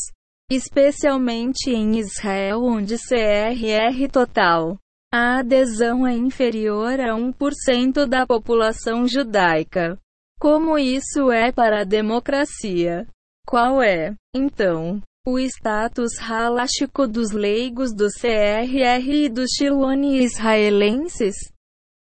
especialmente 0.51 1.71
em 1.71 1.99
Israel, 1.99 2.65
onde 2.65 2.97
CRR 2.97 4.09
total. 4.11 4.77
A 5.13 5.39
adesão 5.39 6.07
é 6.07 6.13
inferior 6.13 7.01
a 7.01 7.15
1% 7.15 8.05
da 8.07 8.27
população 8.27 9.07
judaica. 9.07 9.97
Como 10.41 10.77
isso 10.77 11.31
é 11.31 11.53
para 11.53 11.83
a 11.83 11.85
democracia? 11.85 13.07
Qual 13.47 13.81
é, 13.81 14.15
então, 14.35 15.01
o 15.27 15.39
status 15.39 16.19
haláshico 16.19 17.07
dos 17.07 17.31
leigos 17.31 17.95
do 17.95 18.09
CRR 18.09 19.25
e 19.25 19.29
dos 19.29 19.51
Shiloni 19.57 20.25
israelenses? 20.25 21.37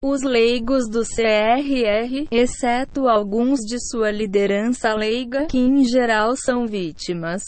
Os 0.04 0.22
leigos 0.24 0.90
do 0.90 1.02
CRR, 1.04 2.28
exceto 2.32 3.08
alguns 3.08 3.60
de 3.60 3.80
sua 3.80 4.12
liderança 4.12 4.94
leiga, 4.94 5.46
que 5.46 5.58
em 5.58 5.84
geral 5.84 6.36
são 6.36 6.66
vítimas 6.68 7.44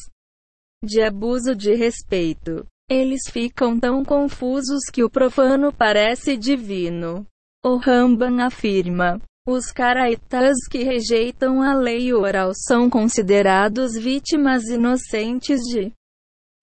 de 0.84 1.02
abuso 1.02 1.56
de 1.56 1.74
respeito. 1.74 2.66
Eles 2.90 3.22
ficam 3.32 3.80
tão 3.80 4.04
confusos 4.04 4.82
que 4.92 5.04
o 5.04 5.10
profano 5.10 5.72
parece 5.72 6.36
divino. 6.36 7.26
O 7.64 7.78
Ramban 7.78 8.44
afirma: 8.44 9.20
os 9.46 9.72
caraitas 9.72 10.56
que 10.72 10.84
rejeitam 10.84 11.62
a 11.62 11.76
lei 11.76 12.14
oral 12.14 12.52
são 12.56 12.90
considerados 12.90 13.94
vítimas 13.94 14.64
inocentes 14.70 15.60
de 15.62 15.92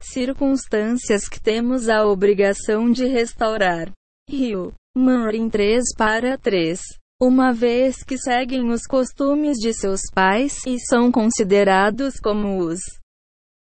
circunstâncias 0.03 1.29
que 1.29 1.39
temos 1.39 1.91
a 1.91 2.07
obrigação 2.07 2.91
de 2.91 3.07
restaurar. 3.07 3.93
Rio. 4.29 4.73
Manrin 4.97 5.51
3 5.51 5.95
para 5.97 6.39
3. 6.39 6.81
uma 7.23 7.53
vez 7.53 8.03
que 8.03 8.17
seguem 8.17 8.71
os 8.71 8.87
costumes 8.87 9.59
de 9.59 9.75
seus 9.75 10.01
pais 10.13 10.57
e 10.67 10.81
são 10.81 11.13
considerados 11.13 12.19
como 12.19 12.59
os 12.59 12.81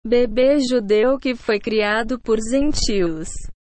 bebê 0.05 0.59
judeu 0.61 1.19
que 1.19 1.35
foi 1.35 1.59
criado 1.59 2.19
por 2.19 2.39
gentios. 2.39 3.29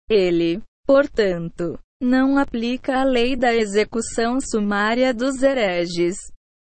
Ele, 0.08 0.62
portanto, 0.86 1.78
não 2.00 2.36
aplica 2.38 3.00
a 3.00 3.04
lei 3.04 3.36
da 3.36 3.54
execução 3.54 4.38
sumária 4.40 5.14
dos 5.14 5.42
hereges. 5.42 6.16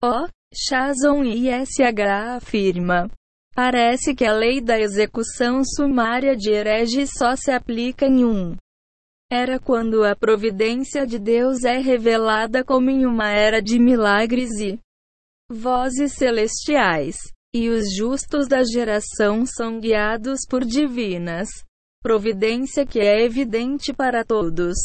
O. 0.03 0.27
Chazon 0.53 1.23
ISH 1.23 1.81
afirma. 2.35 3.09
Parece 3.53 4.15
que 4.15 4.25
a 4.25 4.33
lei 4.33 4.59
da 4.59 4.79
execução 4.79 5.61
sumária 5.63 6.35
de 6.35 6.49
hereges 6.49 7.11
só 7.17 7.35
se 7.35 7.51
aplica 7.51 8.05
em 8.05 8.25
um 8.25 8.55
era 9.31 9.59
quando 9.59 10.03
a 10.03 10.15
providência 10.15 11.05
de 11.05 11.19
Deus 11.19 11.63
é 11.63 11.77
revelada 11.77 12.63
como 12.63 12.89
em 12.89 13.05
uma 13.05 13.29
era 13.29 13.61
de 13.61 13.77
milagres 13.77 14.59
e 14.59 14.79
vozes 15.51 16.13
celestiais, 16.13 17.15
e 17.53 17.69
os 17.69 17.95
justos 17.95 18.47
da 18.47 18.63
geração 18.63 19.45
são 19.45 19.79
guiados 19.79 20.39
por 20.49 20.65
divinas 20.65 21.47
providência 22.01 22.85
que 22.85 22.99
é 22.99 23.23
evidente 23.23 23.93
para 23.93 24.23
todos, 24.23 24.77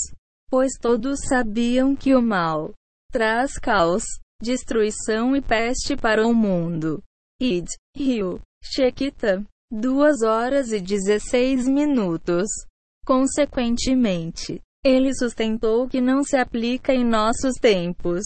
pois 0.54 0.74
todos 0.80 1.18
sabiam 1.28 1.96
que 1.96 2.14
o 2.14 2.22
mal 2.22 2.72
traz 3.10 3.58
caos, 3.58 4.04
destruição 4.40 5.34
e 5.34 5.42
peste 5.42 5.96
para 5.96 6.24
o 6.24 6.32
mundo. 6.32 7.02
Id, 7.42 7.66
Rio, 7.96 8.40
Shequita, 8.62 9.44
2 9.72 10.22
horas 10.22 10.70
e 10.70 10.80
16 10.80 11.66
minutos. 11.66 12.46
Consequentemente, 13.04 14.60
ele 14.84 15.12
sustentou 15.16 15.88
que 15.88 16.00
não 16.00 16.22
se 16.22 16.36
aplica 16.36 16.94
em 16.94 17.04
nossos 17.04 17.54
tempos. 17.60 18.22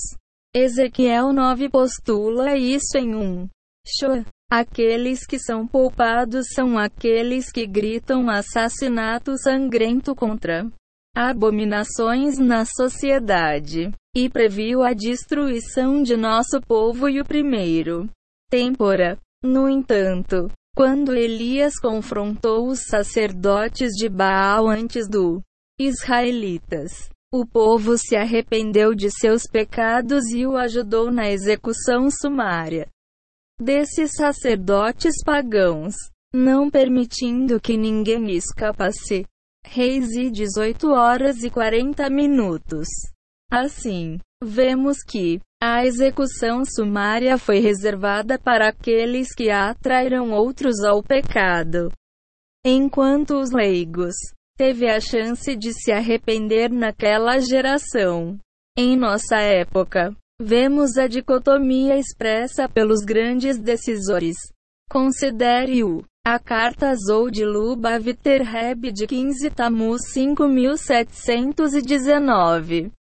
Ezequiel 0.55 1.33
9 1.33 1.71
postula 1.71 2.59
isso 2.59 2.99
em 2.99 3.15
um 3.15 3.49
show. 3.87 4.23
Aqueles 4.53 5.25
que 5.25 5.39
são 5.39 5.67
poupados 5.67 6.49
são 6.55 6.77
aqueles 6.77 7.51
que 7.51 7.67
gritam 7.67 8.29
assassinato 8.29 9.35
sangrento 9.39 10.15
contra 10.15 10.71
abominações 11.19 12.39
na 12.39 12.65
sociedade, 12.65 13.91
e 14.17 14.29
previu 14.31 14.85
a 14.85 14.93
destruição 14.93 16.01
de 16.01 16.17
nosso 16.17 16.61
povo 16.61 17.09
e 17.09 17.21
o 17.21 17.25
primeiro 17.25 18.09
tempora. 18.49 19.19
No 19.43 19.69
entanto, 19.69 20.49
quando 20.77 21.15
Elias 21.15 21.75
confrontou 21.81 22.69
os 22.69 22.87
sacerdotes 22.87 23.91
de 23.95 24.09
Baal 24.09 24.69
antes 24.69 25.09
do 25.09 25.43
israelitas, 25.79 27.11
o 27.33 27.45
povo 27.45 27.99
se 27.99 28.17
arrependeu 28.17 28.95
de 28.95 29.11
seus 29.11 29.43
pecados 29.43 30.25
e 30.31 30.47
o 30.47 30.57
ajudou 30.57 31.11
na 31.11 31.31
execução 31.31 32.09
sumária 32.11 32.89
desses 33.61 34.13
sacerdotes 34.13 35.17
pagãos, 35.25 35.95
não 36.33 36.71
permitindo 36.71 37.61
que 37.61 37.77
ninguém 37.77 38.31
escapasse. 38.31 39.25
Reis 39.71 40.13
e 40.13 40.31
18 40.31 40.91
horas 40.93 41.43
e 41.43 41.51
40 41.51 42.09
minutos. 42.09 42.89
Assim, 43.53 44.19
vemos 44.43 45.03
que 45.07 45.41
a 45.63 45.85
execução 45.85 46.63
sumária 46.65 47.37
foi 47.37 47.59
reservada 47.59 48.39
para 48.39 48.69
aqueles 48.69 49.35
que 49.35 49.51
atraíram 49.51 50.31
outros 50.31 50.83
ao 50.83 51.03
pecado. 51.03 51.93
Enquanto 52.65 53.39
os 53.39 53.51
leigos 53.51 54.15
teve 54.57 54.89
a 54.89 55.01
chance 55.01 55.55
de 55.55 55.75
se 55.75 55.93
arrepender 55.93 56.71
naquela 56.71 57.39
geração. 57.39 58.39
Em 58.77 58.97
nossa 58.97 59.37
época, 59.37 60.17
vemos 60.41 60.97
a 60.97 61.07
dicotomia 61.07 61.99
expressa 61.99 62.67
pelos 62.71 63.01
grandes 63.05 63.59
decisores. 63.59 64.37
Considere-o. 64.91 66.03
A 66.31 66.39
carta 66.39 66.95
Zou 66.95 67.31
de 67.31 67.43
Lubavitcher 67.43 68.43
de 68.93 69.07
15 69.07 69.49
Tammuz 69.49 70.13
5719. 70.13 72.93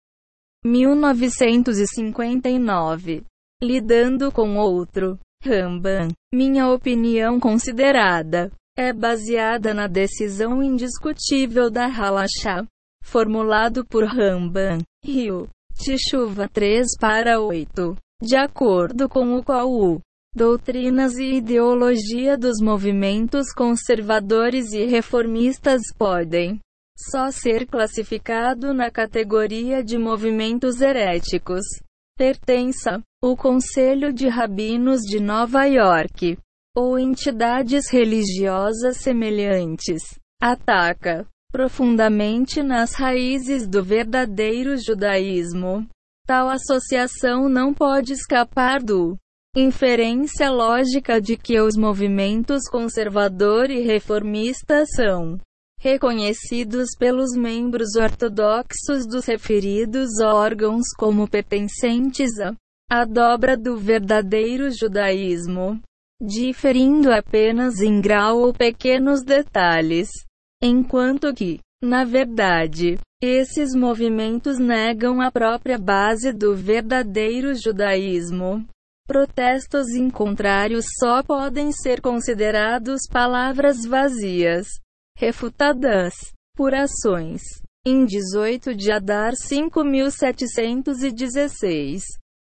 1959. 0.63 3.25
Lidando 3.61 4.31
com 4.31 4.55
outro. 4.55 5.19
Ramban. 5.43 6.07
Minha 6.33 6.69
opinião 6.69 7.37
considerada 7.37 8.49
é 8.77 8.93
baseada 8.93 9.73
na 9.73 9.87
decisão 9.87 10.63
indiscutível 10.63 11.69
da 11.69 11.85
Halachá, 11.85 12.65
formulado 13.03 13.85
por 13.85 14.05
Ramban, 14.05 14.77
Rio, 15.03 15.49
Tishuva 15.73 16.47
3 16.47 16.95
para 16.97 17.41
8, 17.41 17.93
de 18.21 18.37
acordo 18.37 19.09
com 19.09 19.35
o 19.35 19.43
qual 19.43 19.69
o 19.69 19.99
doutrinas 20.37 21.17
e 21.17 21.37
ideologia 21.37 22.37
dos 22.37 22.61
movimentos 22.61 23.51
conservadores 23.51 24.71
e 24.71 24.85
reformistas 24.85 25.81
podem 25.97 26.59
só 26.95 27.31
ser 27.31 27.65
classificado 27.65 28.71
na 28.71 28.91
categoria 28.91 29.83
de 29.83 29.97
movimentos 29.97 30.79
heréticos. 30.79 31.65
Pertença 32.15 33.01
o 33.19 33.35
Conselho 33.35 34.13
de 34.13 34.27
Rabinos 34.27 35.01
de 35.01 35.19
Nova 35.19 35.65
York 35.65 36.37
ou 36.75 36.99
entidades 36.99 37.89
religiosas 37.89 38.97
semelhantes. 38.97 40.03
Ataca 40.39 41.25
profundamente 41.51 42.61
nas 42.61 42.93
raízes 42.93 43.67
do 43.67 43.83
verdadeiro 43.83 44.77
judaísmo. 44.77 45.87
Tal 46.27 46.47
associação 46.47 47.49
não 47.49 47.73
pode 47.73 48.13
escapar 48.13 48.83
do 48.83 49.17
inferência 49.59 50.51
lógica 50.51 51.19
de 51.19 51.35
que 51.35 51.59
os 51.59 51.75
movimentos 51.75 52.69
conservador 52.69 53.71
e 53.71 53.81
reformista 53.81 54.85
são 54.85 55.39
reconhecidos 55.79 56.89
pelos 56.97 57.35
membros 57.35 57.95
ortodoxos 57.95 59.07
dos 59.07 59.25
referidos 59.25 60.19
órgãos 60.21 60.85
como 60.95 61.27
pertencentes 61.27 62.29
à 62.87 63.03
dobra 63.03 63.57
do 63.57 63.77
verdadeiro 63.77 64.69
judaísmo, 64.69 65.81
diferindo 66.21 67.11
apenas 67.11 67.79
em 67.79 67.99
grau 67.99 68.41
ou 68.41 68.53
pequenos 68.53 69.23
detalhes, 69.23 70.09
enquanto 70.61 71.33
que, 71.33 71.59
na 71.83 72.03
verdade, 72.03 72.99
esses 73.19 73.73
movimentos 73.73 74.59
negam 74.59 75.19
a 75.19 75.31
própria 75.31 75.79
base 75.79 76.31
do 76.31 76.55
verdadeiro 76.55 77.55
judaísmo. 77.55 78.63
Protestos 79.07 79.87
em 79.95 80.09
contrário 80.09 80.79
só 80.99 81.23
podem 81.23 81.71
ser 81.71 82.01
considerados 82.01 83.03
palavras 83.09 83.85
vazias 83.87 84.67
refutadas 85.17 86.13
por 86.53 86.75
ações. 86.75 87.41
Em 87.85 88.03
18 88.03 88.75
de 88.75 88.91
Adar 88.91 89.33
5716, 89.33 92.03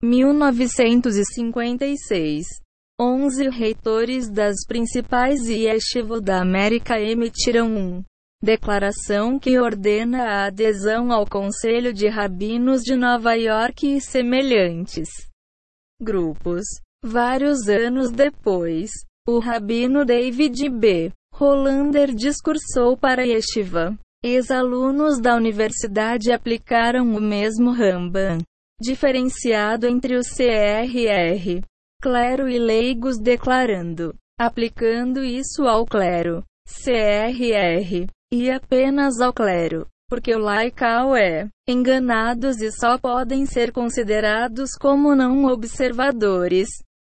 1956, 0.04 2.46
11 3.02 3.50
reitores 3.50 4.30
das 4.30 4.58
principais 4.68 5.50
yeshivot 5.50 6.22
da 6.22 6.40
América 6.40 7.02
emitiram 7.02 7.68
um 7.68 8.04
declaração 8.44 9.40
que 9.40 9.58
ordena 9.58 10.26
a 10.26 10.46
adesão 10.46 11.12
ao 11.12 11.26
Conselho 11.26 11.92
de 11.92 12.08
Rabinos 12.08 12.84
de 12.84 12.96
Nova 12.96 13.34
York 13.34 13.96
e 13.96 14.00
semelhantes 14.00 15.33
grupos. 16.02 16.64
Vários 17.04 17.68
anos 17.68 18.12
depois, 18.12 18.90
o 19.28 19.40
rabino 19.40 20.06
David 20.06 20.70
B. 20.70 21.12
Hollander 21.34 22.14
discursou 22.14 22.96
para 22.98 23.26
Yeshiva. 23.26 23.98
Ex-alunos 24.24 25.20
da 25.20 25.36
universidade 25.36 26.32
aplicaram 26.32 27.04
o 27.14 27.20
mesmo 27.20 27.72
Ramban, 27.72 28.38
diferenciado 28.80 29.86
entre 29.86 30.16
o 30.18 30.22
CRR, 30.22 31.62
clero 32.02 32.48
e 32.48 32.58
leigos 32.58 33.20
declarando, 33.20 34.16
aplicando 34.40 35.24
isso 35.24 35.64
ao 35.68 35.86
clero, 35.86 36.42
CRR, 36.66 38.08
e 38.32 38.50
apenas 38.50 39.20
ao 39.20 39.34
clero, 39.34 39.86
porque 40.10 40.36
o 40.36 40.40
laical 40.40 41.16
é 41.16 41.48
enganados 41.68 42.62
e 42.62 42.72
só 42.72 42.98
podem 42.98 43.46
ser 43.46 43.72
considerados 43.72 44.72
como 44.80 45.16
não 45.16 45.46
observadores, 45.46 46.70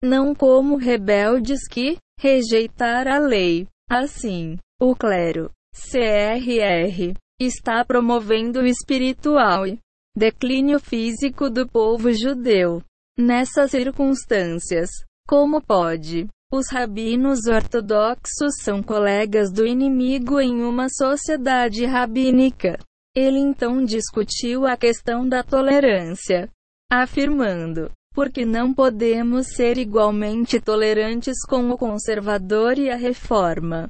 não 0.04 0.36
como 0.36 0.76
rebeldes 0.76 1.68
que 1.68 1.98
rejeitar 2.20 3.08
a 3.08 3.18
lei. 3.18 3.68
Assim, 3.90 4.58
o 4.82 4.96
clero, 4.96 5.52
CRR, 5.74 7.14
está 7.40 7.84
promovendo 7.86 8.62
o 8.62 8.66
espiritual 8.66 9.68
e 9.68 9.80
declínio 10.16 10.80
físico 10.80 11.50
do 11.50 11.68
povo 11.68 12.12
judeu. 12.12 12.82
Nessas 13.18 13.72
circunstâncias, 13.72 14.90
como 15.28 15.62
pode? 15.62 16.28
Os 16.56 16.70
rabinos 16.70 17.48
ortodoxos 17.48 18.62
são 18.62 18.84
colegas 18.84 19.52
do 19.52 19.66
inimigo 19.66 20.40
em 20.40 20.62
uma 20.62 20.88
sociedade 20.88 21.84
rabínica. 21.84 22.78
Ele 23.16 23.40
então 23.40 23.84
discutiu 23.84 24.68
a 24.68 24.78
questão 24.78 25.28
da 25.28 25.42
tolerância. 25.42 26.48
afirmando: 26.92 27.90
porque 28.14 28.46
não 28.46 28.72
podemos 28.72 29.48
ser 29.56 29.80
igualmente 29.80 30.62
tolerantes 30.62 31.44
com 31.44 31.72
o 31.72 31.76
conservador 31.76 32.78
e 32.78 32.88
a 32.92 32.96
reforma. 32.96 33.90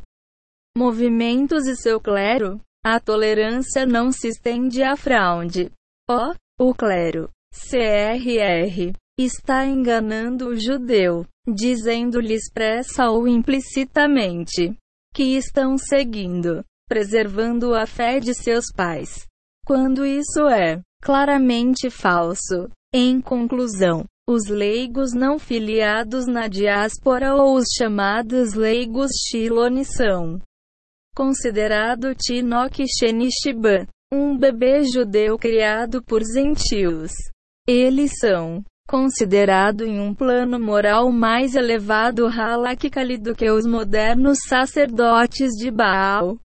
Movimentos 0.73 1.67
e 1.67 1.75
seu 1.75 1.99
clero. 1.99 2.61
A 2.81 2.97
tolerância 2.97 3.85
não 3.85 4.09
se 4.09 4.29
estende 4.29 4.81
à 4.81 4.95
fraude. 4.95 5.69
O, 6.09 6.69
o 6.69 6.73
clero, 6.73 7.29
CRR, 7.51 8.93
está 9.19 9.65
enganando 9.65 10.47
o 10.47 10.55
judeu, 10.55 11.25
dizendo-lhe 11.47 12.33
expressa 12.33 13.09
ou 13.09 13.27
implicitamente 13.27 14.75
que 15.13 15.35
estão 15.35 15.77
seguindo, 15.77 16.63
preservando 16.87 17.75
a 17.75 17.85
fé 17.85 18.19
de 18.19 18.33
seus 18.33 18.65
pais. 18.75 19.25
Quando 19.65 20.05
isso 20.05 20.47
é 20.47 20.81
claramente 21.01 21.89
falso. 21.89 22.69
Em 22.95 23.19
conclusão, 23.19 24.05
os 24.29 24.47
leigos 24.47 25.13
não 25.13 25.37
filiados 25.37 26.27
na 26.27 26.47
diáspora 26.47 27.35
ou 27.35 27.55
os 27.55 27.65
chamados 27.77 28.53
leigos 28.53 29.11
Shiloni 29.27 29.83
são 29.83 30.39
considerado 31.15 32.15
Tinok 32.15 32.85
Shenishiba, 32.87 33.87
um 34.13 34.37
bebê 34.37 34.83
judeu 34.83 35.37
criado 35.37 36.01
por 36.03 36.21
gentios. 36.23 37.11
Eles 37.67 38.11
são 38.19 38.63
considerado 38.87 39.85
em 39.85 39.99
um 39.99 40.13
plano 40.13 40.59
moral 40.59 41.11
mais 41.11 41.55
elevado 41.55 42.27
halakically 42.27 43.17
do 43.17 43.35
que 43.35 43.49
os 43.49 43.65
modernos 43.65 44.39
sacerdotes 44.47 45.51
de 45.51 45.71
Baal. 45.71 46.37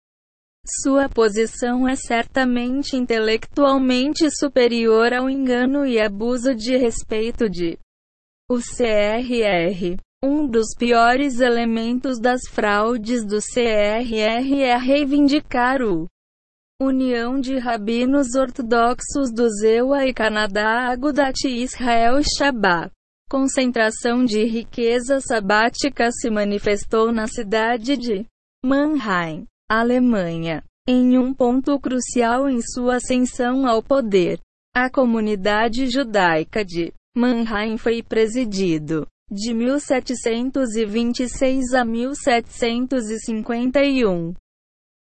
Sua 0.82 1.08
posição 1.08 1.88
é 1.88 1.96
certamente 1.96 2.96
intelectualmente 2.96 4.28
superior 4.30 5.14
ao 5.14 5.30
engano 5.30 5.86
e 5.86 5.98
abuso 5.98 6.54
de 6.54 6.76
respeito 6.76 7.48
de 7.48 7.78
o 8.50 8.56
CRR. 8.56 9.96
Um 10.24 10.46
dos 10.46 10.74
piores 10.76 11.40
elementos 11.40 12.18
das 12.18 12.40
fraudes 12.50 13.24
do 13.24 13.38
CRR 13.38 14.60
é 14.62 14.76
reivindicar 14.76 15.80
o 15.80 16.06
União 16.80 17.40
de 17.40 17.58
Rabinos 17.58 18.36
Ortodoxos 18.36 19.32
do 19.32 19.50
Zewa 19.50 20.06
e 20.06 20.14
Canadá 20.14 20.86
Agudat 20.86 21.44
Israel 21.44 22.22
Shabbat. 22.22 22.92
Concentração 23.28 24.24
de 24.24 24.44
riqueza 24.44 25.20
sabática 25.20 26.08
se 26.12 26.30
manifestou 26.30 27.10
na 27.10 27.26
cidade 27.26 27.96
de 27.96 28.24
Mannheim, 28.64 29.44
Alemanha, 29.68 30.62
em 30.88 31.18
um 31.18 31.34
ponto 31.34 31.80
crucial 31.80 32.48
em 32.48 32.60
sua 32.62 32.98
ascensão 32.98 33.66
ao 33.66 33.82
poder. 33.82 34.38
A 34.72 34.88
comunidade 34.88 35.88
judaica 35.88 36.64
de 36.64 36.92
Mannheim 37.12 37.76
foi 37.76 38.04
presidido 38.04 39.04
de 39.28 39.52
1726 39.52 41.74
a 41.74 41.84
1751 41.84 44.32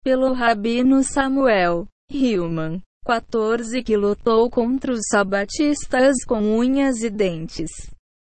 pelo 0.05 0.35
rabino 0.35 1.02
Samuel 1.02 1.89
Hillman, 2.10 2.82
14 3.06 3.82
que 3.82 3.97
lutou 3.97 4.51
contra 4.51 4.93
os 4.93 5.01
sabatistas 5.10 6.22
com 6.26 6.59
unhas 6.59 7.02
e 7.02 7.09
dentes, 7.09 7.70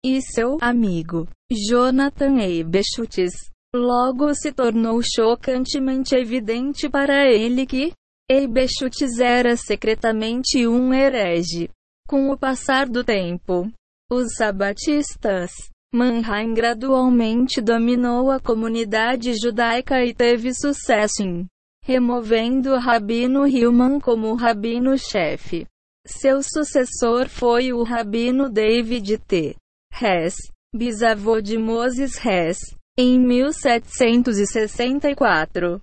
e 0.06 0.22
seu 0.22 0.57
amigo 0.60 1.26
Jonathan 1.49 2.38
Eibeschutz, 2.41 3.31
Logo 3.73 4.34
se 4.34 4.51
tornou 4.51 4.99
chocantemente 5.03 6.15
evidente 6.15 6.89
para 6.89 7.31
ele 7.31 7.68
que 7.68 7.93
Eibeschutz 8.27 9.19
era 9.19 9.56
secretamente 9.56 10.68
um 10.68 10.91
herege. 10.91 11.69
Com 12.07 12.31
o 12.31 12.38
passar 12.38 12.89
do 12.89 13.03
tempo, 13.03 13.72
os 14.11 14.34
sabatistas, 14.35 15.51
Mannheim 15.93 16.56
gradualmente 16.56 17.61
dominou 17.61 18.31
a 18.31 18.39
comunidade 18.39 19.34
judaica 19.39 20.03
e 20.03 20.15
teve 20.15 20.51
sucesso 20.51 21.22
em 21.22 21.45
removendo 21.90 22.78
rabino 22.78 23.48
Hillman 23.48 23.99
como 23.99 24.36
rabino-chefe. 24.36 25.66
Seu 26.06 26.44
sucessor 26.44 27.28
foi 27.28 27.74
o 27.74 27.82
rabino 27.82 28.48
David 28.48 29.18
T. 29.18 29.56
Hess, 29.99 30.36
bisavô 30.72 31.41
de 31.41 31.57
Moses 31.57 32.24
Hess. 32.24 32.60
Em 32.95 33.20
1764, 33.20 35.82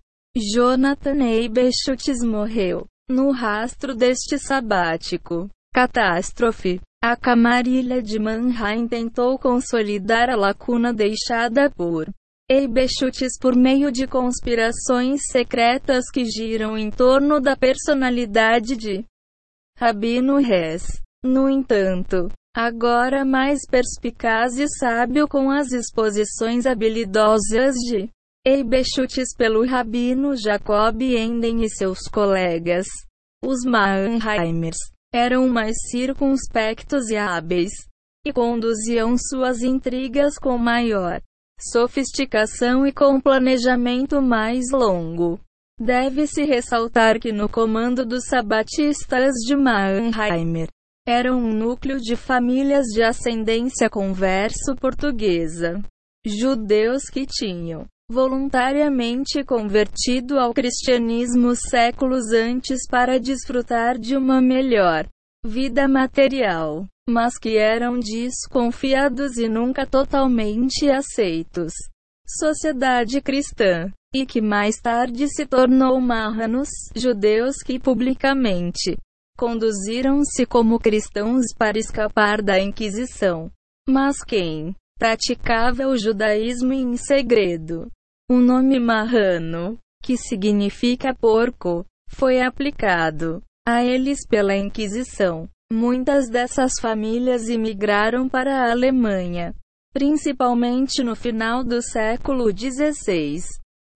Jonathan 0.55 1.25
Eibeschutz 1.25 2.23
morreu. 2.23 2.87
No 3.11 3.33
rastro 3.33 3.93
deste 3.93 4.39
sabático 4.39 5.51
catástrofe, 5.75 6.81
a 7.03 7.17
camarilha 7.17 8.01
de 8.01 8.21
Mannheim 8.21 8.87
tentou 8.87 9.37
consolidar 9.41 10.31
a 10.31 10.37
lacuna 10.37 10.93
deixada 10.93 11.69
por 11.69 12.07
Eibeschutz 12.49 13.37
por 13.41 13.57
meio 13.57 13.91
de 13.91 14.07
conspirações 14.07 15.23
secretas 15.33 16.05
que 16.09 16.25
giram 16.25 16.79
em 16.79 16.93
torno 16.93 17.41
da 17.41 17.57
personalidade 17.57 18.77
de 18.77 19.05
Rabino 19.77 20.39
Hess. 20.39 21.03
No 21.25 21.51
entanto, 21.51 22.29
agora 22.57 23.25
mais 23.25 23.67
perspicaz 23.69 24.61
e 24.61 24.69
sábio 24.79 25.27
com 25.27 25.51
as 25.51 25.73
exposições 25.73 26.67
habilidosas 26.67 27.75
de 27.75 28.09
Eibeschutz 28.47 29.35
pelo 29.37 29.67
rabino 29.67 30.37
Jacob 30.37 31.03
Enden 31.03 31.65
e 31.65 31.69
seus 31.69 32.03
colegas. 32.03 32.87
Os 33.45 33.65
Mannheimers 33.65 34.79
eram 35.13 35.49
mais 35.49 35.75
circunspectos 35.91 37.11
e 37.11 37.17
hábeis, 37.17 37.73
e 38.25 38.33
conduziam 38.33 39.17
suas 39.19 39.63
intrigas 39.63 40.39
com 40.39 40.57
maior 40.57 41.21
sofisticação 41.61 42.87
e 42.87 42.93
com 42.93 43.21
planejamento 43.21 44.21
mais 44.21 44.65
longo. 44.73 45.41
Deve-se 45.79 46.45
ressaltar 46.45 47.21
que 47.21 47.33
no 47.33 47.49
comando 47.49 48.05
dos 48.05 48.25
sabatistas 48.27 49.35
de 49.47 49.55
Mannheimer, 49.55 50.69
era 51.07 51.35
um 51.35 51.53
núcleo 51.53 51.99
de 52.01 52.17
famílias 52.17 52.87
de 52.87 53.03
ascendência 53.03 53.89
converso 53.91 54.75
portuguesa. 54.81 55.83
Judeus 56.27 57.05
que 57.05 57.27
tinham 57.27 57.87
voluntariamente 58.11 59.45
convertido 59.45 60.39
ao 60.39 60.55
cristianismo 60.55 61.55
séculos 61.55 62.33
antes 62.33 62.87
para 62.89 63.19
desfrutar 63.19 63.99
de 63.99 64.17
uma 64.17 64.41
melhor 64.41 65.07
vida 65.45 65.87
material, 65.87 66.87
mas 67.09 67.39
que 67.39 67.57
eram 67.57 67.99
desconfiados 67.99 69.37
e 69.37 69.49
nunca 69.49 69.87
totalmente 69.87 70.91
aceitos. 70.91 71.73
Sociedade 72.27 73.21
cristã, 73.21 73.93
e 74.13 74.27
que 74.27 74.41
mais 74.41 74.77
tarde 74.81 75.29
se 75.29 75.47
tornou 75.47 76.01
marranos, 76.01 76.69
judeus 76.95 77.57
que 77.65 77.79
publicamente 77.79 78.97
conduziram-se 79.37 80.47
como 80.47 80.81
cristãos 80.81 81.45
para 81.57 81.79
escapar 81.79 82.43
da 82.43 82.59
Inquisição. 82.59 83.51
Mas 83.87 84.25
quem 84.25 84.75
praticava 84.99 85.87
o 85.87 85.97
judaísmo 85.97 86.73
em 86.73 86.97
segredo? 86.97 87.89
O 88.29 88.39
nome 88.39 88.81
marrano, 88.81 89.79
que 90.03 90.17
significa 90.17 91.15
porco, 91.15 91.85
foi 92.11 92.41
aplicado 92.41 93.43
a 93.69 93.85
eles 93.85 94.27
pela 94.27 94.57
Inquisição. 94.57 95.49
Muitas 95.73 96.29
dessas 96.29 96.75
famílias 96.81 97.49
imigraram 97.49 98.29
para 98.29 98.55
a 98.57 98.71
Alemanha, 98.71 99.53
principalmente 99.93 101.03
no 101.03 101.17
final 101.17 101.65
do 101.65 101.83
século 101.83 102.57
XVI. 102.57 103.41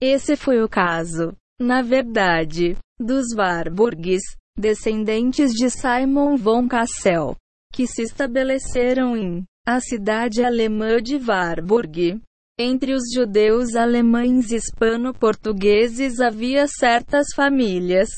Esse 0.01 0.35
foi 0.35 0.61
o 0.61 0.67
caso, 0.67 1.33
na 1.61 1.81
verdade, 1.81 2.75
dos 2.99 3.33
Warburgs, 3.33 4.21
descendentes 4.57 5.53
de 5.53 5.69
Simon 5.69 6.35
von 6.35 6.67
Cassel, 6.67 7.37
que 7.71 7.87
se 7.87 8.01
estabeleceram 8.01 9.15
em 9.15 9.43
a 9.65 9.79
cidade 9.79 10.43
alemã 10.43 11.01
de 11.01 11.15
Warburg. 11.15 12.19
Entre 12.59 12.93
os 12.93 13.03
judeus 13.13 13.75
alemães 13.75 14.51
hispano-portugueses 14.51 16.19
havia 16.19 16.67
certas 16.67 17.27
famílias 17.33 18.09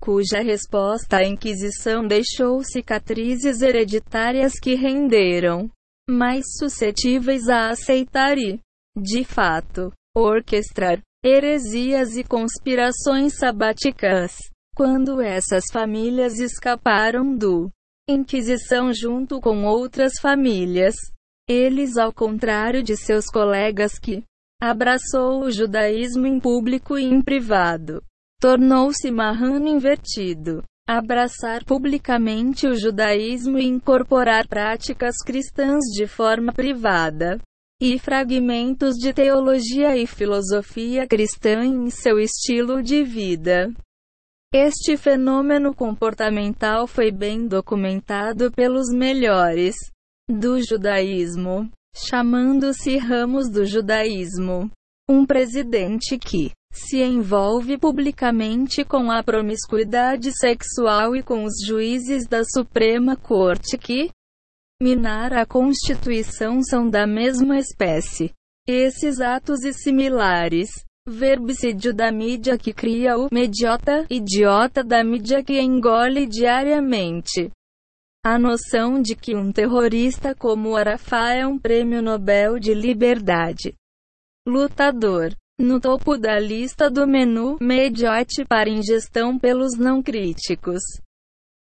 cuja 0.00 0.40
resposta 0.40 1.18
à 1.18 1.24
Inquisição 1.24 2.06
deixou 2.06 2.62
cicatrizes 2.62 3.60
hereditárias 3.60 4.54
que 4.58 4.74
renderam 4.74 5.70
mais 6.08 6.44
suscetíveis 6.58 7.48
a 7.48 7.70
aceitar 7.70 8.38
e, 8.38 8.58
de 8.96 9.24
fato, 9.24 9.92
orquestrar 10.16 11.00
heresias 11.22 12.16
e 12.16 12.24
conspirações 12.24 13.36
sabáticas. 13.36 14.36
Quando 14.74 15.20
essas 15.20 15.64
famílias 15.72 16.38
escaparam 16.38 17.36
do 17.36 17.68
Inquisição 18.08 18.90
junto 18.92 19.38
com 19.40 19.64
outras 19.64 20.14
famílias, 20.18 20.94
eles, 21.46 21.98
ao 21.98 22.12
contrário 22.12 22.82
de 22.82 22.96
seus 22.96 23.26
colegas 23.26 23.98
que 23.98 24.24
abraçou 24.62 25.42
o 25.42 25.50
judaísmo 25.50 26.26
em 26.26 26.40
público 26.40 26.98
e 26.98 27.04
em 27.04 27.20
privado, 27.22 28.02
tornou-se 28.40 29.10
marrano 29.10 29.68
invertido. 29.68 30.62
abraçar 30.88 31.64
publicamente 31.66 32.66
o 32.66 32.74
judaísmo 32.74 33.58
e 33.58 33.66
incorporar 33.66 34.48
práticas 34.48 35.16
cristãs 35.22 35.84
de 35.92 36.06
forma 36.06 36.50
privada, 36.50 37.38
e 37.80 37.98
fragmentos 37.98 38.94
de 38.96 39.12
teologia 39.12 39.96
e 39.96 40.06
filosofia 40.06 41.06
cristã 41.06 41.64
em 41.64 41.90
seu 41.90 42.18
estilo 42.18 42.82
de 42.82 43.04
vida. 43.04 43.70
Este 44.52 44.96
fenômeno 44.96 45.74
comportamental 45.74 46.86
foi 46.86 47.12
bem 47.12 47.46
documentado 47.46 48.50
pelos 48.50 48.88
melhores 48.90 49.76
do 50.28 50.60
judaísmo, 50.60 51.70
chamando-se 51.94 52.96
ramos 52.96 53.50
do 53.50 53.64
judaísmo. 53.64 54.70
Um 55.08 55.24
presidente 55.24 56.18
que 56.18 56.50
se 56.72 57.02
envolve 57.02 57.78
publicamente 57.78 58.84
com 58.84 59.10
a 59.10 59.22
promiscuidade 59.22 60.30
sexual 60.32 61.16
e 61.16 61.22
com 61.22 61.44
os 61.44 61.54
juízes 61.66 62.26
da 62.26 62.44
Suprema 62.44 63.16
Corte 63.16 63.76
que 63.76 64.10
minar 64.80 65.32
a 65.32 65.44
Constituição 65.44 66.62
são 66.62 66.88
da 66.88 67.06
mesma 67.06 67.58
espécie. 67.58 68.32
Esses 68.66 69.20
atos 69.20 69.64
e 69.64 69.72
similares, 69.72 70.68
verbicídio 71.08 71.94
da 71.94 72.12
mídia 72.12 72.58
que 72.58 72.72
cria 72.72 73.16
o 73.16 73.28
mediota, 73.32 74.06
idiota 74.10 74.84
da 74.84 75.02
mídia 75.02 75.42
que 75.42 75.58
engole 75.60 76.26
diariamente. 76.26 77.50
A 78.24 78.38
noção 78.38 79.00
de 79.00 79.16
que 79.16 79.34
um 79.34 79.50
terrorista 79.50 80.34
como 80.34 80.76
Arafat 80.76 81.38
é 81.38 81.46
um 81.46 81.58
prêmio 81.58 82.02
Nobel 82.02 82.58
de 82.58 82.74
liberdade. 82.74 83.74
Lutador. 84.46 85.34
No 85.60 85.80
topo 85.80 86.16
da 86.16 86.38
lista 86.38 86.88
do 86.88 87.04
menu, 87.04 87.56
mediote 87.60 88.44
para 88.44 88.70
ingestão 88.70 89.36
pelos 89.36 89.76
não 89.76 90.00
críticos. 90.00 90.80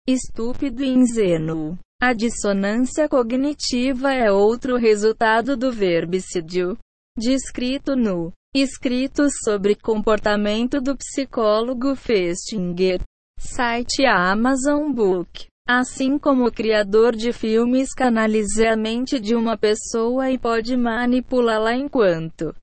Estúpido 0.07 0.81
e 0.81 0.87
ingênuo. 0.87 1.77
A 2.01 2.13
dissonância 2.13 3.09
cognitiva 3.09 4.13
é 4.13 4.31
outro 4.31 4.77
resultado 4.77 5.57
do 5.57 5.73
verbicídio. 5.73 6.77
Descrito 7.17 7.97
no 7.97 8.31
Escritos 8.55 9.33
sobre 9.43 9.75
comportamento 9.75 10.79
do 10.79 10.95
psicólogo 10.95 11.93
Festinger. 11.93 13.01
Site 13.37 14.05
Amazon 14.05 14.89
Book. 14.93 15.47
Assim 15.67 16.17
como 16.17 16.47
o 16.47 16.51
criador 16.51 17.13
de 17.13 17.33
filmes 17.33 17.93
canaliza 17.93 18.71
a 18.71 18.77
mente 18.77 19.19
de 19.19 19.35
uma 19.35 19.57
pessoa 19.57 20.31
e 20.31 20.37
pode 20.37 20.77
manipulá-la 20.77 21.75
enquanto 21.75 22.55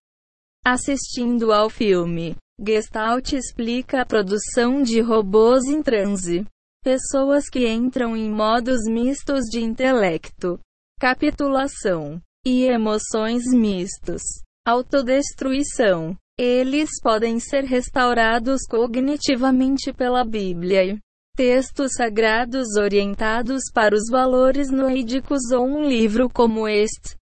Assistindo 0.71 1.51
ao 1.51 1.71
filme, 1.71 2.37
Gestalt 2.61 3.33
explica 3.33 4.03
a 4.03 4.05
produção 4.05 4.83
de 4.83 5.01
robôs 5.01 5.65
em 5.65 5.83
transe. 5.83 6.45
Pessoas 6.85 7.49
que 7.49 7.67
entram 7.67 8.15
em 8.15 8.31
modos 8.31 8.81
mistos 8.87 9.47
de 9.47 9.63
intelecto, 9.63 10.61
capitulação 11.01 12.21
e 12.47 12.65
emoções 12.65 13.45
mistos. 13.51 14.21
Autodestruição. 14.67 16.15
Eles 16.39 16.91
podem 17.03 17.41
ser 17.41 17.65
restaurados 17.65 18.67
cognitivamente 18.69 19.91
pela 19.91 20.23
Bíblia 20.23 20.85
e 20.85 20.99
textos 21.35 21.95
sagrados 21.95 22.77
orientados 22.77 23.63
para 23.73 23.95
os 23.95 24.11
valores 24.11 24.71
noídicos 24.71 25.51
ou 25.51 25.67
um 25.67 25.89
livro 25.89 26.29
como 26.29 26.69
este, 26.69 27.17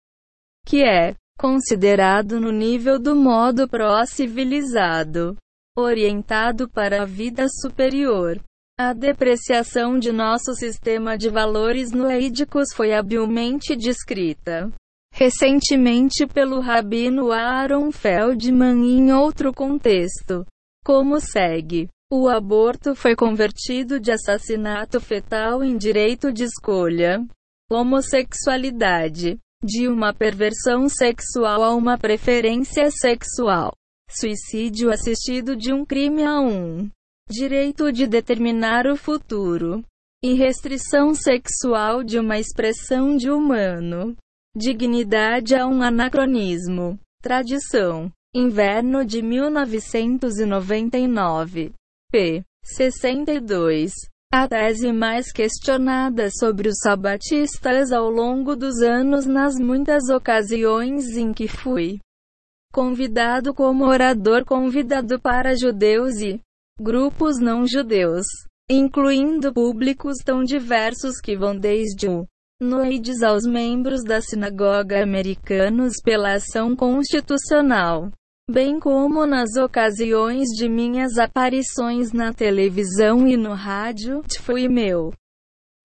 que 0.66 0.84
é 0.84 1.16
considerado 1.38 2.40
no 2.40 2.52
nível 2.52 3.00
do 3.00 3.16
modo 3.16 3.68
pró-civilizado, 3.68 5.36
orientado 5.78 6.70
para 6.70 7.04
a 7.04 7.06
vida 7.06 7.48
superior. 7.50 8.40
A 8.78 8.94
depreciação 8.94 9.98
de 9.98 10.12
nosso 10.12 10.54
sistema 10.54 11.18
de 11.18 11.30
valores 11.30 11.92
noídicos 11.92 12.74
foi 12.74 12.94
habilmente 12.94 13.76
descrita 13.76 14.72
recentemente 15.16 16.28
pelo 16.28 16.60
rabino 16.60 17.32
Aaron 17.32 17.90
Feldman 17.90 18.98
em 18.98 19.14
outro 19.14 19.54
contexto. 19.54 20.46
Como 20.84 21.22
segue: 21.22 21.88
o 22.12 22.28
aborto 22.28 22.94
foi 22.94 23.16
convertido 23.16 23.98
de 23.98 24.12
assassinato 24.12 25.00
fetal 25.00 25.64
em 25.64 25.78
direito 25.78 26.34
de 26.34 26.44
escolha. 26.44 27.26
Homossexualidade 27.72 29.40
de 29.64 29.88
uma 29.88 30.14
perversão 30.14 30.90
sexual 30.90 31.64
a 31.64 31.74
uma 31.74 31.98
preferência 31.98 32.92
sexual. 32.92 33.74
Suicídio 34.10 34.92
assistido 34.92 35.56
de 35.56 35.74
um 35.74 35.84
crime 35.84 36.24
a 36.24 36.40
um 36.40 36.88
direito 37.30 37.92
de 37.92 38.08
determinar 38.08 38.86
o 38.88 38.96
futuro. 38.96 39.84
E 40.24 40.34
restrição 40.34 41.14
sexual 41.14 42.04
de 42.04 42.18
uma 42.18 42.40
expressão 42.40 43.16
de 43.16 43.30
humano. 43.30 44.18
Dignidade 44.56 45.54
a 45.56 45.68
um 45.68 45.82
anacronismo. 45.82 46.98
Tradição. 47.22 48.12
Inverno 48.34 49.06
de 49.06 49.22
1999. 49.22 51.74
p. 52.12 52.44
62. 52.64 53.92
A 54.38 54.50
tese 54.50 54.92
mais 54.92 55.32
questionada 55.32 56.28
sobre 56.30 56.68
os 56.68 56.80
sabatistas 56.84 57.94
ao 57.94 58.10
longo 58.10 58.54
dos 58.54 58.82
anos 58.82 59.26
nas 59.26 59.56
muitas 59.58 60.10
ocasiões 60.10 61.16
em 61.16 61.32
que 61.32 61.48
fui 61.48 62.02
convidado 62.74 63.54
como 63.54 63.86
orador 63.86 64.44
convidado 64.44 65.22
para 65.22 65.56
judeus 65.56 66.20
e 66.20 66.42
grupos 66.78 67.40
não 67.40 67.66
judeus, 67.66 68.26
incluindo 68.70 69.54
públicos 69.54 70.18
tão 70.18 70.44
diversos 70.44 71.22
que 71.22 71.38
vão 71.38 71.58
desde 71.58 72.10
o 72.10 72.26
noides 72.62 73.24
aos 73.24 73.46
membros 73.46 74.04
da 74.04 74.20
sinagoga 74.20 75.02
americanos 75.02 75.94
pela 76.04 76.34
ação 76.34 76.76
constitucional 76.76 78.12
bem 78.50 78.80
como 78.80 79.26
nas 79.26 79.56
ocasiões 79.56 80.50
de 80.50 80.70
minhas 80.70 81.18
aparições 81.18 82.12
na 82.12 82.32
televisão 82.32 83.28
e 83.28 83.36
no 83.36 83.54
rádio, 83.54 84.22
fui 84.42 84.68
meu 84.68 85.12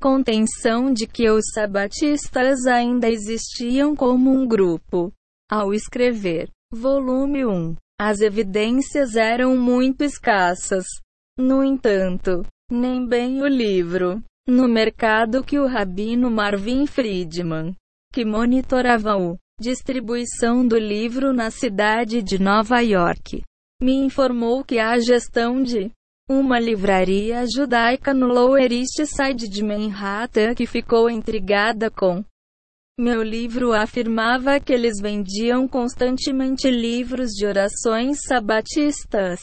contenção 0.01 0.91
de 0.93 1.07
que 1.07 1.28
os 1.28 1.45
sabatistas 1.53 2.66
ainda 2.66 3.09
existiam 3.09 3.95
como 3.95 4.31
um 4.31 4.49
grupo. 4.49 5.12
Ao 5.51 5.74
escrever 5.74 6.49
volume 6.73 7.45
1, 7.45 7.77
as 8.01 8.20
evidências 8.20 9.15
eram 9.15 9.57
muito 9.59 10.03
escassas. 10.03 10.87
No 11.39 11.62
entanto, 11.62 12.47
nem 12.70 13.07
bem 13.07 13.43
o 13.43 13.47
livro, 13.47 14.23
no 14.49 14.66
mercado 14.66 15.45
que 15.45 15.59
o 15.59 15.66
rabino 15.66 16.31
Marvin 16.31 16.87
Friedman, 16.87 17.74
que 18.11 18.24
monitorava 18.24 19.16
o 19.16 19.37
distribuição 19.61 20.66
do 20.66 20.78
livro 20.78 21.35
na 21.35 21.51
cidade 21.51 22.23
de 22.23 22.43
Nova 22.43 22.81
York. 22.81 23.43
Me 23.82 23.93
informou 23.93 24.65
que 24.65 24.78
a 24.78 24.99
gestão 24.99 25.62
de 25.62 25.91
uma 26.28 26.59
livraria 26.59 27.45
judaica 27.47 28.15
no 28.15 28.27
Lower 28.27 28.73
East 28.73 29.05
Side 29.05 29.49
de 29.49 29.62
Manhattan 29.62 30.55
que 30.55 30.66
ficou 30.66 31.11
intrigada 31.11 31.91
com 31.91 32.24
meu 32.99 33.23
livro 33.23 33.73
afirmava 33.73 34.61
que 34.61 34.73
eles 34.73 34.99
vendiam 35.01 35.69
constantemente 35.69 36.70
livros 36.70 37.31
de 37.31 37.47
orações 37.47 38.19
sabatistas. 38.27 39.41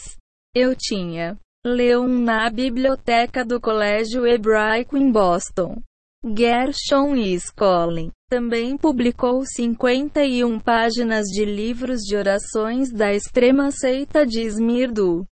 Eu 0.54 0.74
tinha 0.76 1.36
leu 1.64 2.02
um 2.02 2.20
na 2.20 2.48
biblioteca 2.50 3.44
do 3.44 3.60
Colégio 3.60 4.26
Hebraico 4.26 4.96
em 4.96 5.10
Boston. 5.10 5.80
Gershon 6.24 7.14
Skolin 7.16 8.10
também 8.28 8.76
publicou 8.76 9.42
51 9.44 10.60
páginas 10.60 11.24
de 11.26 11.44
livros 11.46 12.02
de 12.02 12.14
orações 12.14 12.92
da 12.92 13.12
extrema 13.14 13.70
seita 13.70 14.26
de 14.26 14.42
Esmirdo. 14.42 15.24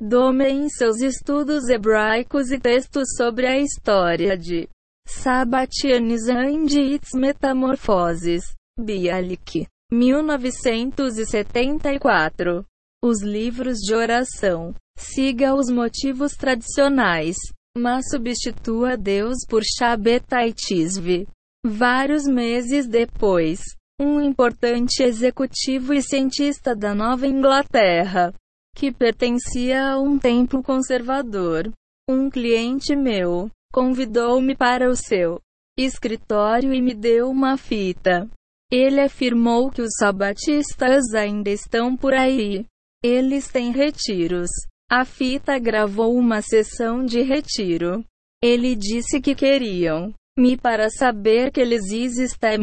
Dome 0.00 0.48
em 0.48 0.68
seus 0.68 1.00
estudos 1.00 1.68
hebraicos 1.68 2.52
e 2.52 2.58
textos 2.58 3.16
sobre 3.16 3.46
a 3.46 3.58
história 3.58 4.38
de 4.38 4.68
Sabatianizan 5.06 6.64
de 6.64 6.80
Its 6.80 7.10
Metamorfoses. 7.14 8.42
Bialik. 8.78 9.66
1974. 9.92 12.64
Os 13.02 13.22
livros 13.22 13.78
de 13.78 13.94
oração. 13.94 14.72
Siga 14.96 15.52
os 15.54 15.68
motivos 15.68 16.34
tradicionais, 16.34 17.36
mas 17.76 18.08
substitua 18.08 18.96
Deus 18.96 19.38
por 19.48 19.64
Shabbatai 19.64 20.52
Tisvi. 20.52 21.26
Vários 21.64 22.26
meses 22.26 22.86
depois, 22.86 23.60
um 24.00 24.18
importante 24.20 25.02
executivo 25.02 25.92
e 25.92 26.00
cientista 26.00 26.74
da 26.74 26.94
Nova 26.94 27.26
Inglaterra, 27.26 28.32
que 28.74 28.90
pertencia 28.90 29.90
a 29.90 30.00
um 30.00 30.18
templo 30.18 30.62
conservador, 30.62 31.70
um 32.08 32.30
cliente 32.30 32.96
meu, 32.96 33.50
convidou-me 33.72 34.56
para 34.56 34.88
o 34.88 34.96
seu 34.96 35.38
escritório 35.78 36.72
e 36.72 36.80
me 36.80 36.94
deu 36.94 37.30
uma 37.30 37.58
fita. 37.58 38.26
Ele 38.72 39.00
afirmou 39.00 39.70
que 39.70 39.82
os 39.82 39.90
sabatistas 39.98 41.12
ainda 41.14 41.50
estão 41.50 41.94
por 41.94 42.14
aí. 42.14 42.64
Eles 43.02 43.48
têm 43.48 43.70
retiros 43.70 44.50
A 44.90 45.04
fita 45.04 45.58
gravou 45.58 46.16
uma 46.16 46.40
sessão 46.40 47.04
de 47.04 47.22
retiro. 47.22 48.04
Ele 48.42 48.74
disse 48.74 49.20
que 49.20 49.34
queriam 49.34 50.14
me 50.40 50.56
para 50.56 50.88
saber 50.88 51.52
que 51.52 51.60
eles 51.60 51.92
existem 51.92 52.56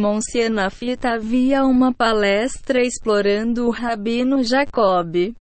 na 0.49 0.69
fita 0.71 1.11
havia 1.11 1.63
uma 1.63 1.93
palestra 1.93 2.81
explorando 2.81 3.67
o 3.67 3.69
Rabino 3.69 4.43
Jacob. 4.43 5.35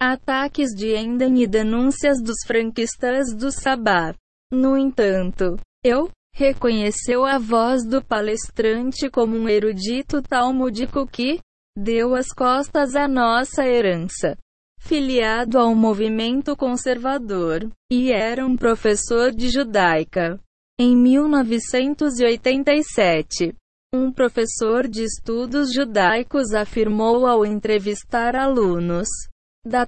Ataques 0.00 0.70
de 0.70 0.96
Enden 0.96 1.42
e 1.42 1.46
denúncias 1.46 2.22
dos 2.22 2.38
franquistas 2.46 3.34
do 3.36 3.52
Sabá. 3.52 4.14
No 4.50 4.78
entanto, 4.78 5.60
eu 5.84 6.08
reconheceu 6.34 7.26
a 7.26 7.36
voz 7.36 7.84
do 7.84 8.02
palestrante 8.02 9.10
como 9.10 9.36
um 9.36 9.46
erudito 9.46 10.22
talmúdico 10.22 11.06
que 11.06 11.38
deu 11.76 12.14
as 12.14 12.28
costas 12.28 12.96
à 12.96 13.06
nossa 13.06 13.66
herança. 13.66 14.38
Filiado 14.80 15.58
ao 15.58 15.74
movimento 15.74 16.56
conservador, 16.56 17.68
e 17.92 18.10
era 18.10 18.46
um 18.46 18.56
professor 18.56 19.32
de 19.32 19.50
judaica. 19.50 20.40
Em 20.80 20.96
1987, 20.96 23.52
um 23.92 24.12
professor 24.12 24.86
de 24.86 25.02
estudos 25.02 25.72
judaicos 25.72 26.54
afirmou 26.54 27.26
ao 27.26 27.44
entrevistar 27.44 28.36
alunos 28.36 29.08
da 29.66 29.84